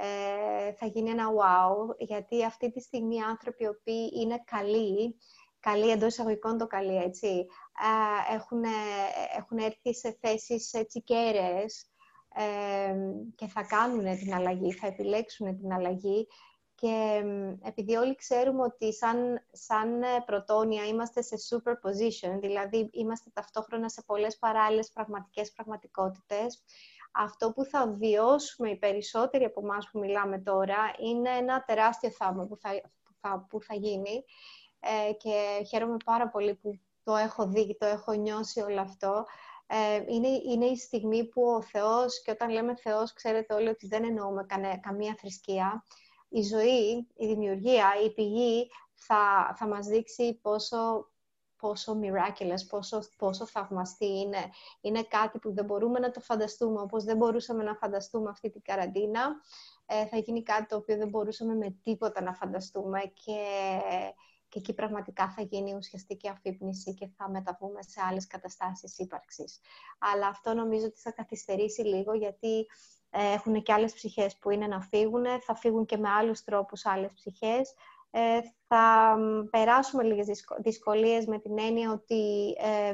[0.01, 5.18] Ε, θα γίνει ένα wow, γιατί αυτή τη στιγμή οι άνθρωποι οι οποίοι είναι καλοί,
[5.61, 7.46] καλοί εντός εισαγωγικών το καλοί, έτσι,
[8.28, 8.62] ε, έχουν,
[9.36, 11.90] έχουν έρθει σε θέσεις έτσι κέραιες,
[13.34, 16.26] και θα κάνουν την αλλαγή, θα επιλέξουν την αλλαγή.
[16.74, 17.22] Και
[17.62, 24.03] επειδή όλοι ξέρουμε ότι σαν, σαν ε, πρωτόνια είμαστε σε superposition, δηλαδή είμαστε ταυτόχρονα σε
[24.07, 26.62] πολλές παράλληλες πραγματικές πραγματικότητες,
[27.11, 32.46] αυτό που θα βιώσουμε οι περισσότεροι από εμάς που μιλάμε τώρα είναι ένα τεράστιο θαύμα
[32.46, 32.70] που θα,
[33.04, 34.24] που θα, που θα γίνει.
[34.80, 39.24] Ε, και χαίρομαι πάρα πολύ που το έχω δει, το έχω νιώσει όλο αυτό.
[39.66, 43.86] Ε, είναι, είναι η στιγμή που ο Θεός, και όταν λέμε Θεός, ξέρετε όλοι ότι
[43.86, 44.46] δεν εννοούμε
[44.80, 45.84] καμία θρησκεία,
[46.28, 51.11] η ζωή, η δημιουργία, η πηγή θα, θα μας δείξει πόσο,
[51.59, 54.50] πόσο miraculous, πόσο, πόσο θαυμαστή είναι.
[54.80, 58.62] Είναι κάτι που δεν μπορούμε να το φανταστούμε, όπως δεν μπορούσαμε να φανταστούμε αυτή την
[58.62, 59.40] καραντίνα.
[59.86, 63.40] Ε, θα γίνει κάτι το οποίο δεν μπορούσαμε με τίποτα να φανταστούμε και
[64.48, 69.61] και εκεί πραγματικά θα γίνει ουσιαστική αφύπνιση και θα μεταβούμε σε άλλες καταστάσεις ύπαρξης.
[69.98, 72.66] Αλλά αυτό νομίζω ότι θα καθυστερήσει λίγο γιατί
[73.11, 76.86] ε, έχουν και άλλες ψυχές που είναι να φύγουν, θα φύγουν και με άλλους τρόπους
[76.86, 77.74] άλλες ψυχές.
[78.11, 79.16] Ε, θα
[79.50, 82.92] περάσουμε λίγες δυσκολίες με την έννοια ότι ε,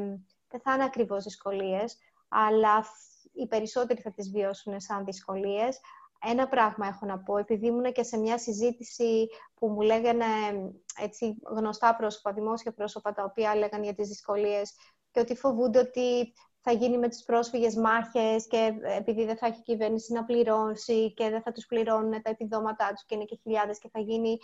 [0.48, 1.96] δεν θα είναι ακριβώς δυσκολίες,
[2.28, 2.84] αλλά
[3.32, 5.80] οι περισσότεροι θα τις βιώσουν σαν δυσκολίες,
[6.26, 10.24] ένα πράγμα έχω να πω, επειδή ήμουν και σε μια συζήτηση που μου λέγανε
[11.00, 14.74] έτσι, γνωστά πρόσωπα, δημόσια πρόσωπα, τα οποία λέγανε για τις δυσκολίες
[15.10, 16.32] και ότι φοβούνται ότι
[16.66, 21.30] θα γίνει με τις πρόσφυγες μάχες και επειδή δεν θα έχει κυβέρνηση να πληρώσει και
[21.30, 24.38] δεν θα τους πληρώνουν τα επιδόματά τους και είναι και χιλιάδες και θα γίνει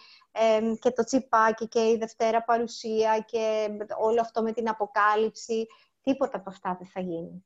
[0.79, 3.68] και το τσιπάκι και η Δευτέρα παρουσία και
[3.99, 5.66] όλο αυτό με την αποκάλυψη.
[6.03, 7.45] Τίποτα από αυτά δεν θα γίνει.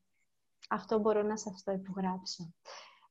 [0.69, 2.55] Αυτό μπορώ να σας το υπογράψω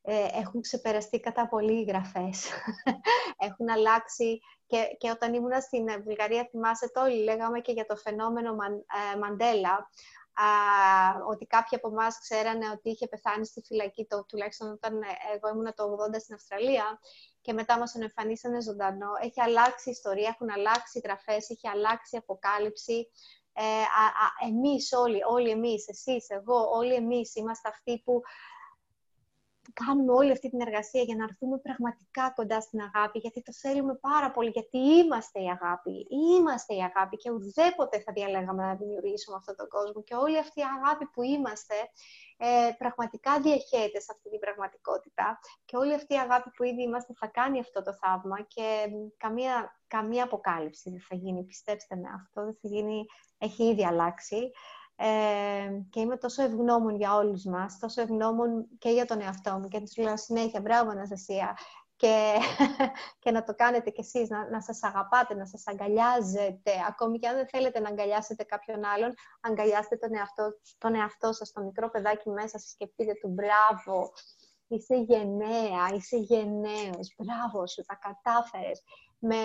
[0.06, 2.50] ε, έχουν ξεπεραστεί κατά πολύ οι γραφές.
[3.48, 7.96] έχουν αλλάξει και, και όταν ήμουν στην Βουλγαρία, θυμάσαι το όλοι, λέγαμε και για το
[7.96, 8.56] φαινόμενο
[9.14, 9.90] ε, Μαντέλα,
[10.34, 10.48] α,
[11.28, 15.50] ότι κάποιοι από εμάς ξέρανε ότι είχε πεθάνει στη φυλακή, το, τουλάχιστον όταν ε, εγώ
[15.50, 17.00] ήμουν το 80 στην Αυστραλία,
[17.44, 19.12] και μετά μας τον εμφανίσανε ζωντανό.
[19.22, 23.10] Έχει αλλάξει η ιστορία, έχουν αλλάξει οι γραφές, έχει αλλάξει η αποκάλυψη.
[23.54, 28.22] Ε, α, α, εμείς όλοι, όλοι εμείς, εσείς, εγώ, όλοι εμείς είμαστε αυτοί που
[29.74, 33.96] κάνουμε όλη αυτή την εργασία για να έρθουμε πραγματικά κοντά στην αγάπη, γιατί το θέλουμε
[33.96, 36.08] πάρα πολύ, γιατί είμαστε η αγάπη.
[36.10, 40.04] Είμαστε η αγάπη και ουδέποτε θα διαλέγαμε να δημιουργήσουμε αυτόν τον κόσμο.
[40.04, 41.76] Και όλη αυτή η αγάπη που είμαστε
[42.38, 45.40] ε, πραγματικά διαχέεται σε αυτή την πραγματικότητα.
[45.66, 48.68] Και όλη αυτή η αγάπη που ήδη είμαστε θα κάνει αυτό το θαύμα και
[49.18, 51.44] καμία, καμία αποκάλυψη δεν θα γίνει.
[51.44, 53.06] Πιστέψτε με, αυτό δεν θα γίνει,
[53.38, 54.52] έχει ήδη αλλάξει.
[54.96, 55.06] Ε,
[55.90, 59.80] και είμαι τόσο ευγνώμων για όλους μας, τόσο ευγνώμων και για τον εαυτό μου και
[59.80, 61.58] τους λέω συνέχεια μπράβο Αναστασία
[61.96, 62.34] και,
[63.22, 66.72] και να το κάνετε κι εσείς, να, να σας αγαπάτε, να σας αγκαλιάζετε.
[66.88, 71.52] Ακόμη και αν δεν θέλετε να αγκαλιάσετε κάποιον άλλον, αγκαλιάστε τον εαυτό, τον εαυτό σας,
[71.52, 74.12] το μικρό παιδάκι μέσα σας και πείτε του μπράβο,
[74.68, 78.84] είσαι γενναία, είσαι γενναίος, μπράβο σου, τα κατάφερες.
[79.20, 79.38] Με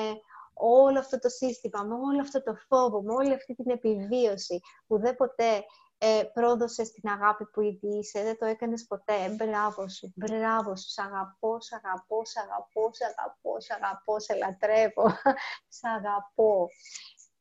[0.58, 4.98] όλο αυτό το σύστημα, με όλο αυτό το φόβο, με όλη αυτή την επιβίωση που
[4.98, 5.64] δεν ποτέ
[5.98, 9.28] ε, πρόδωσε την αγάπη που ήδη είσαι, δεν το έκανες ποτέ.
[9.28, 14.34] Μπράβο σου, μπράβο σου, σ' αγαπώ, σ' αγαπώ, σ' αγαπώ, σ' αγαπώ, σ' αγαπώ, σε
[14.34, 15.06] λατρεύω,
[15.78, 16.68] σ' αγαπώ.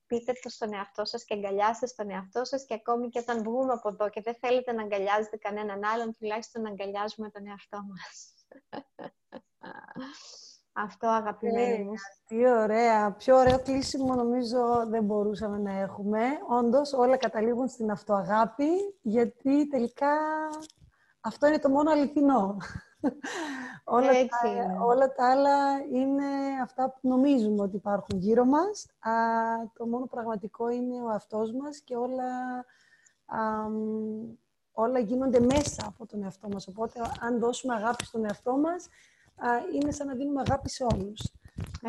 [0.07, 3.73] Πείτε το στον εαυτό σας και αγκαλιάστε στον εαυτό σας και ακόμη και όταν βγούμε
[3.73, 8.33] από εδώ και δεν θέλετε να αγκαλιάζετε κανέναν άλλον, τουλάχιστον να αγκαλιάζουμε τον εαυτό μας.
[10.79, 11.93] Αυτό αγαπημένη μου.
[12.27, 13.11] Τι ωραία.
[13.11, 16.19] Πιο ωραίο κλείσιμο νομίζω δεν μπορούσαμε να έχουμε.
[16.47, 18.67] Όντως όλα καταλήγουν στην αυτοαγάπη,
[19.01, 20.13] γιατί τελικά
[21.21, 22.57] αυτό είναι το μόνο αληθινό.
[23.97, 26.25] όλα, τα, όλα τα άλλα είναι
[26.63, 28.85] αυτά που νομίζουμε ότι υπάρχουν γύρω μας.
[28.99, 29.11] Α,
[29.73, 32.65] το μόνο πραγματικό είναι ο αυτός μας και όλα,
[34.71, 36.67] όλα γίνονται μέσα από τον εαυτό μας.
[36.67, 38.87] Οπότε αν δώσουμε αγάπη στον εαυτό μας,
[39.73, 41.19] είναι σαν να δίνουμε αγάπη σε όλους.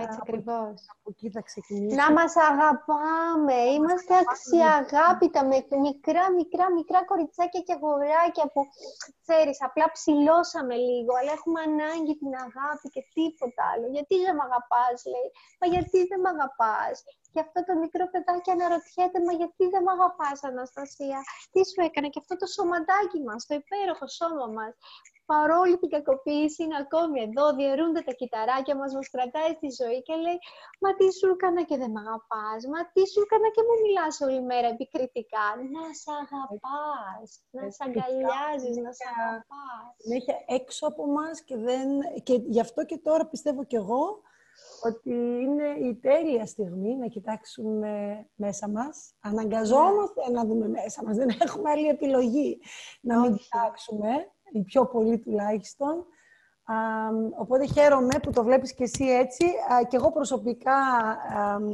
[0.02, 0.76] Έτσι ακριβώς.
[0.94, 2.02] Από εκεί θα ξεκινήσουμε.
[2.02, 3.58] Να μας αγαπάμε.
[3.76, 8.60] Είμαστε αξιαγάπητα με μικρά, μικρά, μικρά κοριτσάκια και αγοράκια που,
[9.22, 13.86] ξέρεις, απλά ψηλώσαμε λίγο, αλλά έχουμε ανάγκη την αγάπη και τίποτα άλλο.
[13.96, 15.28] Γιατί δεν με αγαπάς, λέει.
[15.60, 16.96] Μα γιατί δεν με αγαπάς;
[17.32, 21.18] Και αυτό το μικρό παιδάκι αναρωτιέται, μα γιατί δεν με αγαπάς, Αναστασία;
[21.52, 24.72] Τι σου έκανε και αυτό το σωματάκι μας, το υπέροχο σώμα μας
[25.32, 30.14] παρόλη την κακοποίηση είναι ακόμη εδώ, διαιρούνται τα κυταράκια μας, μας κρατάει στη ζωή και
[30.24, 30.38] λέει
[30.82, 34.14] «Μα τι σου έκανα και δεν με αγαπάς, μα τι σου έκανα και μου μιλάς
[34.26, 35.46] όλη μέρα επικριτικά».
[35.74, 39.86] Να σε αγαπάς, να σε αγκαλιάζεις, να σε αγαπάς.
[40.02, 41.88] Συνέχεια έξω από μας και, δεν...
[42.26, 44.04] και γι' αυτό και τώρα πιστεύω κι εγώ
[44.82, 45.10] ότι
[45.44, 47.92] είναι η τέλεια στιγμή να κοιτάξουμε
[48.34, 49.14] μέσα μας.
[49.20, 51.16] Αναγκαζόμαστε να δούμε μέσα μας.
[51.16, 52.60] Δεν έχουμε άλλη επιλογή
[53.00, 54.08] να μην κοιτάξουμε,
[54.52, 56.06] οι πιο πολλοί τουλάχιστον.
[57.38, 59.44] οπότε χαίρομαι που το βλέπεις και εσύ έτσι.
[59.88, 60.76] και εγώ προσωπικά,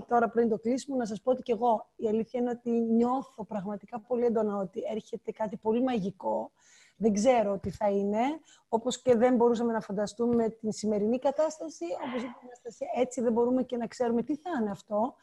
[0.09, 3.45] τώρα πριν το κλείσιμο, να σας πω ότι και εγώ η αλήθεια είναι ότι νιώθω
[3.45, 6.53] πραγματικά πολύ έντονα ότι έρχεται κάτι πολύ μαγικό
[6.97, 8.23] δεν ξέρω τι θα είναι,
[8.69, 13.63] όπως και δεν μπορούσαμε να φανταστούμε την σημερινή κατάσταση, όπως η κατάσταση έτσι δεν μπορούμε
[13.63, 15.15] και να ξέρουμε τι θα είναι αυτό.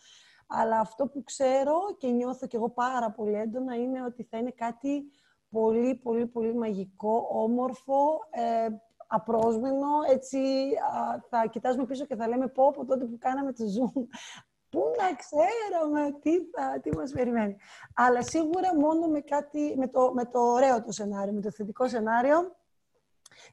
[0.47, 4.51] Αλλά αυτό που ξέρω και νιώθω κι εγώ πάρα πολύ έντονα είναι ότι θα είναι
[4.51, 5.11] κάτι
[5.51, 8.67] πολύ, πολύ, πολύ μαγικό, όμορφο, ε,
[9.07, 10.37] απρόσμενο, έτσι
[11.29, 14.03] θα κοιτάζουμε πίσω και θα λέμε πω από τότε που κάναμε το Zoom
[14.71, 17.55] Πού να ξέρουμε τι, θα, τι μας περιμένει.
[17.93, 21.87] Αλλά σίγουρα μόνο με, κάτι, με, το, με το ωραίο το σενάριο, με το θετικό
[21.87, 22.55] σενάριο,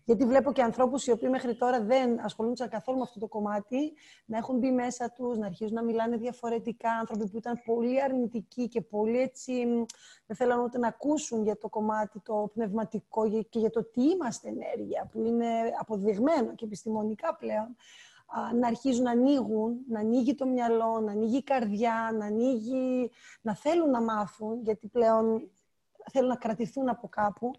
[0.04, 3.92] γιατί βλέπω και ανθρώπους οι οποίοι μέχρι τώρα δεν ασχολούνται καθόλου με αυτό το κομμάτι,
[4.24, 8.68] να έχουν μπει μέσα τους, να αρχίζουν να μιλάνε διαφορετικά, άνθρωποι που ήταν πολύ αρνητικοί
[8.68, 9.66] και πολύ έτσι,
[10.26, 14.48] δεν θέλουν ούτε να ακούσουν για το κομμάτι το πνευματικό και για το τι είμαστε
[14.48, 15.46] ενέργεια, που είναι
[15.80, 17.76] αποδειγμένο και επιστημονικά πλέον
[18.60, 23.10] να αρχίζουν να ανοίγουν, να ανοίγει το μυαλό, να ανοίγει η καρδιά, να, ανοίγει,
[23.40, 25.50] να θέλουν να μάθουν, γιατί πλέον
[26.10, 27.50] θέλουν να κρατηθούν από κάπου.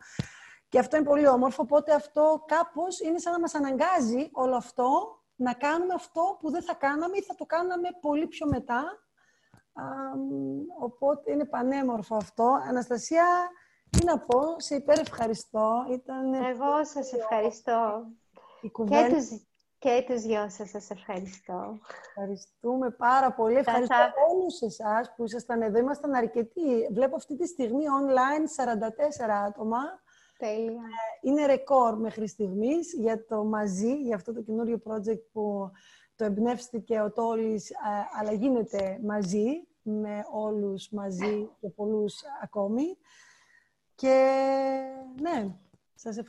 [0.69, 5.19] Και αυτό είναι πολύ όμορφο, οπότε αυτό κάπως είναι σαν να μας αναγκάζει όλο αυτό
[5.35, 8.83] να κάνουμε αυτό που δεν θα κάναμε ή θα το κάναμε πολύ πιο μετά.
[10.79, 12.59] οπότε είναι πανέμορφο αυτό.
[12.67, 13.25] Αναστασία,
[13.89, 15.85] τι να πω, σε υπερευχαριστώ.
[15.91, 18.07] Ήταν Εγώ σας ευχαριστώ.
[18.61, 19.27] Και τους,
[19.77, 21.79] και τους δυο σας σας ευχαριστώ.
[22.07, 23.57] Ευχαριστούμε πάρα πολύ.
[23.57, 24.13] Ευχαριστώ θα...
[24.29, 25.77] όλους εσάς που ήσασταν εδώ.
[25.77, 26.87] Ήμασταν αρκετοί.
[26.91, 28.63] Βλέπω αυτή τη στιγμή online
[29.27, 29.79] 44 άτομα.
[30.39, 30.71] Τέλεια.
[30.71, 35.71] Ε, είναι ρεκόρ μέχρι στιγμής για το μαζί, για αυτό το καινούριο project που
[36.15, 37.75] το εμπνεύστηκε ο Τόλης, ε,
[38.19, 42.97] αλλά γίνεται μαζί, με όλους μαζί και πολλούς ακόμη.
[43.95, 44.39] Και
[45.21, 45.55] ναι,
[45.95, 46.23] σας η,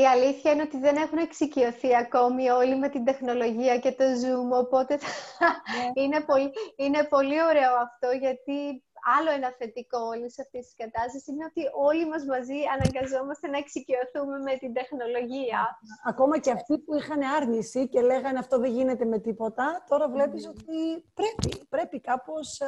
[0.00, 4.64] η αλήθεια είναι ότι δεν έχουν εξοικειωθεί ακόμη όλοι με την τεχνολογία και το Zoom,
[4.64, 5.90] οπότε ναι.
[6.02, 8.85] είναι, πολύ, είναι πολύ ωραίο αυτό, γιατί
[9.18, 14.38] άλλο ένα θετικό όλης αυτής της κατάστασης είναι ότι όλοι μας μαζί αναγκαζόμαστε να εξοικειωθούμε
[14.38, 15.78] με την τεχνολογία.
[16.04, 20.46] Ακόμα και αυτοί που είχαν άρνηση και λέγανε αυτό δεν γίνεται με τίποτα, τώρα βλέπεις
[20.46, 20.78] ότι
[21.14, 22.60] πρέπει, πρέπει κάπως...
[22.60, 22.66] Ε,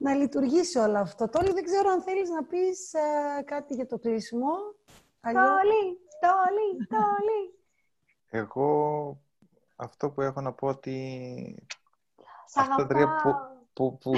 [0.00, 1.28] να λειτουργήσει όλο αυτό.
[1.28, 4.50] Τώρα δεν ξέρω αν θέλεις να πεις ε, κάτι για το κλείσιμο.
[5.20, 7.58] Τόλι, τόλι, τόλι.
[8.30, 8.68] Εγώ
[9.76, 11.68] αυτό που έχω να πω ότι...
[12.46, 13.34] Σ' αυτά τρία που,
[13.78, 14.12] που, που...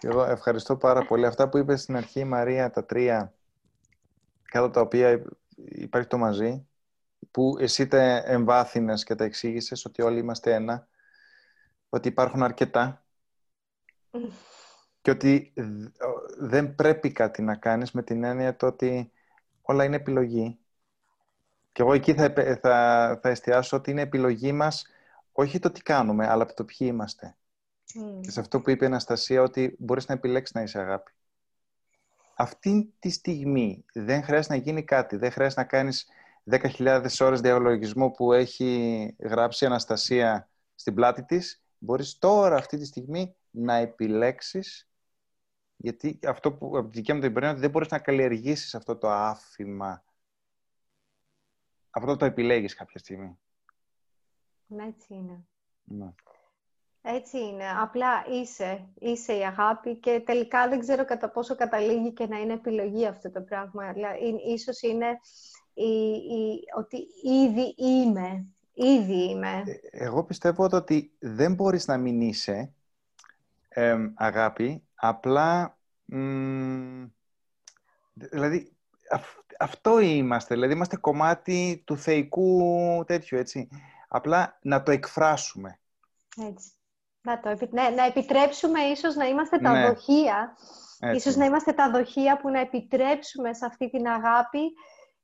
[0.00, 1.26] Εγώ ευχαριστώ πάρα πολύ.
[1.26, 3.34] Αυτά που είπες στην αρχή, Μαρία, τα τρία,
[4.42, 5.22] κάτω τα οποία
[5.56, 6.66] υπάρχει το μαζί,
[7.30, 10.88] που εσύ τα εμβάθυνες και τα εξήγησες ότι όλοι είμαστε ένα,
[11.88, 13.04] ότι υπάρχουν αρκετά
[15.00, 15.52] και ότι
[16.38, 19.12] δεν πρέπει κάτι να κάνεις με την έννοια το ότι
[19.62, 20.58] όλα είναι επιλογή.
[21.72, 24.86] Και εγώ εκεί θα, θα, θα εστιάσω ότι είναι επιλογή μας
[25.32, 27.36] όχι το τι κάνουμε, αλλά το ποιοι είμαστε.
[28.20, 31.10] Και σε αυτό που είπε η Αναστασία, ότι μπορείς να επιλέξεις να είσαι αγάπη.
[32.36, 35.16] Αυτή τη στιγμή δεν χρειάζεται να γίνει κάτι.
[35.16, 36.08] Δεν χρειάζεται να κάνεις
[36.50, 41.62] 10.000 ώρες διαλογισμού που έχει γράψει η Αναστασία στην πλάτη της.
[41.78, 44.86] Μπορείς τώρα, αυτή τη στιγμή, να επιλέξεις
[45.82, 48.96] γιατί αυτό που από τη δικιά μου την είναι ότι δεν μπορείς να καλλιεργήσεις αυτό
[48.96, 50.04] το άφημα.
[51.90, 53.38] Αυτό το επιλέγεις κάποια στιγμή.
[54.66, 55.44] Ναι, έτσι είναι.
[55.82, 56.14] Ναι.
[57.02, 57.64] Έτσι είναι.
[57.80, 58.86] Απλά είσαι.
[58.98, 63.30] Είσαι η αγάπη και τελικά δεν ξέρω κατά πόσο καταλήγει και να είναι επιλογή αυτό
[63.30, 63.88] το πράγμα.
[63.88, 64.08] Αλλά
[64.46, 65.06] ίσως είναι
[65.74, 68.46] η, η, ότι ήδη είμαι.
[68.74, 69.62] Ήδη είμαι.
[69.66, 72.72] Ε, εγώ πιστεύω ότι δεν μπορείς να μην είσαι
[74.14, 75.78] αγάπη Απλά,
[78.14, 78.72] δηλαδή,
[79.58, 80.54] αυτό είμαστε.
[80.54, 82.60] Δηλαδή, είμαστε κομμάτι του θεϊκού
[83.06, 83.68] τέτοιου, έτσι.
[84.08, 85.78] Απλά να το εκφράσουμε.
[86.48, 86.70] Έτσι.
[87.22, 89.86] Να, το, ναι, να επιτρέψουμε ίσως να είμαστε τα ναι.
[89.86, 90.56] δοχεία.
[91.14, 94.72] Ίσως να είμαστε τα δοχεία που να επιτρέψουμε σε αυτή την αγάπη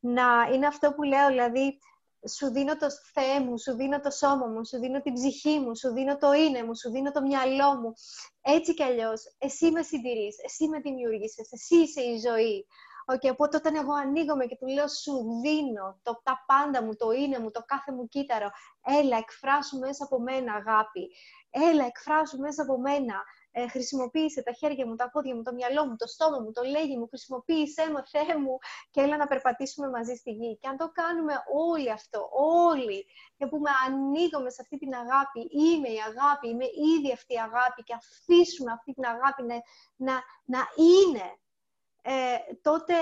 [0.01, 1.79] να είναι αυτό που λέω, δηλαδή
[2.37, 5.77] σου δίνω το Θεέ μου, σου δίνω το σώμα μου, σου δίνω την ψυχή μου,
[5.77, 7.93] σου δίνω το είναι μου, σου δίνω το μυαλό μου.
[8.41, 12.67] Έτσι κι αλλιώς, εσύ με συντηρείς, εσύ με δημιούργησες, εσύ είσαι η ζωή.
[13.13, 15.13] Okay, οπότε όταν εγώ ανοίγομαι και του λέω σου
[15.43, 18.51] δίνω το, τα πάντα μου, το είναι μου, το κάθε μου κύτταρο,
[19.01, 21.11] έλα εκφράσου μέσα από μένα αγάπη,
[21.51, 23.23] έλα εκφράσου μέσα από μένα.
[23.51, 26.63] Ε, χρησιμοποίησε τα χέρια μου, τα πόδια μου, το μυαλό μου, το στόμα μου, το
[26.63, 28.59] λέγει μου, χρησιμοποίησέ με, Θεέ μου.
[28.91, 30.59] Και έλα να περπατήσουμε μαζί στη γη.
[30.61, 31.35] Και αν το κάνουμε
[31.73, 32.29] όλοι αυτό,
[32.67, 33.07] όλοι,
[33.37, 37.83] και πούμε ανοίγουμε σε αυτή την αγάπη, είμαι η αγάπη, είμαι ήδη αυτή η αγάπη
[37.83, 39.57] και αφήσουμε αυτή την αγάπη να,
[39.97, 40.15] να,
[40.45, 40.61] να
[40.91, 41.39] είναι,
[42.11, 42.95] ε, τότε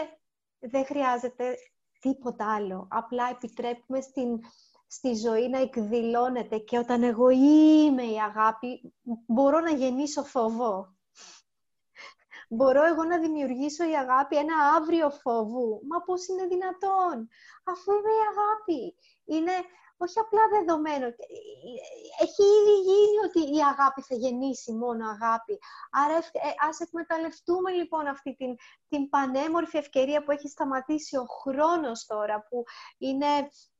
[0.58, 1.56] δεν χρειάζεται
[2.00, 2.88] τίποτα άλλο.
[2.90, 4.40] Απλά επιτρέπουμε στην,
[4.86, 8.94] στη ζωή να εκδηλώνεται και όταν εγώ είμαι η αγάπη,
[9.26, 10.94] μπορώ να γεννήσω φόβο.
[12.48, 15.80] Μπορώ εγώ να δημιουργήσω η αγάπη ένα αύριο φόβου.
[15.88, 17.28] Μα πώς είναι δυνατόν,
[17.64, 18.94] αφού είμαι η αγάπη.
[19.24, 19.52] Είναι
[19.96, 21.06] όχι απλά δεδομένο.
[22.20, 25.58] Έχει ήδη γίνει ότι η αγάπη θα γεννήσει μόνο αγάπη.
[25.90, 28.56] Άρα ε, ας εκμεταλλευτούμε λοιπόν αυτή την,
[28.88, 32.64] την πανέμορφη ευκαιρία που έχει σταματήσει ο χρόνος τώρα, που
[32.98, 33.26] είναι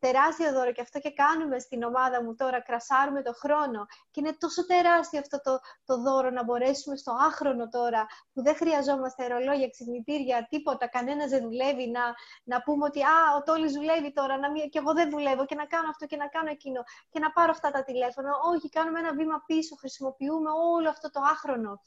[0.07, 3.81] τεράστιο δώρο και αυτό και κάνουμε στην ομάδα μου τώρα, κρασάρουμε το χρόνο
[4.11, 8.55] και είναι τόσο τεράστιο αυτό το, το δώρο να μπορέσουμε στο άχρονο τώρα που δεν
[8.57, 12.05] χρειαζόμαστε αερολόγια, ξυπνητήρια, τίποτα, κανένας δεν δουλεύει να,
[12.45, 15.55] να πούμε ότι α, ο Τόλης δουλεύει τώρα να μην, και εγώ δεν δουλεύω και
[15.55, 16.81] να κάνω αυτό και να κάνω εκείνο
[17.11, 18.31] και να πάρω αυτά τα τηλέφωνα.
[18.51, 21.81] Όχι, κάνουμε ένα βήμα πίσω, χρησιμοποιούμε όλο αυτό το άχρονο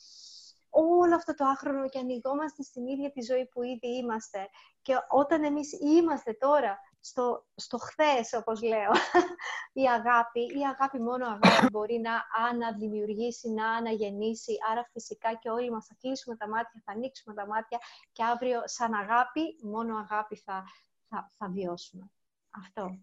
[0.70, 4.50] όλο αυτό το άχρονο και ανοιγόμαστε στην ίδια τη ζωή που ήδη είμαστε.
[4.82, 8.92] Και όταν εμείς είμαστε τώρα στο, στο χθες, όπως λέω,
[9.82, 12.12] η αγάπη, η αγάπη μόνο αγάπη μπορεί να
[12.50, 14.58] αναδημιουργήσει, να αναγεννήσει.
[14.72, 17.80] Άρα φυσικά και όλοι μας θα κλείσουμε τα μάτια, θα ανοίξουμε τα μάτια
[18.12, 20.64] και αύριο σαν αγάπη, μόνο αγάπη θα,
[21.10, 22.12] θα, θα βιώσουμε.
[22.50, 23.00] Αυτό.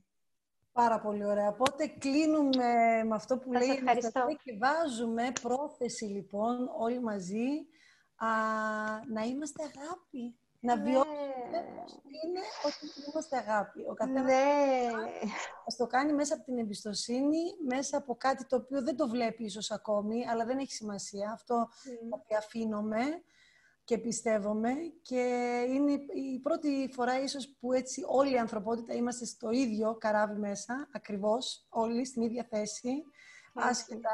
[0.72, 1.48] Πάρα πολύ ωραία.
[1.48, 3.82] Οπότε κλείνουμε με αυτό που λέει
[4.44, 7.66] και βάζουμε πρόθεση λοιπόν όλοι μαζί
[8.16, 8.28] α,
[9.08, 10.38] να είμαστε αγάπη.
[10.66, 10.82] Να ναι.
[10.82, 11.26] βιώσουμε
[12.24, 13.80] είναι ότι είμαστε αγάπη.
[13.90, 14.90] Ο καθένας ναι.
[15.66, 19.44] ας το κάνει μέσα από την εμπιστοσύνη, μέσα από κάτι το οποίο δεν το βλέπει
[19.44, 21.30] ίσως ακόμη, αλλά δεν έχει σημασία.
[21.30, 22.36] Αυτό mm.
[22.38, 23.02] αφήνομαι
[23.84, 24.72] και πιστεύομαι
[25.02, 25.22] και
[25.68, 30.88] είναι η πρώτη φορά ίσως που έτσι όλη η ανθρωπότητα είμαστε στο ίδιο καράβι μέσα,
[30.92, 33.04] ακριβώς, όλοι στην ίδια θέση,
[33.54, 34.10] άσχετα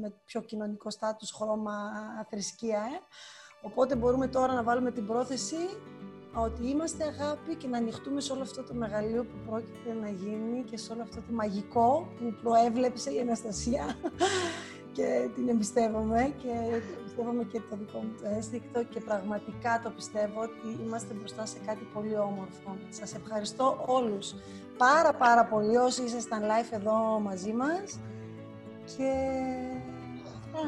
[0.00, 1.92] με πιο κοινωνικό στάτους, χρώμα,
[2.30, 2.78] θρησκεία.
[2.78, 3.00] Ε.
[3.62, 5.56] Οπότε μπορούμε τώρα να βάλουμε την πρόθεση
[6.34, 10.62] ότι είμαστε αγάπη και να ανοιχτούμε σε όλο αυτό το μεγαλείο που πρόκειται να γίνει
[10.62, 13.96] και σε όλο αυτό το μαγικό που προέβλεψε η Αναστασία
[14.96, 16.48] και την εμπιστεύομαι και
[16.98, 21.58] εμπιστεύομαι και το δικό μου το αίσθηκτο και πραγματικά το πιστεύω ότι είμαστε μπροστά σε
[21.66, 22.76] κάτι πολύ όμορφο.
[22.88, 24.34] Σας ευχαριστώ όλους
[24.76, 28.00] πάρα πάρα πολύ όσοι ήσασταν live εδώ μαζί μας
[28.96, 29.10] και
[30.52, 30.60] α,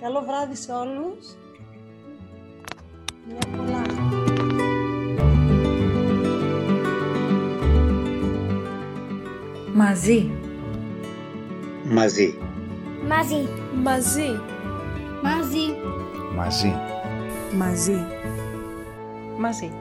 [0.00, 1.36] καλό βράδυ σε όλους.
[3.28, 3.82] Μια πολλά.
[9.74, 10.30] Μαζί.
[11.84, 12.34] Μαζί.
[13.08, 13.48] Μαζί.
[13.82, 14.40] Μαζί.
[15.22, 15.76] Μαζί.
[16.36, 16.74] Μαζί.
[17.56, 18.06] Μαζί.
[19.38, 19.72] Μαζί.